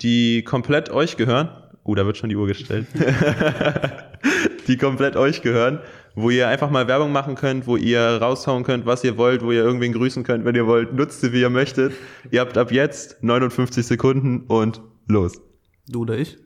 [0.02, 1.50] die komplett euch gehören.
[1.84, 2.86] Oh, da wird schon die Uhr gestellt.
[4.68, 5.80] die komplett euch gehören,
[6.16, 9.52] wo ihr einfach mal Werbung machen könnt, wo ihr raushauen könnt, was ihr wollt, wo
[9.52, 10.94] ihr irgendwen grüßen könnt, wenn ihr wollt.
[10.94, 11.94] Nutzt sie, wie ihr möchtet.
[12.32, 15.42] Ihr habt ab jetzt 59 Sekunden und los.
[15.88, 16.38] Du oder ich?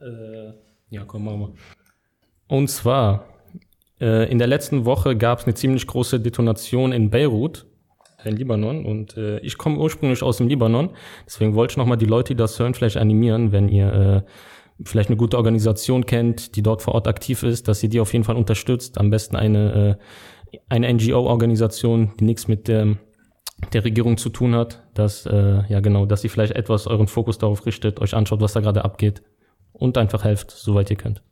[0.00, 0.52] Äh,
[0.90, 1.54] ja, komm, machen wir.
[2.48, 3.26] Und zwar,
[4.00, 7.66] äh, in der letzten Woche gab es eine ziemlich große Detonation in Beirut,
[8.24, 8.84] in Libanon.
[8.84, 10.90] Und äh, ich komme ursprünglich aus dem Libanon.
[11.26, 14.30] Deswegen wollte ich nochmal die Leute, die das hören, vielleicht animieren, wenn ihr äh,
[14.84, 18.12] vielleicht eine gute Organisation kennt, die dort vor Ort aktiv ist, dass ihr die auf
[18.12, 18.98] jeden Fall unterstützt.
[18.98, 19.98] Am besten eine,
[20.52, 22.96] äh, eine NGO-Organisation, die nichts mit der,
[23.72, 27.38] der Regierung zu tun hat, dass, äh, ja genau, dass ihr vielleicht etwas euren Fokus
[27.38, 29.22] darauf richtet, euch anschaut, was da gerade abgeht
[29.72, 31.22] und einfach helft, soweit ihr könnt.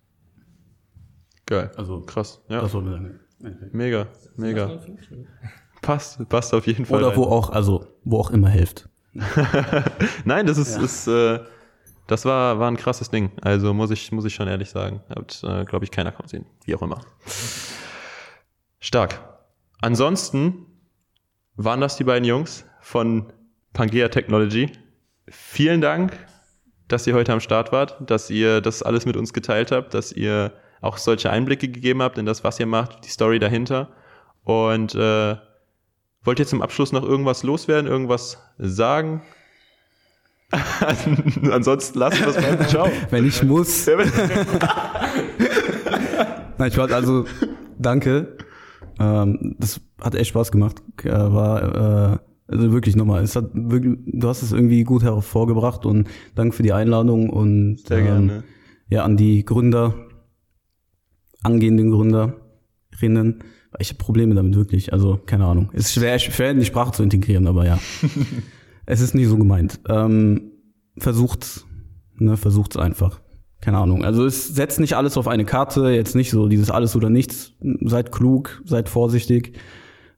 [1.47, 1.71] Geil.
[1.77, 2.43] Also, Krass.
[2.49, 2.67] Ja.
[2.69, 3.21] sagen.
[3.73, 4.07] Mega.
[4.37, 4.81] Mega.
[5.83, 6.29] Passt.
[6.29, 6.99] Passt auf jeden Fall.
[6.99, 7.17] Oder rein.
[7.17, 8.89] wo auch, also, wo auch immer hilft.
[10.25, 11.41] Nein, das ist, ist äh,
[12.11, 13.31] das war, war ein krasses Ding.
[13.41, 15.01] Also muss ich, muss ich schon ehrlich sagen.
[15.09, 16.45] Hat, äh, glaube ich, keiner sehen.
[16.65, 17.01] Wie auch immer.
[18.81, 19.20] Stark.
[19.81, 20.66] Ansonsten
[21.55, 23.32] waren das die beiden Jungs von
[23.73, 24.73] Pangea Technology.
[25.28, 26.19] Vielen Dank,
[26.89, 30.11] dass ihr heute am Start wart, dass ihr das alles mit uns geteilt habt, dass
[30.11, 33.89] ihr auch solche Einblicke gegeben habt in das, was ihr macht, die Story dahinter.
[34.43, 35.37] Und äh,
[36.24, 39.23] wollt ihr zum Abschluss noch irgendwas loswerden, irgendwas sagen?
[41.51, 42.89] Ansonsten lassen wir es beim Ciao.
[43.11, 43.87] Wenn ich muss.
[46.59, 47.25] Nein, ich wollte also,
[47.79, 48.37] danke.
[48.99, 50.83] Ähm, das hat echt Spaß gemacht.
[51.05, 52.19] Äh, war, äh,
[52.49, 56.65] also wirklich nochmal, es hat wirklich, du hast es irgendwie gut hervorgebracht und danke für
[56.65, 58.45] die Einladung und Sehr ähm, gerne.
[58.89, 59.95] ja, an die Gründer,
[61.43, 63.45] angehenden Gründerinnen.
[63.79, 64.93] Ich habe Probleme damit wirklich.
[64.93, 65.71] Also, keine Ahnung.
[65.73, 67.79] Es ist schwer, schwer in die Sprache zu integrieren, aber ja.
[68.91, 69.81] es ist nicht so gemeint.
[69.89, 70.53] Ähm,
[70.99, 71.67] versucht's,
[72.17, 73.21] ne, versucht's einfach.
[73.61, 74.05] Keine Ahnung.
[74.05, 77.53] Also es setzt nicht alles auf eine Karte, jetzt nicht so dieses alles oder nichts.
[77.83, 79.57] Seid klug, seid vorsichtig,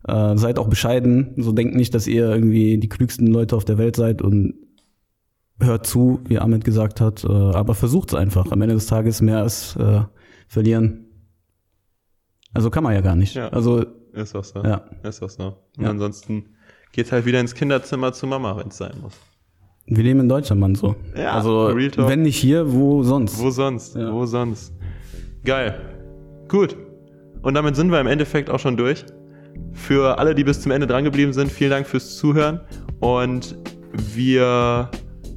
[0.06, 1.34] äh, seid auch bescheiden.
[1.36, 4.54] So denkt nicht, dass ihr irgendwie die klügsten Leute auf der Welt seid und
[5.60, 7.24] hört zu, wie Ahmed gesagt hat.
[7.24, 8.50] Äh, aber versucht's einfach.
[8.52, 10.02] Am Ende des Tages mehr als äh,
[10.46, 11.06] verlieren.
[12.54, 13.34] Also kann man ja gar nicht.
[13.34, 13.48] Ja.
[13.48, 14.62] Also Ist auch so.
[14.62, 14.84] Ja.
[15.02, 15.56] Ist auch so.
[15.78, 15.90] Und Ja.
[15.90, 16.44] ansonsten
[16.92, 19.14] geht halt wieder ins Kinderzimmer zu Mama, wenn es sein muss.
[19.86, 20.94] wir leben in Deutschland, Mann, so.
[21.16, 23.38] Ja, also wenn nicht hier, wo sonst?
[23.38, 23.96] Wo sonst?
[23.96, 24.12] Ja.
[24.12, 24.72] Wo sonst?
[25.44, 25.80] Geil.
[26.48, 26.76] Gut.
[27.42, 29.04] Und damit sind wir im Endeffekt auch schon durch.
[29.72, 32.60] Für alle, die bis zum Ende dran geblieben sind, vielen Dank fürs Zuhören.
[33.00, 33.56] Und
[34.14, 34.90] wir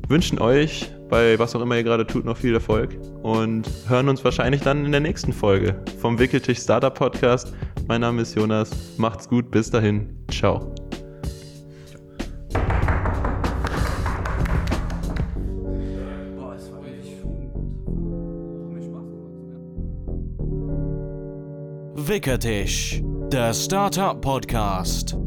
[0.07, 4.23] wünschen euch bei was auch immer ihr gerade tut noch viel Erfolg und hören uns
[4.23, 7.53] wahrscheinlich dann in der nächsten Folge vom Wickeltisch Startup Podcast.
[7.88, 8.72] Mein Name ist Jonas.
[8.98, 9.52] Macht's gut.
[9.52, 10.15] Bis dahin.
[10.32, 10.73] Ciao.
[22.07, 23.02] Wickertisch,
[23.32, 25.18] der Startup Podcast.